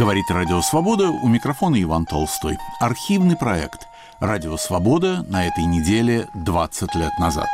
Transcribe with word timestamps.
Говорит 0.00 0.30
Радио 0.30 0.62
Свобода, 0.62 1.10
у 1.10 1.28
микрофона 1.28 1.76
Иван 1.82 2.06
Толстой. 2.06 2.56
Архивный 2.80 3.36
проект 3.36 3.86
«Радио 4.18 4.56
Свобода» 4.56 5.26
на 5.28 5.46
этой 5.46 5.66
неделе 5.66 6.26
20 6.34 6.94
лет 6.94 7.12
назад. 7.18 7.48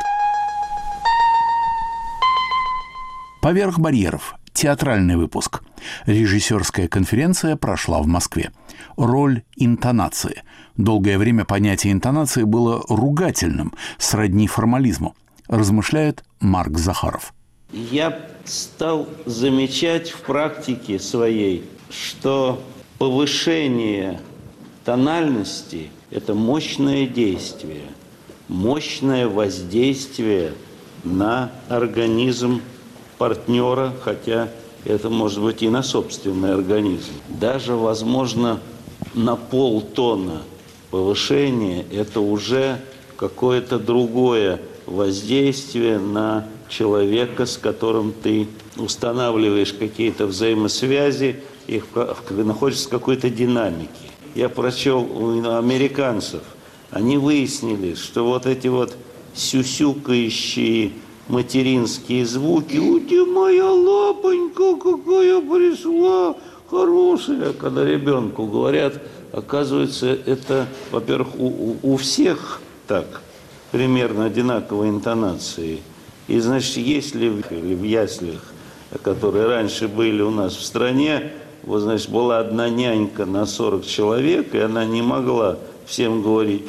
«Поверх 3.41 3.79
барьеров»– 3.79 4.35
театральный 4.53 5.17
выпуск. 5.17 5.61
Режиссерская 6.05 6.87
конференция 6.87 7.57
прошла 7.57 8.01
в 8.01 8.07
Москве. 8.07 8.53
Роль 8.95 9.43
интонации. 9.57 10.43
Долгое 10.77 11.17
время 11.17 11.43
понятие 11.43 11.91
интонации 11.91 12.43
было 12.43 12.81
ругательным, 12.87 13.73
сродни 13.97 14.47
формализму, 14.47 15.17
размышляет 15.49 16.23
Марк 16.39 16.77
Захаров. 16.77 17.33
Я 17.73 18.17
стал 18.45 19.09
замечать 19.25 20.11
в 20.11 20.21
практике 20.21 20.97
своей, 20.97 21.69
что 21.89 22.61
повышение 22.97 24.19
тональности– 24.85 25.89
это 26.11 26.33
мощное 26.33 27.05
действие, 27.05 27.83
мощное 28.47 29.27
воздействие 29.27 30.53
на 31.03 31.51
организм 31.69 32.61
партнера, 33.17 33.93
хотя 34.03 34.49
это 34.85 35.09
может 35.09 35.41
быть 35.41 35.63
и 35.63 35.69
на 35.69 35.83
собственный 35.83 36.53
организм. 36.53 37.11
Даже, 37.27 37.73
возможно, 37.73 38.59
на 39.13 39.35
полтона 39.35 40.41
повышение– 40.91 41.85
это 41.91 42.21
уже 42.21 42.79
какое-то 43.17 43.79
другое 43.79 44.61
воздействие 44.85 45.99
на 45.99 46.47
человека, 46.69 47.45
с 47.45 47.57
которым 47.57 48.13
ты 48.13 48.47
устанавливаешь 48.77 49.73
какие-то 49.73 50.27
взаимосвязи, 50.27 51.37
их 51.67 51.85
находишься 52.29 52.87
в 52.87 52.91
какой-то 52.91 53.29
динамике. 53.29 53.89
Я 54.35 54.49
прочел 54.49 55.01
у 55.01 55.57
американцев, 55.57 56.43
они 56.91 57.17
выяснили, 57.17 57.95
что 57.95 58.25
вот 58.25 58.45
эти 58.45 58.67
вот 58.67 58.95
сюсюкающие 59.33 60.93
материнские 61.27 62.25
звуки. 62.25 62.77
«У 62.77 62.99
ты 62.99 63.25
моя 63.25 63.69
лапонька, 63.69 64.75
какая 64.77 65.41
пришла, 65.41 66.35
хорошая!» 66.69 67.53
Когда 67.53 67.85
ребенку 67.85 68.45
говорят, 68.45 69.01
оказывается, 69.31 70.07
это, 70.25 70.67
во-первых, 70.91 71.35
у, 71.37 71.75
у 71.81 71.97
всех 71.97 72.61
так, 72.87 73.21
примерно 73.71 74.25
одинаковой 74.25 74.89
интонации. 74.89 75.79
И, 76.27 76.39
значит, 76.39 76.77
если 76.77 77.29
в, 77.29 77.49
в 77.49 77.83
яслях, 77.83 78.41
которые 79.03 79.47
раньше 79.47 79.87
были 79.87 80.21
у 80.21 80.31
нас 80.31 80.55
в 80.55 80.63
стране, 80.63 81.33
вот, 81.67 81.81
значит, 81.81 82.09
была 82.09 82.39
одна 82.39 82.69
нянька 82.69 83.27
на 83.27 83.45
40 83.45 83.85
человек, 83.85 84.55
и 84.55 84.57
она 84.57 84.85
не 84.85 85.03
могла 85.03 85.59
всем 85.85 86.23
говорить! 86.23 86.63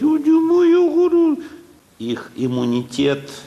Их 1.99 2.31
иммунитет– 2.37 3.31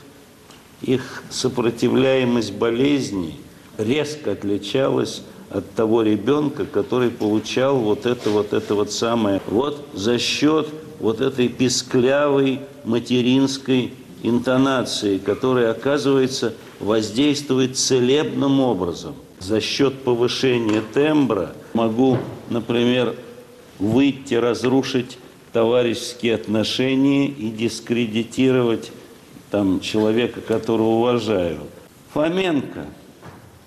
их 0.81 1.23
сопротивляемость 1.29 2.53
болезни 2.53 3.35
резко 3.77 4.31
отличалась 4.31 5.21
от 5.49 5.69
того 5.73 6.01
ребенка, 6.01 6.65
который 6.65 7.09
получал 7.09 7.77
вот 7.77 8.05
это 8.05 8.29
вот 8.29 8.53
это 8.53 8.73
вот 8.75 8.91
самое. 8.91 9.41
Вот 9.47 9.85
за 9.93 10.17
счет 10.17 10.67
вот 10.99 11.21
этой 11.21 11.49
писклявой 11.49 12.61
материнской 12.83 13.93
интонации, 14.23 15.17
которая, 15.17 15.71
оказывается, 15.71 16.53
воздействует 16.79 17.77
целебным 17.77 18.59
образом. 18.59 19.13
За 19.41 19.59
счет 19.59 20.03
повышения 20.03 20.83
тембра 20.93 21.55
могу, 21.73 22.19
например, 22.51 23.15
выйти, 23.79 24.35
разрушить 24.35 25.17
товарищеские 25.51 26.35
отношения 26.35 27.25
и 27.27 27.49
дискредитировать 27.49 28.91
там 29.49 29.79
человека, 29.79 30.41
которого 30.41 30.89
уважаю. 30.89 31.61
Фоменко, 32.13 32.85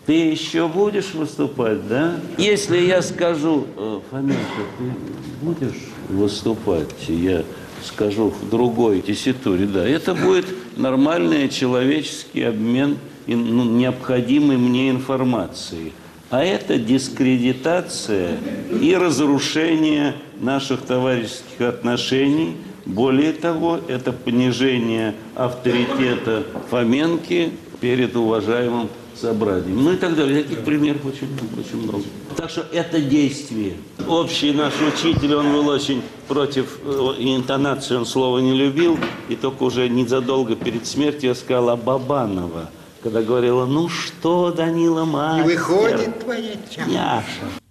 ты 0.06 0.12
еще 0.12 0.68
будешь 0.68 1.12
выступать, 1.12 1.88
да? 1.88 2.20
Если 2.38 2.78
я 2.78 3.02
скажу, 3.02 3.66
«Э, 3.76 4.00
Фоменко, 4.10 4.38
ты 4.78 5.44
будешь 5.44 5.82
выступать, 6.08 7.08
я 7.08 7.42
скажу 7.82 8.28
в 8.30 8.48
другой 8.48 9.00
тесситуре, 9.00 9.66
да, 9.66 9.86
это 9.86 10.14
будет 10.14 10.46
нормальный 10.76 11.48
человеческий 11.48 12.42
обмен 12.42 12.96
ну, 13.26 13.64
необходимой 13.64 14.56
мне 14.56 14.90
информацией. 14.90 15.92
А 16.30 16.42
это 16.42 16.78
дискредитация 16.78 18.38
и 18.80 18.94
разрушение 18.94 20.14
наших 20.40 20.82
товарищеских 20.82 21.60
отношений– 21.60 22.56
более 22.86 23.32
того, 23.32 23.80
это 23.88 24.12
понижение 24.12 25.14
авторитета 25.34 26.44
Фоменки 26.70 27.52
перед 27.80 28.14
уважаемым 28.14 28.88
собранием. 29.14 29.82
Ну 29.82 29.92
и 29.92 29.96
так 29.96 30.14
далее. 30.14 30.42
Таких 30.42 30.64
примеров 30.64 31.04
очень, 31.06 31.28
очень 31.58 31.82
много. 31.82 32.04
Так 32.36 32.50
что 32.50 32.66
это 32.72 33.00
действие. 33.00 33.74
Общий 34.06 34.52
наш 34.52 34.74
учитель, 34.80 35.34
он 35.34 35.52
был 35.52 35.68
очень 35.68 36.02
против 36.28 36.78
э, 36.84 37.14
интонации, 37.20 37.96
он 37.96 38.04
слова 38.04 38.38
не 38.40 38.54
любил. 38.54 38.98
И 39.30 39.36
только 39.36 39.62
уже 39.62 39.88
незадолго 39.88 40.54
перед 40.54 40.86
смертью 40.86 41.30
я 41.30 41.34
сказала 41.34 41.76
Бабанова, 41.76 42.70
когда 43.04 43.20
говорила, 43.20 43.66
ну 43.66 43.90
что, 43.90 44.50
Данила 44.50 45.04
Мастер? 45.04 45.44
Выходит 45.44 46.20
твоя 46.20 46.54
чаша. 46.70 47.22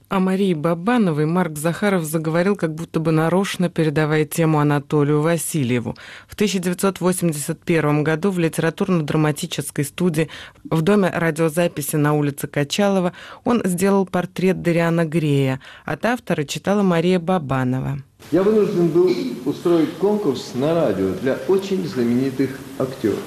О 0.07 0.19
Марии 0.19 0.53
Бабановой 0.53 1.25
Марк 1.25 1.57
Захаров 1.57 2.03
заговорил, 2.03 2.55
как 2.55 2.75
будто 2.75 2.99
бы 2.99 3.11
нарочно 3.11 3.67
передавая 3.67 4.25
тему 4.25 4.59
Анатолию 4.59 5.21
Васильеву. 5.21 5.95
В 6.27 6.35
1981 6.35 8.03
году 8.03 8.29
в 8.29 8.37
литературно-драматической 8.37 9.85
студии 9.85 10.29
в 10.69 10.83
доме 10.83 11.09
радиозаписи 11.09 11.95
на 11.95 12.13
улице 12.13 12.45
Качалова 12.45 13.13
он 13.43 13.63
сделал 13.65 14.05
портрет 14.05 14.61
Дариана 14.61 15.03
Грея. 15.03 15.59
От 15.83 16.05
автора 16.05 16.43
читала 16.43 16.83
Мария 16.83 17.19
Бабанова. 17.19 17.97
Я 18.31 18.43
вынужден 18.43 18.89
был 18.89 19.11
устроить 19.45 19.93
конкурс 19.95 20.51
на 20.53 20.75
радио 20.75 21.09
для 21.23 21.39
очень 21.47 21.87
знаменитых 21.87 22.51
актеров. 22.77 23.17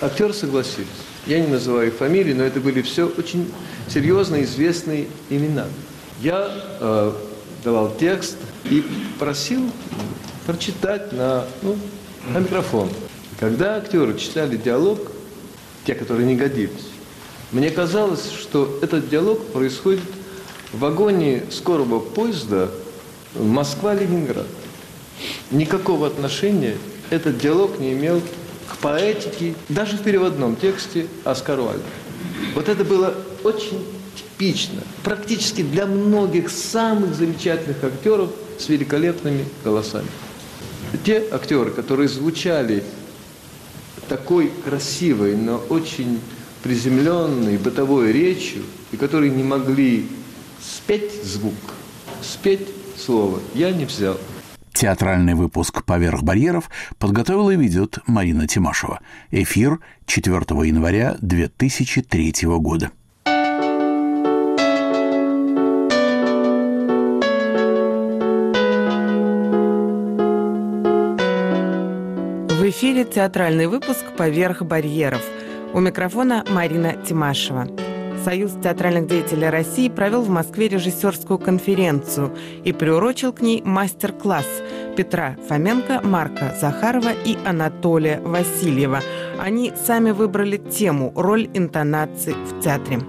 Актеры 0.00 0.32
согласились. 0.32 1.11
Я 1.26 1.38
не 1.40 1.46
называю 1.46 1.92
фамилии, 1.92 2.32
но 2.32 2.42
это 2.42 2.58
были 2.58 2.82
все 2.82 3.06
очень 3.06 3.50
серьезно 3.88 4.42
известные 4.42 5.06
имена. 5.30 5.66
Я 6.20 6.50
э, 6.80 7.12
давал 7.62 7.94
текст 7.98 8.36
и 8.64 8.84
просил 9.18 9.70
прочитать 10.46 11.12
на, 11.12 11.44
ну, 11.62 11.76
на 12.32 12.38
микрофон. 12.38 12.88
Когда 13.38 13.76
актеры 13.76 14.18
читали 14.18 14.56
диалог, 14.56 14.98
те, 15.84 15.94
которые 15.94 16.26
не 16.26 16.36
годились, 16.36 16.88
мне 17.52 17.70
казалось, 17.70 18.30
что 18.30 18.78
этот 18.82 19.08
диалог 19.08 19.44
происходит 19.46 20.02
в 20.72 20.78
вагоне 20.78 21.44
скорого 21.50 22.00
поезда 22.00 22.70
Москва-Ленинград. 23.34 24.46
Никакого 25.50 26.06
отношения 26.06 26.76
этот 27.10 27.38
диалог 27.38 27.78
не 27.78 27.92
имел 27.92 28.22
к 28.72 28.78
поэтике, 28.78 29.54
даже 29.68 29.96
в 29.96 30.02
переводном 30.02 30.56
тексте 30.56 31.06
Оскару 31.24 31.68
Альберту. 31.68 31.88
Вот 32.54 32.68
это 32.68 32.84
было 32.84 33.14
очень 33.44 33.84
типично, 34.14 34.82
практически 35.02 35.62
для 35.62 35.86
многих 35.86 36.50
самых 36.50 37.14
замечательных 37.14 37.82
актеров 37.82 38.30
с 38.58 38.68
великолепными 38.68 39.44
голосами. 39.64 40.08
Те 41.04 41.24
актеры, 41.30 41.70
которые 41.70 42.08
звучали 42.08 42.84
такой 44.08 44.50
красивой, 44.64 45.36
но 45.36 45.56
очень 45.68 46.20
приземленной 46.62 47.56
бытовой 47.56 48.12
речью, 48.12 48.62
и 48.92 48.96
которые 48.96 49.30
не 49.30 49.42
могли 49.42 50.06
спеть 50.60 51.24
звук, 51.24 51.54
спеть 52.22 52.68
слово, 52.98 53.40
я 53.54 53.70
не 53.70 53.84
взял. 53.84 54.18
Театральный 54.72 55.34
выпуск 55.34 55.84
«Поверх 55.84 56.22
барьеров» 56.22 56.70
подготовила 56.98 57.50
и 57.50 57.56
ведет 57.56 57.98
Марина 58.06 58.48
Тимашева. 58.48 59.00
Эфир 59.30 59.78
4 60.06 60.34
января 60.66 61.16
2003 61.20 62.34
года. 62.58 62.90
В 72.48 72.64
эфире 72.68 73.04
театральный 73.04 73.66
выпуск 73.66 74.04
«Поверх 74.16 74.62
барьеров». 74.62 75.22
У 75.74 75.80
микрофона 75.80 76.44
Марина 76.50 76.94
Тимашева. 76.94 77.68
Союз 78.24 78.52
театральных 78.62 79.08
деятелей 79.08 79.48
России 79.48 79.88
провел 79.88 80.22
в 80.22 80.28
Москве 80.28 80.68
режиссерскую 80.68 81.38
конференцию 81.38 82.32
и 82.62 82.72
приурочил 82.72 83.32
к 83.32 83.40
ней 83.40 83.62
мастер-класс 83.64 84.46
Петра 84.96 85.36
Фоменко, 85.48 86.00
Марка 86.04 86.54
Захарова 86.60 87.10
и 87.24 87.36
Анатолия 87.44 88.20
Васильева. 88.20 89.00
Они 89.40 89.72
сами 89.86 90.12
выбрали 90.12 90.56
тему 90.56 91.12
«Роль 91.16 91.50
интонации 91.52 92.32
в 92.32 92.60
театре». 92.60 93.00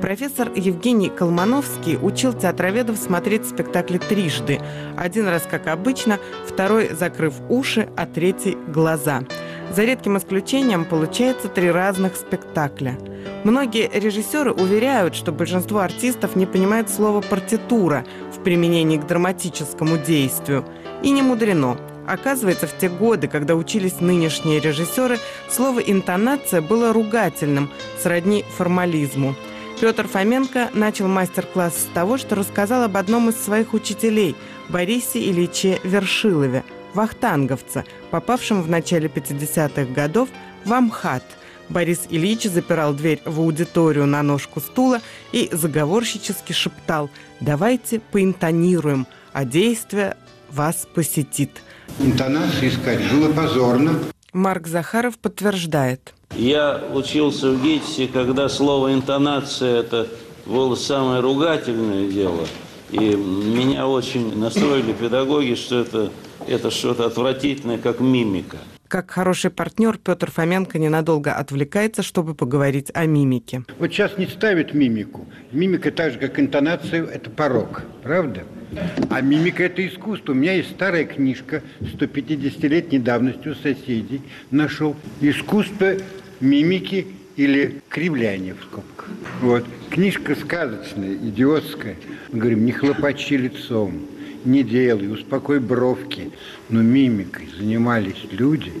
Профессор 0.00 0.50
Евгений 0.54 1.08
Колмановский 1.08 1.98
учил 2.00 2.34
театроведов 2.34 2.98
смотреть 2.98 3.46
спектакли 3.46 3.96
трижды. 3.96 4.60
Один 4.96 5.26
раз, 5.28 5.46
как 5.50 5.66
обычно, 5.66 6.18
второй 6.46 6.90
закрыв 6.94 7.34
уши, 7.48 7.88
а 7.96 8.04
третий– 8.06 8.56
глаза. 8.68 9.22
За 9.70 9.84
редким 9.84 10.18
исключением 10.18 10.84
получается 10.84 11.48
три 11.48 11.70
разных 11.70 12.16
спектакля. 12.16 12.98
Многие 13.44 13.90
режиссеры 13.92 14.52
уверяют, 14.52 15.14
что 15.14 15.32
большинство 15.32 15.80
артистов 15.80 16.36
не 16.36 16.46
понимает 16.46 16.88
слово 16.88 17.20
«партитура» 17.20 18.04
в 18.32 18.42
применении 18.42 18.98
к 18.98 19.06
драматическому 19.06 19.98
действию. 19.98 20.64
И 21.02 21.10
не 21.10 21.22
мудрено. 21.22 21.76
Оказывается, 22.06 22.66
в 22.66 22.76
те 22.78 22.88
годы, 22.88 23.28
когда 23.28 23.54
учились 23.54 24.00
нынешние 24.00 24.60
режиссеры, 24.60 25.18
слово 25.48 25.80
«интонация» 25.80 26.60
было 26.60 26.92
ругательным, 26.92 27.70
сродни 28.00 28.44
формализму. 28.56 29.34
Петр 29.80 30.06
Фоменко 30.06 30.70
начал 30.72 31.08
мастер-класс 31.08 31.74
с 31.76 31.94
того, 31.94 32.16
что 32.16 32.36
рассказал 32.36 32.84
об 32.84 32.96
одном 32.96 33.28
из 33.28 33.36
своих 33.42 33.74
учителей– 33.74 34.36
Борисе 34.68 35.20
Ильиче 35.20 35.78
Вершилове, 35.84 36.64
вахтанговца, 36.94 37.84
попавшем 38.10 38.62
в 38.62 38.68
начале 38.68 39.08
50-х 39.08 39.84
годов 39.92 40.28
в 40.64 40.72
Амхат. 40.72 41.24
Борис 41.68 42.02
Ильич 42.10 42.44
запирал 42.44 42.92
дверь 42.92 43.22
в 43.24 43.40
аудиторию 43.40 44.06
на 44.06 44.22
ножку 44.22 44.60
стула 44.60 45.00
и 45.32 45.48
заговорщически 45.50 46.52
шептал 46.52 47.10
«Давайте 47.40 48.00
поинтонируем, 48.00 49.06
а 49.32 49.44
действие 49.44 50.16
вас 50.50 50.86
посетит». 50.94 51.62
Интонацию 51.98 52.68
искать 52.68 53.00
было 53.10 53.32
позорно. 53.32 53.98
Марк 54.32 54.66
Захаров 54.66 55.18
подтверждает. 55.18 56.12
Я 56.36 56.82
учился 56.92 57.50
в 57.50 57.62
ГИТИСе, 57.62 58.08
когда 58.08 58.48
слово 58.48 58.92
«интонация» 58.92 59.80
это 59.80 60.08
было 60.44 60.74
самое 60.74 61.20
ругательное 61.20 62.08
дело. 62.08 62.46
И 62.94 63.16
меня 63.16 63.88
очень 63.88 64.38
настроили 64.38 64.92
педагоги, 64.92 65.56
что 65.56 65.80
это, 65.80 66.12
это 66.46 66.70
что-то 66.70 67.06
отвратительное, 67.06 67.76
как 67.76 67.98
мимика. 67.98 68.58
Как 68.86 69.10
хороший 69.10 69.50
партнер, 69.50 69.98
Петр 69.98 70.30
Фоменко 70.30 70.78
ненадолго 70.78 71.32
отвлекается, 71.32 72.04
чтобы 72.04 72.36
поговорить 72.36 72.92
о 72.94 73.06
мимике. 73.06 73.64
Вот 73.80 73.92
сейчас 73.92 74.16
не 74.16 74.26
ставят 74.26 74.74
мимику. 74.74 75.26
Мимика 75.50 75.90
так 75.90 76.12
же, 76.12 76.18
как 76.20 76.38
интонация, 76.38 77.04
это 77.04 77.30
порог. 77.30 77.82
Правда? 78.04 78.44
А 79.10 79.20
мимика– 79.20 79.62
это 79.64 79.84
искусство. 79.84 80.30
У 80.30 80.36
меня 80.36 80.52
есть 80.52 80.70
старая 80.70 81.04
книжка 81.04 81.64
150-летней 81.80 83.00
давности 83.00 83.48
у 83.48 83.56
соседей. 83.56 84.22
Нашел 84.52 84.94
искусство 85.20 85.94
мимики 86.38 87.08
или 87.36 87.80
кривляния 87.88 88.54
в 88.54 88.62
скобках. 88.64 89.08
Вот. 89.40 89.64
Книжка 89.90 90.34
сказочная, 90.34 91.14
идиотская. 91.14 91.96
Мы 92.32 92.38
говорим, 92.38 92.64
не 92.64 92.72
хлопачи 92.72 93.34
лицом, 93.34 94.06
не 94.44 94.62
делай, 94.62 95.12
успокой 95.12 95.60
бровки. 95.60 96.30
Но 96.68 96.82
мимикой 96.82 97.48
занимались 97.58 98.24
люди, 98.30 98.72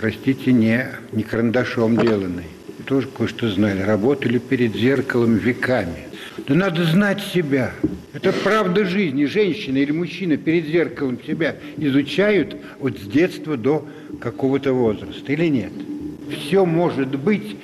простите, 0.00 0.52
не, 0.52 0.86
не 1.12 1.22
карандашом 1.22 1.96
деланные. 1.96 2.46
Тоже 2.84 3.08
кое-что 3.08 3.50
знали. 3.50 3.82
Работали 3.82 4.38
перед 4.38 4.74
зеркалом 4.76 5.36
веками. 5.36 6.06
Да 6.46 6.54
надо 6.54 6.84
знать 6.84 7.20
себя. 7.20 7.72
Это 8.12 8.32
правда 8.32 8.84
жизни. 8.84 9.24
Женщина 9.24 9.78
или 9.78 9.90
мужчина 9.90 10.36
перед 10.36 10.66
зеркалом 10.66 11.18
себя 11.26 11.56
изучают 11.78 12.56
от 12.78 12.98
с 12.98 13.02
детства 13.02 13.56
до 13.56 13.88
какого-то 14.20 14.72
возраста. 14.72 15.32
Или 15.32 15.46
нет? 15.46 15.72
Все 16.30 16.64
может 16.64 17.16
быть, 17.16 17.56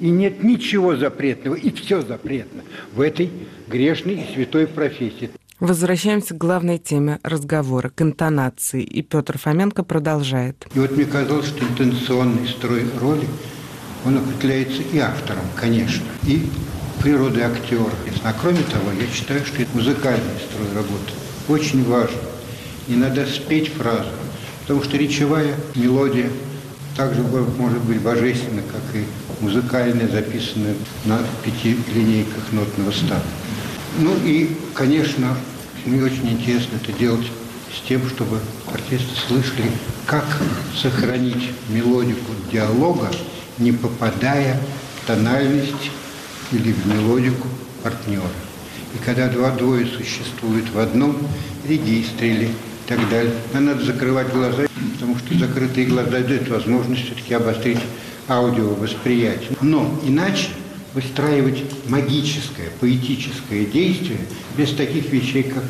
и 0.00 0.08
нет 0.08 0.42
ничего 0.42 0.96
запретного, 0.96 1.54
и 1.54 1.70
все 1.70 2.02
запретно 2.02 2.62
в 2.94 3.00
этой 3.00 3.30
грешной 3.68 4.14
и 4.14 4.34
святой 4.34 4.66
профессии. 4.66 5.30
Возвращаемся 5.60 6.34
к 6.34 6.38
главной 6.38 6.78
теме 6.78 7.20
разговора, 7.22 7.88
к 7.88 8.02
интонации. 8.02 8.82
И 8.82 9.00
Петр 9.02 9.38
Фоменко 9.38 9.84
продолжает. 9.84 10.66
И 10.74 10.78
вот 10.80 10.90
мне 10.96 11.04
казалось, 11.04 11.46
что 11.46 11.64
интенционный 11.64 12.48
строй 12.48 12.82
роли, 13.00 13.28
он 14.04 14.18
определяется 14.18 14.82
и 14.92 14.98
автором, 14.98 15.44
конечно, 15.54 16.02
и 16.26 16.42
природой 17.00 17.44
актера. 17.44 17.92
А 18.24 18.32
кроме 18.32 18.62
того, 18.62 18.90
я 19.00 19.06
считаю, 19.06 19.44
что 19.44 19.62
это 19.62 19.70
музыкальный 19.76 20.34
строй 20.50 20.66
работы 20.74 21.12
очень 21.48 21.84
важен. 21.84 22.18
И 22.88 22.96
надо 22.96 23.24
спеть 23.26 23.68
фразу, 23.68 24.10
потому 24.62 24.82
что 24.82 24.96
речевая 24.96 25.54
мелодия 25.76 26.30
также 26.96 27.22
может 27.22 27.80
быть 27.82 28.00
божественна, 28.00 28.62
как 28.62 28.82
и 28.94 29.04
музыкальная, 29.40 30.08
записанная 30.08 30.74
на 31.04 31.18
пяти 31.44 31.76
линейках 31.94 32.52
нотного 32.52 32.90
стана. 32.90 33.22
Ну 33.98 34.14
и, 34.24 34.56
конечно, 34.74 35.36
мне 35.84 36.02
очень 36.02 36.30
интересно 36.30 36.76
это 36.82 36.92
делать 36.98 37.26
с 37.74 37.86
тем, 37.88 38.06
чтобы 38.08 38.38
артисты 38.72 39.14
слышали, 39.26 39.70
как 40.06 40.24
сохранить 40.80 41.50
мелодику 41.68 42.32
диалога, 42.50 43.10
не 43.58 43.72
попадая 43.72 44.60
в 45.02 45.06
тональность 45.06 45.90
или 46.52 46.72
в 46.72 46.86
мелодику 46.86 47.48
партнера. 47.82 48.22
И 48.94 49.04
когда 49.04 49.28
два 49.28 49.50
двое 49.50 49.86
существуют 49.86 50.70
в 50.70 50.78
одном 50.78 51.16
регистре 51.66 52.34
или 52.34 52.50
так 52.86 53.08
далее, 53.10 53.32
нам 53.52 53.66
надо 53.66 53.84
закрывать 53.84 54.32
глаза, 54.32 54.64
потому 54.94 55.16
что 55.18 55.38
закрытые 55.38 55.86
глаза 55.86 56.20
дают 56.20 56.48
возможность 56.48 57.04
все-таки 57.04 57.34
обострить 57.34 57.80
аудиовосприятие. 58.28 59.56
Но 59.60 60.00
иначе 60.04 60.48
выстраивать 60.94 61.62
магическое, 61.88 62.70
поэтическое 62.80 63.64
действие 63.64 64.20
без 64.56 64.72
таких 64.72 65.10
вещей, 65.10 65.44
как 65.44 65.62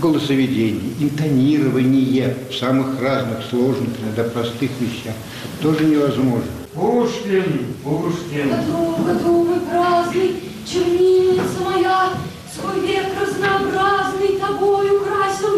голосоведение, 0.00 0.92
интонирование 0.98 2.36
в 2.50 2.54
самых 2.54 3.00
разных, 3.00 3.38
сложных, 3.48 3.90
иногда 4.02 4.24
простых 4.24 4.70
вещах, 4.80 5.14
тоже 5.62 5.84
невозможно. 5.84 6.50
Пушкин, 6.74 7.74
Пушкин. 7.84 8.50
Готов, 8.50 9.06
готовый, 9.06 9.60
праздный, 9.60 10.42
чернильница 10.66 11.60
моя, 11.64 12.10
свой 12.52 12.80
век 12.80 13.06
разнообразный 13.20 14.38
тобой 14.40 14.96
украсил 14.96 15.53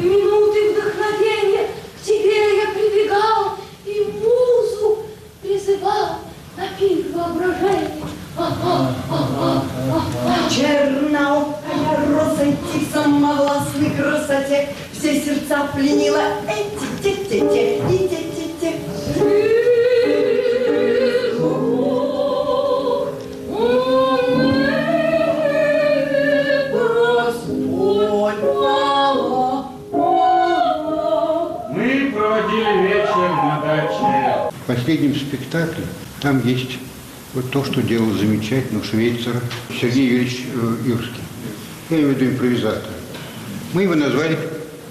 минуты 0.00 0.72
вдохновения 0.72 1.68
к 2.00 2.04
тебе 2.04 2.58
я 2.58 2.66
прибегал 2.72 3.56
и 3.84 4.12
музу 4.22 4.98
призывал 5.42 6.18
на 6.56 6.68
пир 6.78 7.06
воображения. 7.14 8.04
Черноокая 10.50 11.98
роза 12.08 12.50
идти 12.50 12.86
в 12.86 12.92
самовластной 12.92 13.90
красоте. 13.90 14.68
Все 14.92 15.20
сердца 15.20 15.68
пленила 15.74 16.22
эти-те-те-те 16.48 17.78
и 17.78 17.99
последнем 34.90 35.14
спектакле 35.14 35.84
там 36.20 36.44
есть 36.44 36.78
вот 37.32 37.48
то, 37.52 37.64
что 37.64 37.80
делал 37.80 38.10
замечательно 38.10 38.82
Швейцара 38.82 39.40
Сергей 39.80 40.08
Юрьевич 40.08 40.46
э, 40.52 40.76
Юрский. 40.84 41.22
Я 41.90 41.98
имею 41.98 42.14
в 42.14 42.18
виду 42.18 42.32
импровизатора. 42.32 42.94
Мы 43.72 43.84
его 43.84 43.94
назвали 43.94 44.36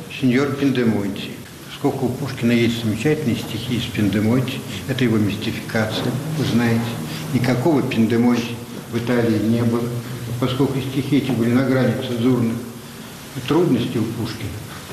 сеньор 0.10 0.54
Пендемонти. 0.54 1.32
Сколько 1.76 2.06
у 2.06 2.10
Пушкина 2.10 2.54
есть 2.54 2.82
замечательные 2.82 3.36
стихи 3.36 3.76
из 3.76 3.84
Пендемонти. 3.94 4.62
Это 4.88 5.04
его 5.04 5.18
мистификация, 5.18 6.14
вы 6.38 6.46
знаете. 6.46 6.82
Никакого 7.34 7.82
Пендемонти 7.82 8.56
в 8.94 8.98
Италии 8.98 9.50
не 9.50 9.64
было. 9.64 9.84
Поскольку 10.40 10.80
стихи 10.80 11.18
эти 11.18 11.32
были 11.32 11.52
на 11.52 11.66
грани 11.66 11.94
цензурных 12.08 12.56
трудностей 13.50 14.00
у 14.00 14.04
Пушкина, 14.04 14.50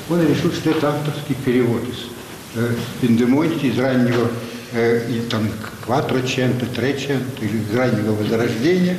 он 0.09 0.27
решил, 0.27 0.51
что 0.51 0.71
это 0.71 0.89
авторский 0.89 1.35
перевод 1.45 1.83
из 1.83 2.07
э, 2.55 2.75
Пендемонти, 2.99 3.67
из 3.67 3.79
раннего 3.79 4.29
и 4.73 5.21
там 5.29 5.49
Кватроченто, 5.85 6.65
Треченто 6.65 7.45
или 7.45 7.63
раннего 7.75 8.13
Возрождения. 8.13 8.97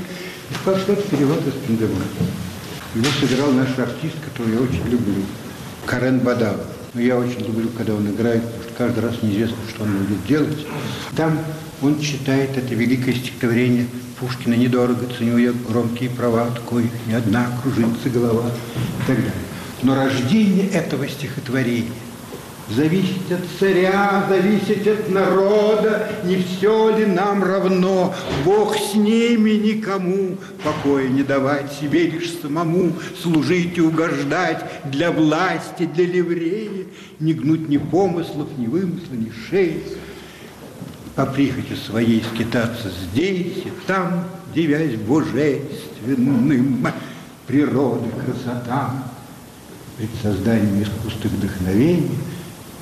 И 0.51 0.55
это 0.69 1.03
перевод 1.03 1.47
из 1.47 1.55
Пендемонти. 1.67 2.25
Его 2.95 3.07
сыграл 3.21 3.53
наш 3.53 3.79
артист, 3.79 4.15
которого 4.25 4.53
я 4.53 4.61
очень 4.61 4.89
люблю, 4.89 5.23
Карен 5.85 6.21
Бадал. 6.21 6.57
Но 6.95 7.01
я 7.03 7.19
очень 7.19 7.41
люблю, 7.41 7.69
когда 7.77 7.95
он 7.95 8.09
играет, 8.11 8.43
потому 8.43 8.63
что 8.63 8.73
каждый 8.79 9.01
раз 9.01 9.23
неизвестно, 9.23 9.57
что 9.69 9.83
он 9.83 9.99
будет 9.99 10.27
делать. 10.27 10.67
Там 11.15 11.39
он 11.83 12.01
читает 12.01 12.57
это 12.57 12.75
великое 12.75 13.13
стихотворение 13.15 13.87
Пушкина 14.19 14.55
«Недорого 14.55 15.07
ценю 15.17 15.37
я 15.39 15.53
громкие 15.53 16.11
права, 16.11 16.49
коих 16.69 16.91
ни 17.07 17.13
одна 17.13 17.47
кружится 17.63 18.11
голова» 18.11 18.49
и 18.49 19.07
так 19.07 19.17
далее. 19.17 19.33
Но 19.83 19.95
рождение 19.95 20.69
этого 20.71 21.07
стихотворения 21.09 21.93
Зависеть 22.71 23.33
от 23.33 23.41
царя, 23.59 24.27
зависеть 24.29 24.87
от 24.87 25.09
народа, 25.09 26.13
не 26.25 26.37
все 26.37 26.99
ли 26.99 27.07
нам 27.07 27.43
равно? 27.43 28.15
Бог 28.45 28.77
с 28.77 28.95
ними 28.95 29.53
никому 29.53 30.37
покоя 30.63 31.09
не 31.09 31.23
давать, 31.23 31.73
себе 31.73 32.09
лишь 32.09 32.31
самому 32.43 32.93
служить 33.23 33.79
и 33.79 33.81
угождать 33.81 34.63
для 34.85 35.11
власти, 35.13 35.87
для 35.87 36.05
ливреи, 36.05 36.89
не 37.21 37.33
гнуть 37.33 37.71
ни 37.71 37.79
помыслов, 37.79 38.49
ни 38.59 38.67
вымысла, 38.67 39.15
ни 39.15 39.33
шеи, 39.49 39.83
по 41.15 41.25
прихоти 41.25 41.75
своей 41.75 42.23
скитаться 42.23 42.91
здесь 43.11 43.65
и 43.65 43.73
там, 43.87 44.25
девясь 44.55 44.97
божественным, 44.97 46.87
природы 47.47 48.11
красота, 48.11 48.93
пред 49.97 50.11
созданием 50.23 50.83
искусства 50.83 51.29
вдохновения– 51.29 52.11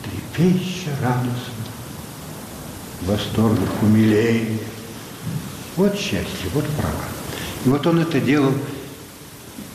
трепеща 0.07 0.91
радостно, 1.03 1.65
в 3.03 3.07
восторгах 3.07 3.83
умиления. 3.83 4.59
Вот 5.77 5.95
счастье, 5.95 6.51
вот 6.55 6.65
право. 6.81 7.05
И 7.65 7.69
вот 7.69 7.87
он 7.87 8.01
это 8.01 8.21
делал 8.21 8.53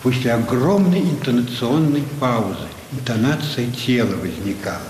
после 0.02 0.34
огромной 0.34 1.02
интонационной 1.02 2.04
паузы. 2.20 2.68
Интонация 2.92 3.68
тела 3.68 4.16
возникала. 4.16 4.82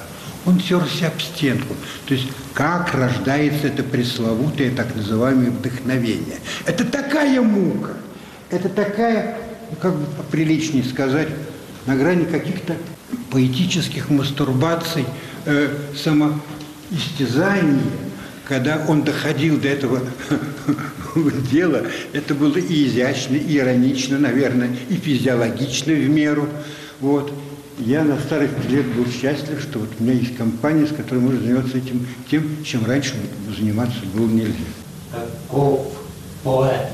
Он 0.46 0.58
терся 0.58 1.08
об 1.08 1.22
стенку. 1.22 1.76
То 2.08 2.14
есть 2.14 2.28
как 2.54 2.94
рождается 2.96 3.68
это 3.68 3.84
пресловутое 3.84 4.72
так 4.72 4.96
называемое 4.96 5.52
вдохновение. 5.52 6.40
Это 6.66 6.86
такая 6.86 7.42
мука, 7.42 7.92
это 8.50 8.70
такая, 8.70 9.38
ну, 9.70 9.76
как 9.78 9.96
бы 9.96 10.06
приличнее 10.32 10.84
сказать, 10.84 11.28
на 11.86 11.96
грани 11.96 12.26
каких-то 12.26 12.76
поэтических 13.30 14.10
мастурбаций– 14.10 15.06
э, 15.46 15.76
самоистязание, 15.96 17.82
когда 18.48 18.84
он 18.88 19.04
доходил 19.04 19.60
до 19.60 19.68
этого 19.70 20.02
дела, 21.52 21.84
это 22.14 22.36
было 22.36 22.58
и 22.58 22.88
изящно, 22.88 23.36
и 23.36 23.58
иронично, 23.58 24.18
наверное, 24.18 24.76
и 24.90 24.96
физиологично 24.96 25.94
в 25.94 26.10
меру. 26.10 26.48
Вот. 27.00 27.34
Я 27.80 28.04
на 28.04 28.20
старых 28.20 28.52
лет 28.70 28.86
был 28.94 29.08
счастлив, 29.08 29.60
что 29.62 29.80
вот 29.80 29.90
у 30.00 30.04
меня 30.04 30.14
есть 30.14 30.36
компания, 30.36 30.86
с 30.86 30.96
которой 30.96 31.20
можно 31.20 31.40
заниматься 31.40 31.78
этим 31.78 32.06
тем, 32.30 32.64
чем 32.64 32.86
раньше 32.86 33.16
заниматься 33.58 33.98
было 34.14 34.28
нельзя. 34.28 34.54
Таков 35.12 35.88
поэт, 36.44 36.92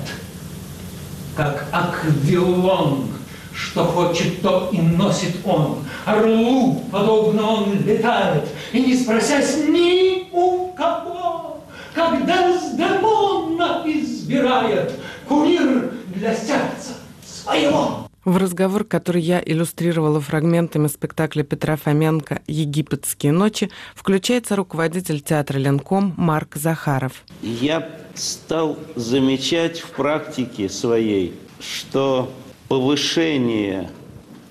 как 1.36 1.66
Аквилон, 1.72 3.10
что 3.58 3.84
хочет, 3.86 4.42
то 4.42 4.70
и 4.72 4.80
носит 4.80 5.36
он. 5.44 5.84
Орлу, 6.06 6.84
подобно 6.92 7.48
он, 7.48 7.84
летает, 7.84 8.44
и 8.72 8.82
не 8.82 8.96
спросясь 8.96 9.58
ни 9.68 10.30
у 10.32 10.72
кого, 10.74 11.64
когда 11.94 12.52
Дездемона 12.52 13.82
избирает 13.86 14.94
кумир 15.28 15.92
для 16.14 16.36
сердца 16.36 16.94
своего. 17.26 18.08
В 18.24 18.38
разговор, 18.38 18.84
который 18.84 19.22
я 19.22 19.42
иллюстрировала 19.44 20.20
фрагментами 20.20 20.88
спектакля 20.88 21.44
Петра 21.44 21.78
Фоменко 21.78 22.42
«Египетские 22.46 23.32
ночи», 23.32 23.72
включается 23.96 24.58
руководитель 24.58 25.22
театра 25.22 25.58
«Ленком» 25.58 26.14
Марк 26.18 26.58
Захаров. 26.58 27.24
Я 27.42 27.90
стал 28.16 28.78
замечать 28.96 29.80
в 29.80 29.92
практике 29.92 30.68
своей, 30.68 31.40
что 31.62 32.30
повышение 32.68 33.90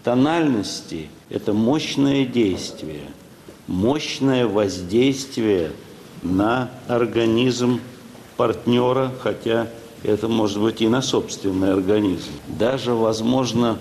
тональности– 0.05 1.09
это 1.31 1.53
мощное 1.53 2.25
действие, 2.25 3.03
мощное 3.67 4.47
воздействие 4.47 5.73
на 6.23 6.71
организм 6.89 7.81
партнера, 8.37 9.13
хотя 9.21 9.69
это 10.03 10.29
может 10.29 10.61
быть 10.61 10.81
и 10.81 10.89
на 10.89 11.03
собственный 11.03 11.73
организм. 11.73 12.31
Даже, 12.47 12.93
возможно, 12.93 13.79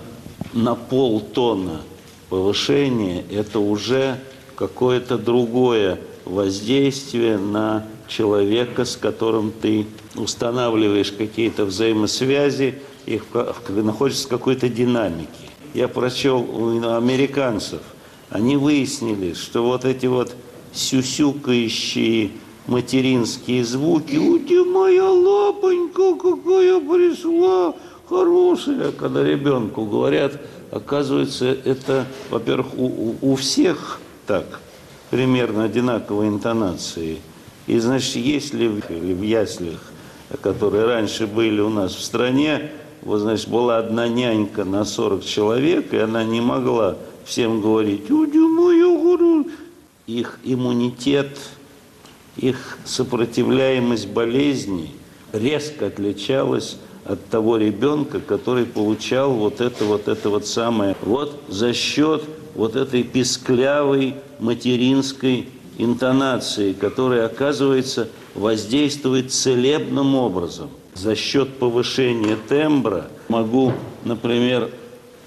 на 0.52 0.74
полтона 0.74 1.80
повышение– 2.28 3.24
это 3.30 3.60
уже 3.60 4.18
какое-то 4.56 5.18
другое 5.18 6.00
воздействие 6.24 7.38
на 7.38 7.86
человека, 8.08 8.84
с 8.84 8.96
которым 8.96 9.52
ты 9.52 9.86
устанавливаешь 10.16 11.12
какие-то 11.12 11.64
взаимосвязи, 11.64 12.76
их 13.06 13.24
находятся 13.68 14.26
в 14.26 14.30
какой-то 14.30 14.68
динамике. 14.68 15.30
Я 15.74 15.88
прочел 15.88 16.40
у 16.40 16.96
американцев, 16.96 17.80
они 18.30 18.56
выяснили, 18.56 19.34
что 19.34 19.62
вот 19.62 19.84
эти 19.84 20.06
вот 20.06 20.34
сюсюкающие 20.72 22.30
материнские 22.66 23.64
звуки, 23.64 24.16
«У 24.16 24.38
ты 24.38 24.64
моя 24.64 25.08
лапонька, 25.08 26.14
какая 26.16 26.80
пришла, 26.80 27.74
хорошая», 28.08 28.92
когда 28.92 29.22
ребенку 29.22 29.84
говорят, 29.84 30.40
оказывается, 30.70 31.46
это, 31.46 32.06
во-первых, 32.30 32.74
у, 32.76 33.14
у 33.20 33.36
всех 33.36 34.00
так, 34.26 34.60
примерно 35.10 35.64
одинаковые 35.64 36.28
интонации. 36.28 37.18
И, 37.66 37.78
значит, 37.78 38.16
если 38.16 38.66
в, 38.66 38.80
в 38.88 39.22
яслях, 39.22 39.80
которые 40.42 40.86
раньше 40.86 41.26
были 41.26 41.60
у 41.60 41.68
нас 41.68 41.94
в 41.94 42.02
стране, 42.02 42.72
вот, 43.06 43.20
значит, 43.20 43.48
была 43.48 43.78
одна 43.78 44.08
нянька 44.08 44.64
на 44.64 44.84
40 44.84 45.24
человек, 45.24 45.94
и 45.94 45.96
она 45.96 46.24
не 46.24 46.40
могла 46.40 46.96
всем 47.24 47.60
говорить, 47.60 48.10
их 50.08 50.40
иммунитет, 50.42 51.38
их 52.36 52.78
сопротивляемость 52.84 54.08
болезни 54.08 54.90
резко 55.32 55.86
отличалась 55.86 56.78
от 57.04 57.24
того 57.26 57.58
ребенка, 57.58 58.18
который 58.18 58.66
получал 58.66 59.30
вот 59.34 59.60
это 59.60 59.84
вот 59.84 60.08
это 60.08 60.28
вот 60.28 60.44
самое. 60.44 60.96
Вот 61.02 61.44
за 61.48 61.72
счет 61.74 62.24
вот 62.56 62.74
этой 62.74 63.04
писклявой 63.04 64.16
материнской 64.40 65.48
интонации, 65.78 66.72
которая, 66.72 67.26
оказывается, 67.26 68.08
воздействует 68.34 69.32
целебным 69.32 70.16
образом– 70.16 70.70
за 70.96 71.14
счет 71.14 71.58
повышения 71.58 72.36
тембра 72.48 73.08
могу, 73.28 73.72
например, 74.04 74.70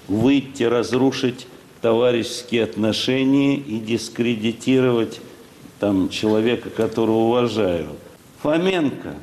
выйти, 0.08 0.64
разрушить 0.64 1.46
товарищеские 1.80 2.64
отношения 2.64 3.56
и 3.56 3.78
дискредитировать 3.78 5.20
там 5.78 6.08
человека, 6.08 6.70
которого 6.70 7.16
уважаю. 7.28 7.88
Фоменко, 8.42 9.14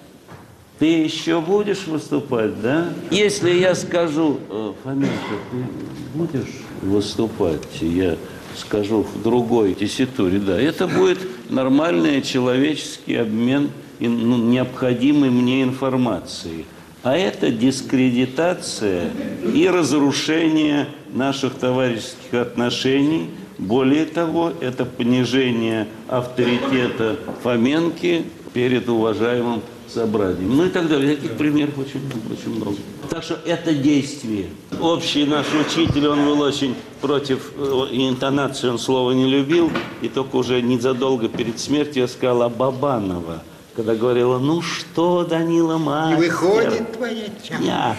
ты 0.79 0.85
еще 0.85 1.41
будешь 1.41 1.85
выступать, 1.85 2.61
да? 2.61 2.89
Если 3.11 3.51
я 3.51 3.75
скажу, 3.75 4.39
«Э, 4.49 4.73
Фоменко, 4.83 5.11
ты 5.51 6.17
будешь 6.17 6.53
выступать, 6.81 7.81
я 7.81 8.15
скажу 8.55 9.03
в 9.03 9.21
другой 9.21 9.73
тесситуре, 9.73 10.39
да, 10.39 10.59
это 10.59 10.87
будет 10.87 11.19
нормальный 11.49 12.21
человеческий 12.21 13.15
обмен 13.15 13.69
ну, 13.99 14.37
необходимой 14.37 15.29
мне 15.29 15.63
информации. 15.63 16.65
А 17.03 17.15
это 17.15 17.51
дискредитация 17.51 19.11
и 19.53 19.67
разрушение 19.69 20.87
наших 21.13 21.53
товарищеских 21.53 22.33
отношений. 22.33 23.29
Более 23.57 24.05
того, 24.05 24.51
это 24.59 24.85
понижение 24.85 25.87
авторитета 26.07 27.15
Фоменки 27.43 28.25
перед 28.53 28.89
уважаемым 28.89 29.61
собранием. 29.87 30.57
Ну 30.57 30.65
и 30.65 30.69
так 30.69 30.89
далее. 30.89 31.15
Таких 31.15 31.37
примеров 31.37 31.77
очень, 31.77 32.01
очень 32.29 32.55
много. 32.55 32.77
Так 33.09 33.23
что 33.23 33.39
это 33.45 33.73
действие. 33.73 34.47
Общий 34.81 35.25
наш 35.25 35.45
учитель, 35.53 36.07
он 36.07 36.25
был 36.25 36.41
очень 36.41 36.75
против 36.99 37.51
э, 37.55 37.87
интонации, 37.91 38.67
он 38.67 38.79
слова 38.79 39.11
не 39.13 39.27
любил. 39.27 39.71
И 40.01 40.09
только 40.09 40.35
уже 40.35 40.61
незадолго 40.61 41.29
перед 41.29 41.59
смертью 41.59 42.01
я 42.01 42.07
сказал 42.07 42.41
о 42.43 42.49
Бабанова– 42.49 43.43
когда 43.77 43.93
говорила, 43.93 44.39
ну 44.39 44.63
что, 44.63 45.23
Данила 45.23 45.77
мастер? 45.77 46.17
И 46.17 46.27
выходит 46.27 46.93
твоя 46.93 47.25
Яша. 47.61 47.95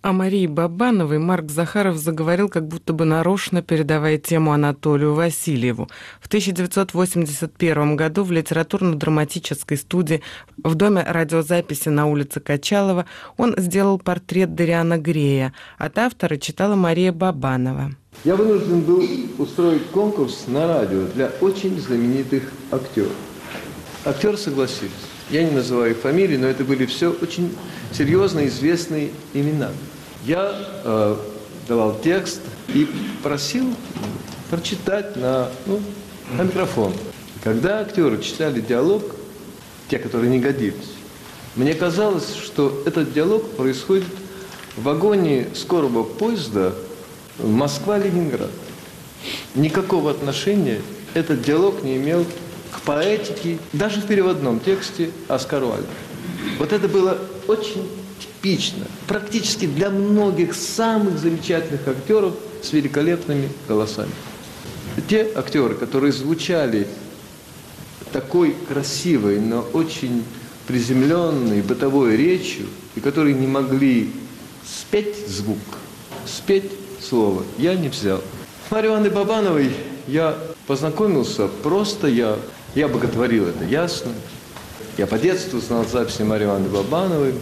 О 0.00 0.12
Марии 0.12 0.46
Бабановой 0.46 1.18
Марк 1.18 1.50
Захаров 1.50 1.96
заговорил, 1.96 2.48
как 2.48 2.68
будто 2.68 2.92
бы 2.92 3.04
нарочно 3.04 3.60
передавая 3.60 4.18
тему 4.18 4.52
Анатолию 4.52 5.14
Васильеву. 5.14 5.88
В 6.20 6.28
1981 6.28 7.96
году 7.96 8.22
в 8.22 8.30
литературно-драматической 8.30 9.76
студии 9.76 10.22
в 10.62 10.76
Доме 10.76 11.02
радиозаписи 11.02 11.88
на 11.88 12.06
улице 12.06 12.38
Качалова 12.38 13.06
он 13.36 13.56
сделал 13.58 13.98
портрет 13.98 14.54
Дариана 14.54 14.96
Грея. 14.96 15.52
От 15.76 15.98
автора 15.98 16.36
читала 16.36 16.76
Мария 16.76 17.10
Бабанова. 17.10 17.90
Я 18.22 18.36
вынужден 18.36 18.82
был 18.82 19.04
устроить 19.38 19.86
конкурс 19.86 20.44
на 20.46 20.68
радио 20.68 21.02
для 21.16 21.32
очень 21.40 21.80
знаменитых 21.80 22.44
актеров. 22.70 23.10
Актеры 24.04 24.36
согласились. 24.36 25.15
Я 25.30 25.42
не 25.42 25.50
называю 25.50 25.92
их 25.92 25.98
фамилии, 25.98 26.36
но 26.36 26.46
это 26.46 26.62
были 26.64 26.86
все 26.86 27.10
очень 27.10 27.54
серьезные, 27.92 28.46
известные 28.46 29.10
имена. 29.34 29.70
Я 30.24 30.54
э, 30.84 31.16
давал 31.66 31.98
текст 32.02 32.40
и 32.68 32.88
просил 33.22 33.74
прочитать 34.50 35.16
на 35.16 35.48
ну, 35.66 35.80
а 36.38 36.44
микрофон. 36.44 36.92
Когда 37.42 37.80
актеры 37.80 38.20
читали 38.22 38.60
диалог, 38.60 39.02
те, 39.88 39.98
которые 39.98 40.30
не 40.30 40.38
годились, 40.38 40.92
мне 41.56 41.74
казалось, 41.74 42.34
что 42.34 42.82
этот 42.86 43.12
диалог 43.12 43.48
происходит 43.52 44.06
в 44.76 44.82
вагоне 44.82 45.48
скорого 45.54 46.02
поезда 46.02 46.74
Москва-Ленинград. 47.38 48.50
Никакого 49.54 50.10
отношения 50.10 50.82
этот 51.14 51.42
диалог 51.42 51.82
не 51.82 51.96
имел 51.96 52.26
к 52.76 52.82
поэтике, 52.82 53.58
даже 53.72 54.00
в 54.00 54.06
переводном 54.06 54.60
тексте 54.60 55.10
Оскар 55.28 55.64
Вальда. 55.64 55.86
Вот 56.58 56.72
это 56.72 56.88
было 56.88 57.18
очень 57.48 57.88
типично, 58.18 58.86
практически 59.06 59.66
для 59.66 59.90
многих 59.90 60.54
самых 60.54 61.18
замечательных 61.18 61.86
актеров 61.88 62.34
с 62.62 62.72
великолепными 62.72 63.48
голосами. 63.68 64.10
Те 65.08 65.30
актеры, 65.34 65.74
которые 65.74 66.12
звучали 66.12 66.86
такой 68.12 68.54
красивой, 68.68 69.40
но 69.40 69.60
очень 69.72 70.24
приземленной 70.66 71.62
бытовой 71.62 72.16
речью, 72.16 72.66
и 72.94 73.00
которые 73.00 73.34
не 73.34 73.46
могли 73.46 74.10
спеть 74.64 75.28
звук, 75.28 75.58
спеть 76.26 76.70
слово, 77.00 77.42
я 77.58 77.74
не 77.74 77.88
взял. 77.88 78.20
Марьей 78.70 78.88
Ивановной 78.88 79.10
Бабановой 79.10 79.70
я 80.08 80.36
познакомился 80.66 81.48
просто, 81.62 82.08
я, 82.08 82.36
я 82.76 82.86
боготворил 82.86 83.48
это, 83.48 83.64
ясно. 83.64 84.12
Я 84.96 85.06
по 85.06 85.18
детству 85.18 85.58
знал 85.58 85.84
записи 85.84 86.22
Марьи 86.22 86.46
Ивановны 86.46 86.68
Бабановой, 86.68 87.34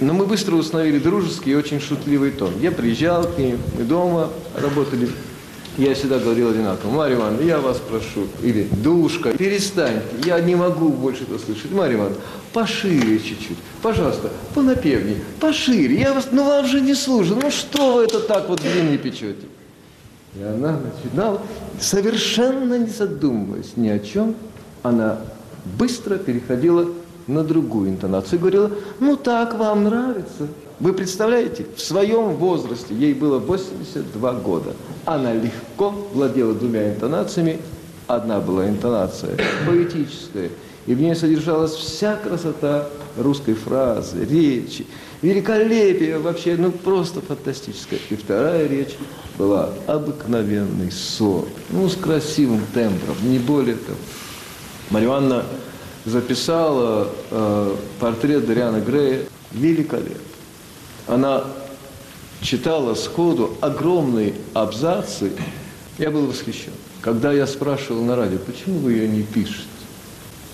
но 0.00 0.12
мы 0.12 0.26
быстро 0.26 0.56
установили 0.56 0.98
дружеский 0.98 1.52
и 1.52 1.54
очень 1.54 1.80
шутливый 1.80 2.32
тон. 2.32 2.52
Я 2.60 2.72
приезжал 2.72 3.24
к 3.24 3.38
ним, 3.38 3.58
мы 3.78 3.84
дома 3.84 4.30
работали 4.60 5.08
я 5.78 5.94
всегда 5.94 6.18
говорил 6.18 6.50
одинаково. 6.50 6.90
Марья 6.90 7.16
Ивановна, 7.16 7.42
я 7.42 7.58
вас 7.58 7.78
прошу. 7.78 8.26
Или 8.42 8.64
Душка, 8.82 9.32
перестаньте. 9.32 10.04
Я 10.26 10.40
не 10.40 10.54
могу 10.54 10.88
больше 10.90 11.22
это 11.22 11.38
слышать. 11.38 11.70
Марья 11.70 11.96
Ивановна, 11.96 12.18
пошире 12.52 13.18
чуть-чуть. 13.18 13.56
Пожалуйста, 13.80 14.30
понапевнее, 14.54 15.22
пошире. 15.38 16.00
Я 16.00 16.12
вас, 16.12 16.28
ну 16.32 16.44
вам 16.44 16.66
же 16.66 16.80
не 16.80 16.94
слушаю. 16.94 17.38
Ну 17.40 17.50
что 17.50 17.94
вы 17.94 18.04
это 18.04 18.20
так 18.20 18.48
вот 18.48 18.60
длинно 18.60 18.98
печете? 18.98 19.46
И 20.38 20.42
она 20.42 20.78
начинала, 20.78 21.40
совершенно 21.80 22.74
не 22.78 22.90
задумываясь 22.90 23.76
ни 23.76 23.88
о 23.88 23.98
чем, 24.00 24.34
она 24.82 25.18
быстро 25.78 26.16
переходила 26.16 26.86
на 27.26 27.44
другую 27.44 27.90
интонацию 27.90 28.38
и 28.38 28.40
говорила, 28.40 28.70
ну 28.98 29.16
так 29.16 29.54
вам 29.54 29.84
нравится. 29.84 30.48
Вы 30.80 30.94
представляете, 30.94 31.66
в 31.76 31.80
своем 31.80 32.36
возрасте, 32.36 32.94
ей 32.94 33.12
было 33.12 33.38
82 33.38 34.32
года, 34.34 34.74
она 35.04 35.34
легко 35.34 35.90
владела 35.90 36.54
двумя 36.54 36.90
интонациями. 36.90 37.58
Одна 38.06 38.40
была 38.40 38.68
интонация 38.68 39.36
поэтическая, 39.66 40.50
и 40.86 40.94
в 40.94 41.00
ней 41.00 41.14
содержалась 41.14 41.74
вся 41.74 42.16
красота 42.16 42.88
русской 43.16 43.54
фразы, 43.54 44.24
речи, 44.24 44.86
великолепие 45.22 46.18
вообще, 46.18 46.56
ну 46.56 46.72
просто 46.72 47.20
фантастическое. 47.20 48.00
И 48.08 48.16
вторая 48.16 48.66
речь 48.66 48.96
была 49.38 49.70
обыкновенный 49.86 50.90
ссор, 50.90 51.46
ну 51.68 51.88
с 51.88 51.94
красивым 51.94 52.62
тембром, 52.74 53.16
не 53.22 53.38
более 53.38 53.76
того. 53.76 53.98
Марья 54.90 55.06
Ивановна 55.06 55.44
записала 56.04 57.08
э, 57.30 57.76
портрет 58.00 58.46
Дариана 58.46 58.80
Грея 58.80 59.22
великолепно. 59.52 60.16
Она 61.06 61.44
читала 62.40 62.94
сходу 62.94 63.56
огромные 63.60 64.34
абзацы. 64.52 65.32
Я 65.98 66.10
был 66.10 66.26
восхищен. 66.26 66.72
Когда 67.02 67.32
я 67.32 67.46
спрашивал 67.46 68.02
на 68.02 68.16
радио, 68.16 68.38
почему 68.38 68.78
вы 68.80 68.94
ее 68.94 69.08
не 69.08 69.22
пишете, 69.22 69.68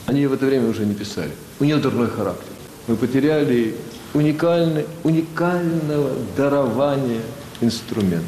они 0.05 0.27
в 0.27 0.33
это 0.35 0.45
время 0.45 0.69
уже 0.69 0.85
не 0.85 0.95
писали. 0.95 1.31
У 1.59 1.65
нее 1.65 1.77
дурной 1.77 2.09
характер. 2.09 2.53
Мы 2.89 2.97
потеряли 2.97 3.75
уникальный, 4.13 4.85
уникального 5.03 6.11
дарования 6.37 7.23
инструмента. 7.63 8.27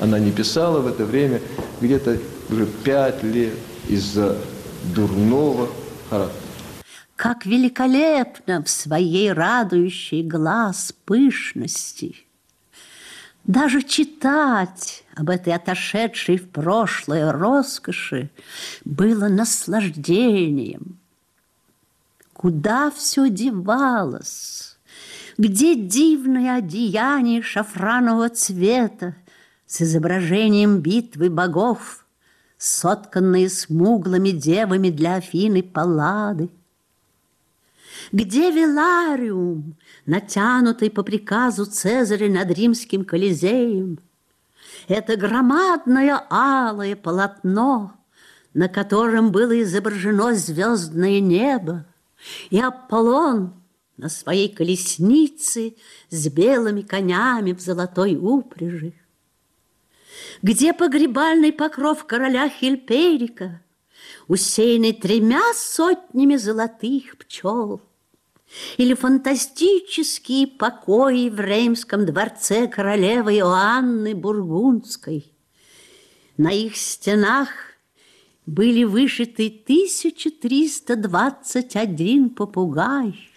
Она 0.00 0.18
не 0.18 0.32
писала 0.32 0.80
в 0.80 0.86
это 0.86 1.04
время 1.04 1.40
где-то 1.80 2.18
уже 2.48 2.66
пять 2.66 3.22
лет 3.22 3.52
из-за 3.88 4.36
дурного 4.94 5.68
характера 6.10 6.52
как 7.22 7.46
великолепно 7.46 8.64
в 8.64 8.68
своей 8.68 9.32
радующей 9.32 10.24
глаз 10.24 10.92
пышности. 11.04 12.16
Даже 13.44 13.82
читать 13.82 15.04
об 15.14 15.30
этой 15.30 15.52
отошедшей 15.52 16.36
в 16.36 16.48
прошлое 16.48 17.30
роскоши 17.30 18.28
было 18.84 19.28
наслаждением. 19.28 20.98
Куда 22.32 22.90
все 22.90 23.28
девалось? 23.28 24.76
Где 25.38 25.76
дивное 25.76 26.56
одеяние 26.56 27.42
шафранового 27.42 28.30
цвета 28.30 29.14
с 29.66 29.80
изображением 29.80 30.80
битвы 30.80 31.30
богов, 31.30 32.01
сотканные 32.62 33.48
смуглыми 33.50 34.30
девами 34.30 34.90
для 34.90 35.16
Афины 35.16 35.62
Паллады? 35.62 36.48
Где 38.12 38.50
Велариум, 38.50 39.74
натянутый 40.06 40.90
по 40.90 41.02
приказу 41.02 41.66
Цезаря 41.66 42.30
над 42.30 42.50
римским 42.52 43.04
Колизеем? 43.04 43.98
Это 44.86 45.16
громадное 45.16 46.24
алое 46.30 46.94
полотно, 46.94 47.94
на 48.54 48.68
котором 48.68 49.32
было 49.32 49.60
изображено 49.60 50.34
звездное 50.34 51.20
небо, 51.20 51.84
и 52.50 52.60
Аполлон 52.60 53.54
на 53.96 54.08
своей 54.08 54.48
колеснице 54.48 55.74
с 56.10 56.28
белыми 56.28 56.82
конями 56.82 57.52
в 57.52 57.60
золотой 57.60 58.16
упряжи. 58.16 58.94
Где 60.42 60.72
погребальный 60.72 61.52
покров 61.52 62.06
короля 62.06 62.48
Хильперика, 62.48 63.60
усеянный 64.28 64.92
тремя 64.92 65.42
сотнями 65.54 66.36
золотых 66.36 67.16
пчел? 67.18 67.80
или 68.76 68.92
фантастические 68.94 70.46
покои 70.46 71.28
в 71.30 71.40
Реймском 71.40 72.06
дворце 72.06 72.68
королевы 72.68 73.38
Иоанны 73.38 74.14
Бургундской. 74.14 75.32
На 76.36 76.52
их 76.52 76.76
стенах 76.76 77.48
были 78.46 78.84
вышиты 78.84 79.48
1321 79.64 82.30
попугай 82.30 83.28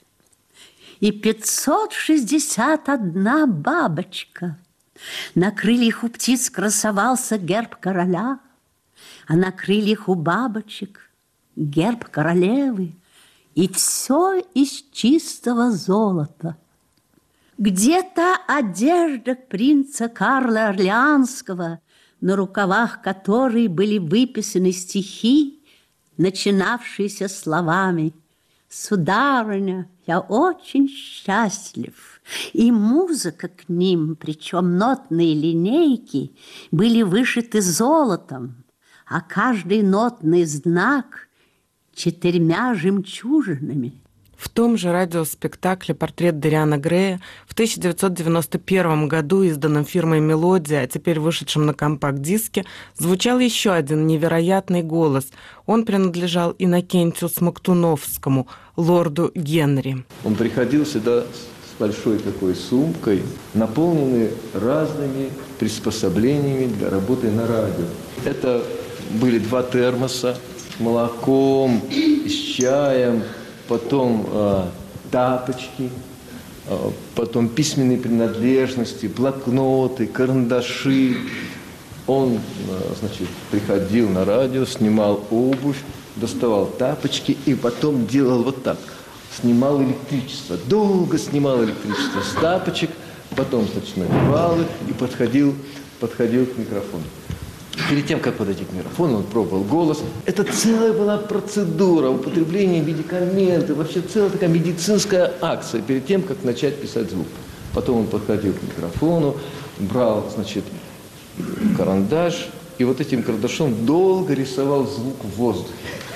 и 1.00 1.12
561 1.12 3.52
бабочка. 3.52 4.60
На 5.34 5.52
крыльях 5.52 6.04
у 6.04 6.10
птиц 6.10 6.50
красовался 6.50 7.38
герб 7.38 7.76
короля, 7.76 8.40
а 9.28 9.36
на 9.36 9.52
крыльях 9.52 10.10
у 10.10 10.16
бабочек 10.16 11.12
герб 11.56 12.06
королевы– 12.06 12.94
и 13.56 13.70
все 13.70 14.42
из 14.54 14.84
чистого 14.92 15.72
золота. 15.72 16.58
Где-то 17.58 18.36
одежда 18.48 19.36
принца 19.36 20.10
Карла 20.10 20.68
Орлеанского, 20.68 21.80
на 22.20 22.36
рукавах 22.36 23.02
которой 23.02 23.70
были 23.70 23.98
выписаны 23.98 24.74
стихи, 24.74 25.64
начинавшиеся 26.18 27.30
словами 27.30 28.14
«Сударыня, 28.78 29.88
я 30.06 30.20
очень 30.20 30.90
счастлив». 30.90 32.20
И 32.52 32.74
музыка 32.74 33.48
к 33.48 33.70
ним, 33.70 34.18
причем 34.18 34.78
нотные 34.78 35.34
линейки, 35.34 36.36
были 36.72 37.02
вышиты 37.02 37.62
золотом, 37.62 38.66
а 39.06 39.22
каждый 39.22 39.82
нотный 39.82 40.44
знак 40.44 41.30
четырьмя 41.94 42.76
жемчужинами. 42.76 43.94
В 44.38 44.50
том 44.50 44.78
же 44.78 44.92
радиоспектакле 44.92 45.96
«Портрет 45.96 46.40
Дариана 46.40 46.78
Грея» 46.78 47.22
в 47.48 47.54
1991 47.54 49.08
году, 49.08 49.44
изданном 49.44 49.86
фирмой 49.86 50.20
«Мелодия», 50.20 50.82
а 50.82 50.88
теперь 50.88 51.20
вышедшем 51.20 51.66
на 51.66 51.74
компакт-диске, 51.74 52.66
звучал 52.98 53.40
еще 53.40 53.72
один 53.72 54.06
невероятный 54.06 54.84
голос. 54.84 55.30
Он 55.66 55.86
принадлежал 55.86 56.54
Иннокентию 56.60 57.30
Смоктуновскому, 57.30 58.48
лорду 58.78 59.32
Генри. 59.36 60.04
Он 60.24 60.36
приходил 60.36 60.86
сюда 60.86 61.22
с 61.22 61.80
большой 61.80 62.20
такой 62.20 62.56
сумкой, 62.56 63.24
наполненной 63.54 64.32
разными 64.54 65.30
приспособлениями 65.60 66.68
для 66.74 66.90
работы 66.90 67.30
на 67.32 67.48
радио. 67.48 67.86
Это 68.24 68.64
были 69.22 69.40
два 69.40 69.64
термоса, 69.64 70.38
молоком, 70.80 71.82
с 71.92 72.32
чаем, 72.32 73.24
потом 73.68 74.26
э, 74.32 74.66
тапочки, 75.12 75.90
э, 76.68 76.90
потом 77.16 77.50
письменные 77.50 77.98
принадлежности, 77.98 79.08
блокноты, 79.08 80.08
карандаши. 80.08 81.18
Он, 82.08 82.34
э, 82.34 82.40
значит, 83.00 83.28
приходил 83.52 84.10
на 84.10 84.26
радио, 84.26 84.66
снимал 84.66 85.24
обувь, 85.32 85.82
доставал 86.16 86.68
тапочки 86.68 87.38
и 87.46 87.56
потом 87.56 88.08
делал 88.08 88.44
вот 88.44 88.64
так. 88.64 88.78
Снимал 89.40 89.82
электричество, 89.84 90.58
долго 90.68 91.18
снимал 91.18 91.64
электричество 91.64 92.22
с 92.22 92.42
тапочек, 92.42 92.90
потом, 93.36 93.68
значит, 93.72 93.98
надевал 93.98 94.62
их 94.62 94.68
и 94.90 94.94
подходил, 94.94 95.56
подходил 96.00 96.46
к 96.46 96.58
микрофону. 96.58 97.04
Перед 97.90 98.08
тем, 98.08 98.22
как 98.22 98.36
подойти 98.36 98.64
к 98.64 98.72
микрофону, 98.72 99.18
он 99.18 99.24
пробовал 99.24 99.64
голос. 99.64 100.02
Это 100.26 100.46
целая 100.46 100.94
была 100.94 101.18
процедура 101.18 102.10
употребления 102.10 102.80
медикаментов, 102.80 103.78
вообще 103.78 104.02
целая 104.02 104.30
такая 104.30 104.50
медицинская 104.50 105.34
акция 105.42 105.82
перед 105.82 106.08
тем, 106.08 106.22
как 106.22 106.44
начать 106.44 106.82
писать 106.82 107.12
звук. 107.12 107.28
Потом 107.74 108.00
он 108.00 108.08
подходил 108.08 108.54
к 108.54 108.64
микрофону, 108.64 109.36
брал, 109.80 110.32
значит, 110.34 110.64
карандаш, 111.78 112.48
и 112.78 112.86
вот 112.86 113.02
этим 113.02 113.24
карандашом 113.24 113.86
долго 113.86 114.34
рисовал 114.34 114.88
звук 114.88 115.24
в 115.24 115.38
воздухе, 115.38 115.74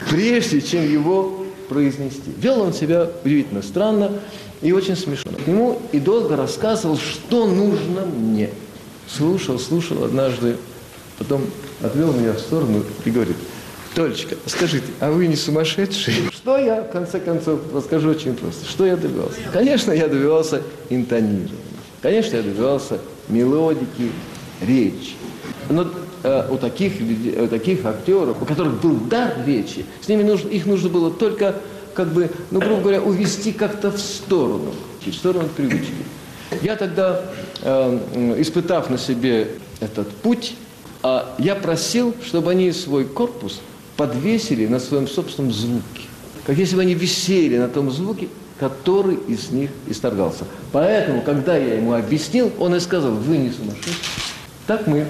прежде 0.09 0.61
чем 0.61 0.89
его 0.89 1.45
произнести. 1.67 2.31
Вел 2.37 2.61
он 2.61 2.73
себя 2.73 3.09
удивительно 3.23 3.61
странно 3.61 4.11
и 4.61 4.71
очень 4.71 4.95
смешно. 4.95 5.31
К 5.31 5.47
нему 5.47 5.81
и 5.91 5.99
долго 5.99 6.35
рассказывал, 6.35 6.97
что 6.97 7.47
нужно 7.47 8.05
мне. 8.05 8.49
Слушал, 9.07 9.57
слушал 9.59 10.03
однажды 10.03 10.55
Потом 11.19 11.41
отвел 11.83 12.13
меня 12.13 12.31
в 12.31 12.39
сторону 12.39 12.81
и 13.03 13.11
говорит, 13.11 13.35
Толечка, 13.93 14.37
скажите, 14.45 14.87
а 15.01 15.11
вы 15.11 15.27
не 15.27 15.35
сумасшедший? 15.35 16.13
Что 16.31 16.57
я, 16.57 16.81
в 16.81 16.91
конце 16.91 17.19
концов, 17.19 17.59
расскажу 17.73 18.11
очень 18.11 18.35
просто. 18.35 18.65
Что 18.65 18.85
я 18.85 18.95
добивался? 18.95 19.35
Конечно, 19.51 19.91
я 19.91 20.07
добивался 20.07 20.61
интонирования. 20.89 21.57
Конечно, 22.01 22.37
я 22.37 22.43
добивался 22.43 22.99
мелодики, 23.27 24.11
речи. 24.61 25.15
Но 25.69 25.91
э, 26.23 26.47
у, 26.49 26.57
таких 26.57 26.93
у 27.41 27.47
таких 27.47 27.85
актеров, 27.85 28.41
у 28.41 28.45
которых 28.45 28.81
был 28.81 28.95
дар 28.95 29.33
речи, 29.45 29.85
с 30.01 30.07
ними 30.07 30.23
нужно, 30.23 30.49
их 30.49 30.65
нужно 30.65 30.89
было 30.89 31.11
только, 31.11 31.55
как 31.93 32.09
бы, 32.13 32.29
ну, 32.51 32.59
грубо 32.59 32.81
говоря, 32.81 33.01
увести 33.01 33.51
как-то 33.51 33.91
в 33.91 33.99
сторону, 33.99 34.73
в 35.05 35.13
сторону 35.13 35.47
привычки. 35.55 35.93
Я 36.61 36.75
тогда, 36.75 37.21
э, 37.61 38.35
испытав 38.39 38.89
на 38.89 38.97
себе 38.97 39.49
этот 39.79 40.09
путь, 40.09 40.55
а 41.01 41.33
я 41.37 41.55
просил, 41.55 42.13
чтобы 42.25 42.51
они 42.51 42.71
свой 42.71 43.05
корпус 43.05 43.61
подвесили 43.95 44.65
на 44.67 44.79
своем 44.79 45.07
собственном 45.07 45.51
звуке. 45.51 46.03
Как 46.45 46.57
если 46.57 46.75
бы 46.75 46.81
они 46.81 46.93
висели 46.93 47.57
на 47.57 47.67
том 47.67 47.91
звуке, 47.91 48.27
который 48.59 49.15
из 49.27 49.51
них 49.51 49.69
исторгался. 49.87 50.43
Поэтому, 50.71 51.21
когда 51.21 51.55
я 51.55 51.75
ему 51.75 51.93
объяснил, 51.93 52.51
он 52.59 52.75
и 52.75 52.79
сказал, 52.79 53.11
вы 53.11 53.37
не 53.37 53.51
сумасшедший. 53.51 53.93
Так 54.67 54.85
мы 54.85 55.07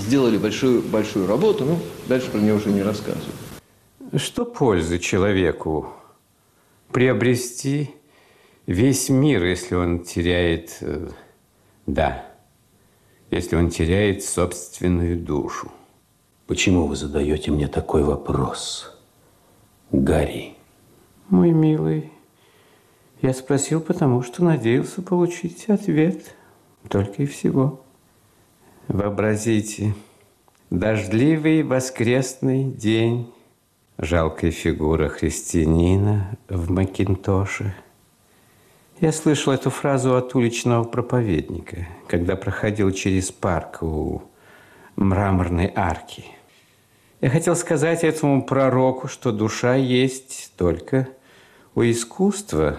сделали 0.00 0.38
большую, 0.38 0.82
большую 0.82 1.26
работу, 1.26 1.64
ну, 1.64 1.78
дальше 2.08 2.30
про 2.30 2.38
нее 2.38 2.54
уже 2.54 2.70
не 2.70 2.82
рассказываю. 2.82 3.32
Что 4.16 4.44
пользы 4.44 4.98
человеку 4.98 5.92
приобрести 6.90 7.90
весь 8.66 9.08
мир, 9.08 9.44
если 9.44 9.74
он 9.74 10.00
теряет, 10.00 10.78
э, 10.80 11.08
да, 11.86 12.26
если 13.30 13.56
он 13.56 13.70
теряет 13.70 14.24
собственную 14.24 15.16
душу. 15.16 15.70
Почему 16.46 16.86
вы 16.86 16.96
задаете 16.96 17.52
мне 17.52 17.68
такой 17.68 18.02
вопрос, 18.02 18.98
Гарри? 19.92 20.54
Мой 21.28 21.52
милый, 21.52 22.10
я 23.22 23.32
спросил, 23.32 23.80
потому 23.80 24.22
что 24.22 24.42
надеялся 24.42 25.02
получить 25.02 25.68
ответ. 25.68 26.34
Только 26.88 27.22
и 27.22 27.26
всего. 27.26 27.84
Вообразите, 28.92 29.94
дождливый 30.68 31.62
воскресный 31.62 32.64
день, 32.64 33.32
жалкая 33.98 34.50
фигура 34.50 35.08
христианина 35.08 36.36
в 36.48 36.70
Макинтоше– 36.70 37.74
я 39.00 39.12
слышал 39.12 39.54
эту 39.54 39.70
фразу 39.70 40.14
от 40.14 40.34
уличного 40.34 40.84
проповедника, 40.84 41.88
когда 42.06 42.36
проходил 42.36 42.90
через 42.90 43.30
парк 43.30 43.82
у 43.82 44.22
мраморной 44.96 45.72
арки. 45.74 46.26
Я 47.22 47.30
хотел 47.30 47.56
сказать 47.56 48.04
этому 48.04 48.44
пророку, 48.44 49.08
что 49.08 49.32
душа 49.32 49.74
есть 49.74 50.52
только 50.58 51.08
у 51.74 51.80
искусства, 51.82 52.76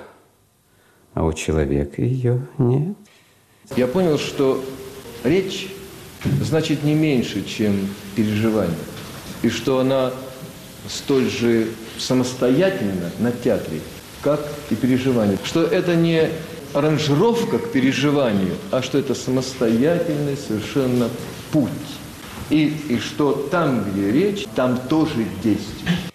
а 1.16 1.26
у 1.26 1.34
человека 1.34 2.04
ее 2.04 2.46
нет. 2.60 2.96
Я 3.76 3.88
понял, 3.88 4.20
что 4.20 4.64
речь 5.24 5.74
значит 6.42 6.84
не 6.84 6.94
меньше, 6.94 7.44
чем 7.44 7.88
переживание, 8.16 8.76
и 9.42 9.50
что 9.50 9.80
она 9.80 10.12
столь 10.90 11.30
же 11.30 11.68
самостоятельна 11.98 13.12
на 13.20 13.32
театре, 13.32 13.80
как 14.22 14.40
и 14.70 14.76
переживание. 14.76 15.38
Что 15.44 15.64
это 15.64 15.96
не 15.96 16.30
аранжировка 16.74 17.60
к 17.60 17.72
переживанию, 17.72 18.56
а 18.72 18.82
что 18.82 18.98
это 18.98 19.16
самостоятельный 19.16 20.38
совершенно 20.38 21.10
путь. 21.52 21.70
И, 22.50 22.68
и 22.90 23.00
что 23.00 23.48
там, 23.50 23.86
где 23.92 24.12
речь, 24.12 24.46
там 24.56 24.78
тоже 24.90 25.26
действие. 25.44 26.11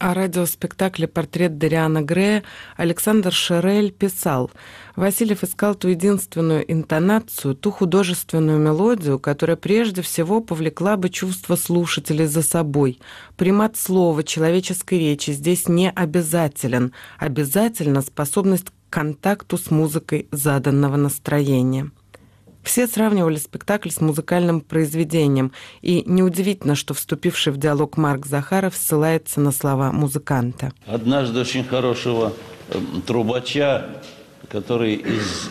О 0.00 0.14
радиоспектакле 0.14 1.06
«Портрет 1.06 1.58
Дариана 1.58 2.00
Грея» 2.00 2.42
Александр 2.78 3.34
Шерель 3.34 3.92
писал, 3.92 4.50
Васильев 4.96 5.44
искал 5.44 5.74
ту 5.74 5.88
единственную 5.88 6.64
интонацию, 6.72 7.54
ту 7.54 7.70
художественную 7.70 8.58
мелодию, 8.58 9.18
которая 9.18 9.58
прежде 9.58 10.00
всего 10.00 10.40
повлекла 10.40 10.96
бы 10.96 11.10
чувство 11.10 11.54
слушателей 11.54 12.24
за 12.24 12.40
собой. 12.40 12.98
Примат 13.36 13.76
слова, 13.76 14.22
человеческой 14.22 15.00
речи 15.00 15.32
здесь 15.32 15.68
не 15.68 15.90
обязателен. 15.90 16.94
Обязательно 17.18 18.00
способность 18.00 18.70
к 18.70 18.72
контакту 18.88 19.58
с 19.58 19.70
музыкой 19.70 20.28
заданного 20.32 20.96
настроения. 20.96 21.90
Все 22.62 22.86
сравнивали 22.86 23.36
спектакль 23.36 23.90
с 23.90 24.00
музыкальным 24.00 24.60
произведением, 24.60 25.52
и 25.82 26.02
неудивительно, 26.06 26.74
что 26.74 26.94
вступивший 26.94 27.52
в 27.52 27.56
диалог 27.56 27.96
Марк 27.96 28.26
Захаров 28.26 28.76
ссылается 28.76 29.40
на 29.40 29.50
слова 29.50 29.92
музыканта. 29.92 30.72
Однажды 30.86 31.40
очень 31.40 31.64
хорошего 31.64 32.32
эм, 32.68 33.02
трубача, 33.02 34.02
который 34.48 34.94
из 34.94 35.48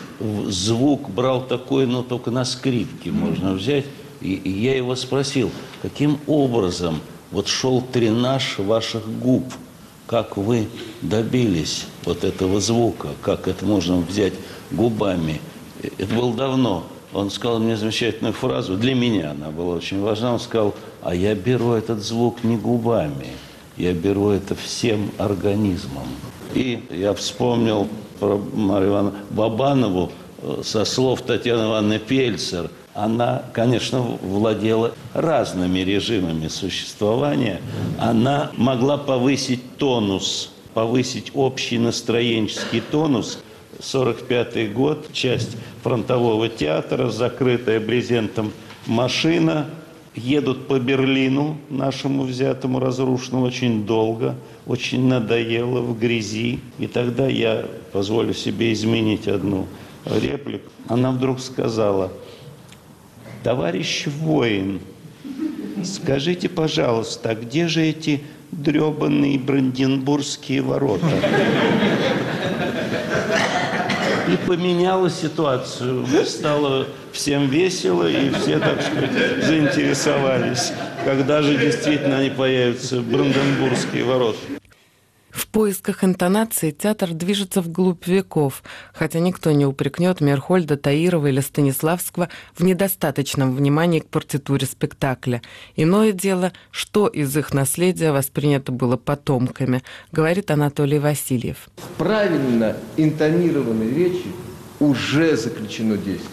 звук 0.48 1.10
брал 1.10 1.46
такой, 1.46 1.86
но 1.86 2.02
только 2.02 2.30
на 2.30 2.44
скрипке 2.44 3.10
можно 3.10 3.52
взять, 3.54 3.86
и, 4.20 4.34
и 4.34 4.50
я 4.50 4.76
его 4.76 4.94
спросил, 4.94 5.50
каким 5.82 6.18
образом 6.26 7.00
вот 7.30 7.48
шел 7.48 7.80
тренаж 7.80 8.58
ваших 8.58 9.06
губ, 9.18 9.44
как 10.06 10.36
вы 10.36 10.68
добились 11.02 11.86
вот 12.04 12.24
этого 12.24 12.60
звука, 12.60 13.08
как 13.22 13.48
это 13.48 13.64
можно 13.64 13.96
взять 13.96 14.34
губами. 14.70 15.40
Это 15.82 16.14
было 16.14 16.34
давно. 16.34 16.86
Он 17.12 17.30
сказал 17.30 17.58
мне 17.58 17.76
замечательную 17.76 18.32
фразу, 18.32 18.76
для 18.76 18.94
меня 18.94 19.32
она 19.32 19.50
была 19.50 19.74
очень 19.74 20.00
важна, 20.00 20.34
он 20.34 20.40
сказал, 20.40 20.74
а 21.02 21.14
я 21.14 21.34
беру 21.34 21.72
этот 21.72 22.02
звук 22.02 22.44
не 22.44 22.56
губами, 22.56 23.28
я 23.76 23.92
беру 23.92 24.30
это 24.30 24.54
всем 24.54 25.10
организмом. 25.18 26.06
И 26.54 26.84
я 26.90 27.14
вспомнил 27.14 27.88
про 28.20 28.36
Марию 28.54 28.90
Ивановну 28.90 29.18
Бабанову 29.30 30.12
э, 30.42 30.60
со 30.62 30.84
слов 30.84 31.22
Татьяны 31.22 31.68
Ивановны 31.68 31.98
Пельцер. 31.98 32.70
Она, 32.94 33.44
конечно, 33.52 34.00
владела 34.00 34.92
разными 35.14 35.78
режимами 35.80 36.48
существования. 36.48 37.60
Она 37.98 38.50
могла 38.56 38.98
повысить 38.98 39.76
тонус, 39.78 40.50
повысить 40.74 41.30
общий 41.34 41.78
настроенческий 41.78 42.80
тонус– 42.80 43.38
45 43.82 44.72
год, 44.72 45.12
часть 45.12 45.56
фронтового 45.82 46.48
театра, 46.48 47.08
закрытая 47.10 47.80
брезентом 47.80 48.52
машина. 48.86 49.66
Едут 50.14 50.66
по 50.66 50.80
Берлину, 50.80 51.56
нашему 51.68 52.24
взятому, 52.24 52.80
разрушенному, 52.80 53.46
очень 53.46 53.86
долго, 53.86 54.34
очень 54.66 55.06
надоело 55.06 55.80
в 55.80 55.98
грязи. 55.98 56.58
И 56.78 56.88
тогда 56.88 57.28
я 57.28 57.66
позволю 57.92 58.34
себе 58.34 58.72
изменить 58.72 59.28
одну 59.28 59.68
реплику. 60.04 60.68
Она 60.88 61.12
вдруг 61.12 61.40
сказала, 61.40 62.12
товарищ 63.44 64.06
воин, 64.08 64.80
скажите, 65.84 66.48
пожалуйста, 66.48 67.36
где 67.36 67.68
же 67.68 67.82
эти 67.82 68.22
дребанные 68.50 69.38
бранденбургские 69.38 70.62
ворота? 70.62 71.06
Поменяла 74.50 75.08
ситуацию. 75.10 76.04
Стало 76.26 76.88
всем 77.12 77.48
весело, 77.48 78.10
и 78.10 78.30
все, 78.30 78.58
так 78.58 78.82
сказать, 78.82 79.44
заинтересовались, 79.44 80.72
когда 81.04 81.40
же 81.40 81.56
действительно 81.56 82.18
они 82.18 82.30
появятся, 82.30 83.00
Бранденбургские 83.00 84.02
ворота. 84.02 84.38
В 85.30 85.46
поисках 85.46 86.02
интонации 86.02 86.70
театр 86.72 87.12
движется 87.12 87.60
вглубь 87.60 88.06
веков, 88.06 88.62
хотя 88.92 89.20
никто 89.20 89.52
не 89.52 89.64
упрекнет 89.64 90.20
Мерхольда, 90.20 90.76
Таирова 90.76 91.28
или 91.28 91.40
Станиславского 91.40 92.28
в 92.56 92.64
недостаточном 92.64 93.54
внимании 93.54 94.00
к 94.00 94.08
партитуре 94.08 94.66
спектакля. 94.66 95.40
Иное 95.76 96.12
дело, 96.12 96.52
что 96.70 97.06
из 97.06 97.36
их 97.36 97.54
наследия 97.54 98.12
воспринято 98.12 98.72
было 98.72 98.96
потомками, 98.96 99.82
говорит 100.10 100.50
Анатолий 100.50 100.98
Васильев. 100.98 101.68
Правильно 101.96 102.76
интонированной 102.96 103.94
речи 103.94 104.26
уже 104.80 105.36
заключено 105.36 105.96
действие. 105.96 106.30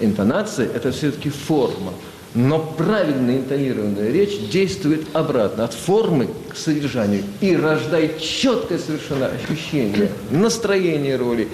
Интонация– 0.00 0.66
это 0.74 0.90
все-таки 0.90 1.30
форма– 1.30 1.92
но 2.34 2.58
правильно 2.60 3.32
интонированная 3.32 4.12
речь 4.12 4.38
действует 4.50 5.06
обратно, 5.12 5.64
от 5.64 5.74
формы 5.74 6.28
к 6.48 6.56
содержанию, 6.56 7.24
и 7.40 7.56
рождает 7.56 8.20
четкое 8.20 8.78
совершенно 8.78 9.26
ощущение, 9.26 10.10
настроение 10.30 11.16
роли, 11.16 11.48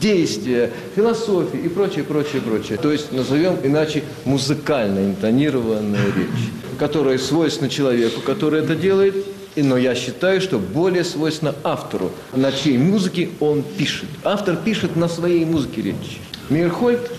действия, 0.00 0.70
философии 0.94 1.60
и 1.60 1.68
прочее, 1.68 2.04
прочее, 2.04 2.42
прочее. 2.42 2.78
То 2.78 2.92
есть 2.92 3.12
назовем 3.12 3.56
иначе 3.62 4.02
музыкально 4.24 5.06
интонированная 5.06 6.06
речь, 6.06 6.50
которая 6.78 7.18
свойственна 7.18 7.70
человеку, 7.70 8.20
который 8.20 8.60
это 8.60 8.76
делает, 8.76 9.14
но 9.56 9.76
я 9.76 9.94
считаю, 9.94 10.40
что 10.40 10.58
более 10.58 11.04
свойственно 11.04 11.54
автору, 11.64 12.12
на 12.32 12.52
чьей 12.52 12.78
музыке 12.78 13.30
он 13.40 13.62
пишет. 13.62 14.08
Автор 14.22 14.56
пишет 14.56 14.94
на 14.94 15.08
своей 15.08 15.44
музыке 15.44 15.82
речь. 15.82 16.20
Мирхольд 16.48 17.10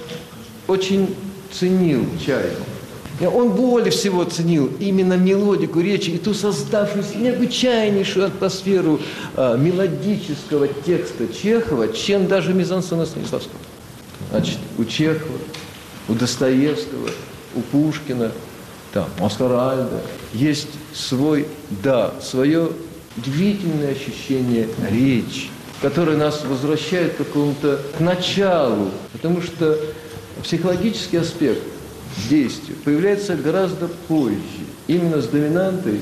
очень 0.67 1.15
ценил 1.51 2.05
Чайку. 2.25 2.63
Он 3.27 3.51
более 3.51 3.91
всего 3.91 4.23
ценил 4.23 4.71
именно 4.79 5.15
мелодику 5.15 5.81
речи 5.81 6.11
и 6.11 6.17
ту 6.17 6.33
создавшуюся 6.33 7.17
необычайнейшую 7.17 8.27
атмосферу 8.27 9.01
э, 9.35 9.57
мелодического 9.57 10.69
текста 10.69 11.27
Чехова, 11.27 11.89
чем 11.89 12.27
даже 12.27 12.53
мизансона 12.53 13.05
Станиславского. 13.05 13.59
Значит, 14.29 14.57
у 14.77 14.85
Чехова, 14.85 15.37
у 16.07 16.13
Достоевского, 16.13 17.09
у 17.55 17.61
Пушкина, 17.61 18.31
там, 18.93 19.09
у 19.19 19.25
Оскара 19.25 19.89
есть 20.33 20.69
свой, 20.93 21.45
да, 21.83 22.13
свое 22.21 22.69
удивительное 23.17 23.91
ощущение 23.91 24.69
речи, 24.89 25.49
которое 25.81 26.15
нас 26.15 26.45
возвращает 26.45 27.15
к 27.15 27.17
какому-то 27.17 27.81
к 27.97 27.99
началу, 27.99 28.91
потому 29.11 29.41
что 29.41 29.77
психологический 30.41 31.17
аспект– 31.17 31.63
действию 32.27 32.77
появляется 32.83 33.35
гораздо 33.35 33.87
позже, 34.07 34.39
именно 34.87 35.21
с 35.21 35.27
доминантой 35.27 36.01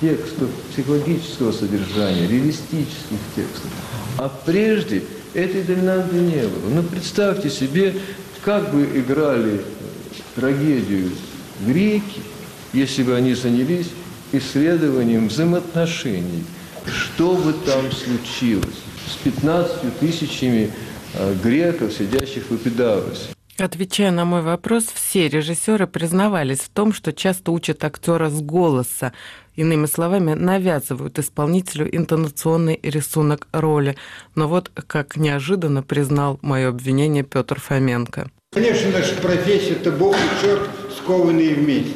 текстов 0.00 0.50
психологического 0.72 1.52
содержания, 1.52 2.26
реалистических 2.28 3.18
текстов. 3.34 3.70
А 4.18 4.28
прежде 4.44 5.02
этой 5.34 5.62
доминанты 5.62 6.16
не 6.16 6.42
было. 6.42 6.68
Но 6.70 6.82
ну, 6.82 6.88
представьте 6.88 7.50
себе, 7.50 7.94
как 8.42 8.72
бы 8.72 8.84
играли 8.94 9.60
трагедию 10.34 11.10
греки, 11.66 12.20
если 12.72 13.02
бы 13.02 13.14
они 13.14 13.34
занялись 13.34 13.88
исследованием 14.32 15.28
взаимоотношений. 15.28 16.44
Что 16.86 17.34
бы 17.34 17.52
там 17.52 17.90
случилось 17.90 18.76
с 19.12 19.16
15 19.24 19.98
тысячами 19.98 20.70
э, 21.14 21.34
греков, 21.42 21.92
сидящих 21.92 22.44
в 22.48 22.54
Эпидавросе? 22.54 23.35
Отвечая 23.58 24.10
на 24.10 24.26
мой 24.26 24.42
вопрос, 24.42 24.84
все 24.92 25.28
режиссеры 25.28 25.86
признавались 25.86 26.60
в 26.60 26.68
том, 26.68 26.92
что 26.92 27.14
часто 27.14 27.52
учат 27.52 27.84
актера 27.84 28.28
с 28.28 28.42
голоса, 28.42 29.14
иными 29.54 29.86
словами, 29.86 30.34
навязывают 30.34 31.18
исполнителю 31.18 31.88
интонационный 31.96 32.78
рисунок 32.82 33.48
роли. 33.52 33.96
Но 34.34 34.46
вот 34.46 34.70
как 34.86 35.16
неожиданно 35.16 35.82
признал 35.82 36.38
мое 36.42 36.68
обвинение 36.68 37.22
Петр 37.22 37.58
Фоменко. 37.58 38.30
Конечно, 38.52 38.90
наша 38.90 39.14
профессия– 39.16 39.72
это 39.80 39.90
Бог 39.90 40.14
и 40.14 40.40
черт, 40.42 40.68
скованные 40.98 41.54
вместе. 41.54 41.94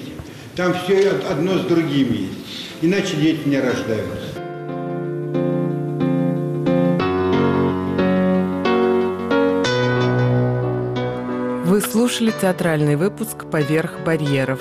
Там 0.57 0.75
все 0.75 1.11
одно 1.11 1.59
с 1.59 1.67
другим 1.67 2.13
есть. 2.13 2.33
Иначе 2.81 3.17
дети 3.17 3.47
не 3.47 3.61
рождаются. 3.61 4.41
Слушали 11.81 12.31
театральный 12.31 12.97
выпуск 12.97 13.47
«Поверх 13.51 14.01
барьеров». 14.05 14.61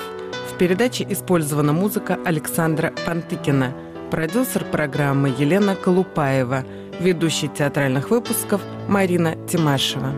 В 0.50 0.56
передаче 0.58 1.06
использована 1.08 1.72
музыка 1.72 2.18
Александра 2.24 2.92
Пантыкина, 3.06 3.72
продюсер 4.10 4.64
программы 4.64 5.28
Елена 5.28 5.76
Колупаева, 5.76 6.64
ведущий 6.98 7.48
театральных 7.48 8.10
выпусков 8.10 8.62
Марина 8.88 9.36
Тимашева. 9.46 10.14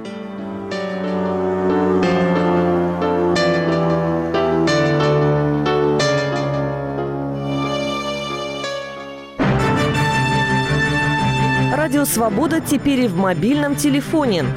Радио 11.74 12.04
«Свобода» 12.04 12.60
теперь 12.60 13.00
и 13.00 13.08
в 13.08 13.16
мобильном 13.16 13.74
телефоне– 13.74 14.44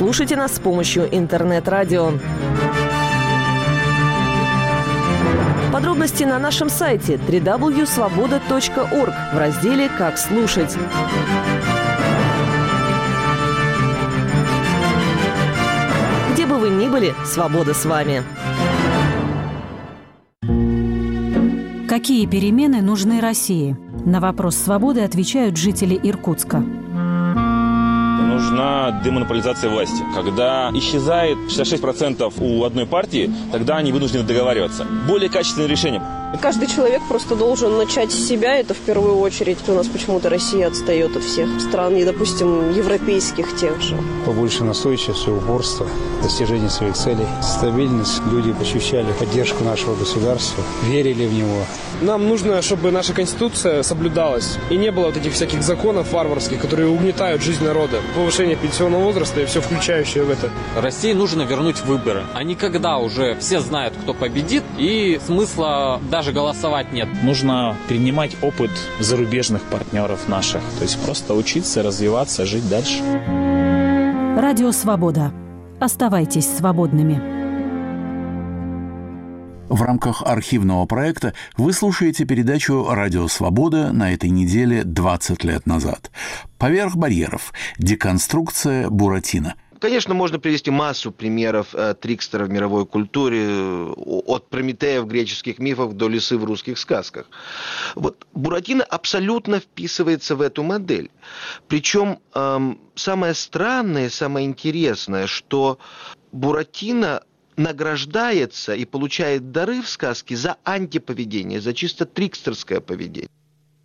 Слушайте 0.00 0.34
нас 0.34 0.56
с 0.56 0.58
помощью 0.58 1.14
интернет-радио. 1.14 2.12
Подробности 5.70 6.24
на 6.24 6.38
нашем 6.38 6.70
сайте 6.70 7.16
www.svoboda.org 7.16 9.12
в 9.34 9.38
разделе 9.38 9.90
«Как 9.98 10.16
слушать». 10.16 10.74
Где 16.32 16.46
бы 16.46 16.56
вы 16.56 16.70
ни 16.70 16.88
были, 16.88 17.12
свобода 17.26 17.74
с 17.74 17.84
вами. 17.84 18.22
Какие 21.86 22.24
перемены 22.24 22.80
нужны 22.80 23.20
России? 23.20 23.76
На 24.06 24.20
вопрос 24.20 24.56
свободы 24.56 25.02
отвечают 25.02 25.58
жители 25.58 26.00
Иркутска 26.02 26.64
нужна 28.30 29.00
демонополизация 29.04 29.70
власти. 29.70 30.02
Когда 30.14 30.70
исчезает 30.74 31.36
66% 31.48 32.32
у 32.40 32.64
одной 32.64 32.86
партии, 32.86 33.30
тогда 33.52 33.76
они 33.76 33.92
вынуждены 33.92 34.24
договариваться. 34.24 34.86
Более 35.06 35.28
качественное 35.28 35.68
решение. 35.68 36.02
Каждый 36.38 36.68
человек 36.68 37.02
просто 37.08 37.34
должен 37.34 37.76
начать 37.76 38.12
с 38.12 38.28
себя, 38.28 38.56
это 38.56 38.72
в 38.72 38.78
первую 38.78 39.18
очередь. 39.18 39.58
У 39.66 39.72
нас 39.72 39.88
почему-то 39.88 40.30
Россия 40.30 40.68
отстает 40.68 41.16
от 41.16 41.24
всех 41.24 41.60
стран, 41.60 41.96
и, 41.96 42.04
допустим, 42.04 42.72
европейских 42.72 43.56
тех 43.56 43.80
же. 43.82 43.96
Побольше 44.24 44.64
настойчивости, 44.64 45.28
упорства, 45.28 45.86
достижения 46.22 46.70
своих 46.70 46.94
целей, 46.94 47.26
стабильность. 47.42 48.22
Люди 48.30 48.54
ощущали 48.60 49.12
поддержку 49.18 49.64
нашего 49.64 49.96
государства, 49.96 50.62
верили 50.84 51.26
в 51.26 51.32
него. 51.32 51.64
Нам 52.00 52.28
нужно, 52.28 52.62
чтобы 52.62 52.90
наша 52.92 53.12
Конституция 53.12 53.82
соблюдалась, 53.82 54.56
и 54.70 54.76
не 54.76 54.90
было 54.90 55.06
вот 55.06 55.16
этих 55.16 55.34
всяких 55.34 55.62
законов 55.62 56.12
варварских, 56.12 56.60
которые 56.60 56.88
угнетают 56.88 57.42
жизнь 57.42 57.62
народа. 57.62 57.98
Повышение 58.14 58.56
пенсионного 58.56 59.02
возраста 59.02 59.40
и 59.40 59.44
все 59.44 59.60
включающее 59.60 60.24
в 60.24 60.30
это. 60.30 60.48
России 60.76 61.12
нужно 61.12 61.42
вернуть 61.42 61.82
выборы. 61.82 62.22
А 62.32 62.42
не 62.42 62.54
когда 62.54 62.96
уже 62.96 63.36
все 63.40 63.60
знают, 63.60 63.94
кто 64.02 64.14
победит, 64.14 64.62
и 64.78 65.20
смысла 65.26 66.00
даже 66.10 66.19
даже 66.20 66.32
голосовать 66.32 66.92
нет. 66.92 67.08
Нужно 67.22 67.74
принимать 67.88 68.36
опыт 68.42 68.70
зарубежных 68.98 69.62
партнеров 69.62 70.28
наших. 70.28 70.60
То 70.76 70.82
есть 70.82 71.02
просто 71.02 71.32
учиться, 71.32 71.82
развиваться, 71.82 72.44
жить 72.44 72.68
дальше. 72.68 73.02
Радио 74.38 74.70
«Свобода». 74.72 75.32
Оставайтесь 75.80 76.44
свободными. 76.46 77.22
В 79.70 79.80
рамках 79.80 80.22
архивного 80.22 80.84
проекта 80.84 81.32
вы 81.56 81.72
слушаете 81.72 82.26
передачу 82.26 82.86
«Радио 82.90 83.26
Свобода» 83.26 83.90
на 83.90 84.12
этой 84.12 84.28
неделе 84.28 84.84
20 84.84 85.42
лет 85.44 85.64
назад. 85.64 86.10
«Поверх 86.58 86.96
барьеров. 86.96 87.54
Деконструкция 87.78 88.90
Буратино». 88.90 89.54
Конечно, 89.80 90.12
можно 90.12 90.38
привести 90.38 90.70
массу 90.70 91.10
примеров 91.10 91.74
э, 91.74 91.94
трикстера 91.94 92.44
в 92.44 92.50
мировой 92.50 92.84
культуре, 92.84 93.46
э, 93.48 93.92
от 94.26 94.48
Прометея 94.50 95.00
в 95.00 95.06
греческих 95.06 95.58
мифах 95.58 95.94
до 95.94 96.06
лисы 96.06 96.36
в 96.36 96.44
русских 96.44 96.78
сказках. 96.78 97.26
Вот 97.94 98.26
Буратино 98.34 98.84
абсолютно 98.84 99.58
вписывается 99.58 100.36
в 100.36 100.42
эту 100.42 100.62
модель. 100.62 101.10
Причем 101.66 102.18
эм, 102.34 102.78
самое 102.94 103.32
странное, 103.32 104.10
самое 104.10 104.46
интересное, 104.46 105.26
что 105.26 105.78
Буратино 106.30 107.22
награждается 107.56 108.74
и 108.74 108.84
получает 108.84 109.50
дары 109.50 109.80
в 109.80 109.88
сказке 109.88 110.36
за 110.36 110.58
антиповедение, 110.64 111.60
за 111.60 111.72
чисто 111.72 112.04
трикстерское 112.04 112.80
поведение. 112.80 113.30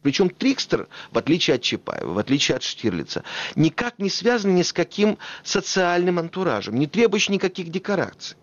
Причем 0.05 0.29
Трикстер, 0.29 0.87
в 1.09 1.17
отличие 1.17 1.55
от 1.55 1.63
Чапаева, 1.63 2.13
в 2.13 2.19
отличие 2.19 2.57
от 2.57 2.61
Штирлица, 2.61 3.23
никак 3.55 3.97
не 3.97 4.11
связан 4.11 4.53
ни 4.53 4.61
с 4.61 4.71
каким 4.71 5.17
социальным 5.43 6.19
антуражем, 6.19 6.75
не 6.75 6.85
требующий 6.85 7.31
никаких 7.31 7.71
декораций. 7.71 8.37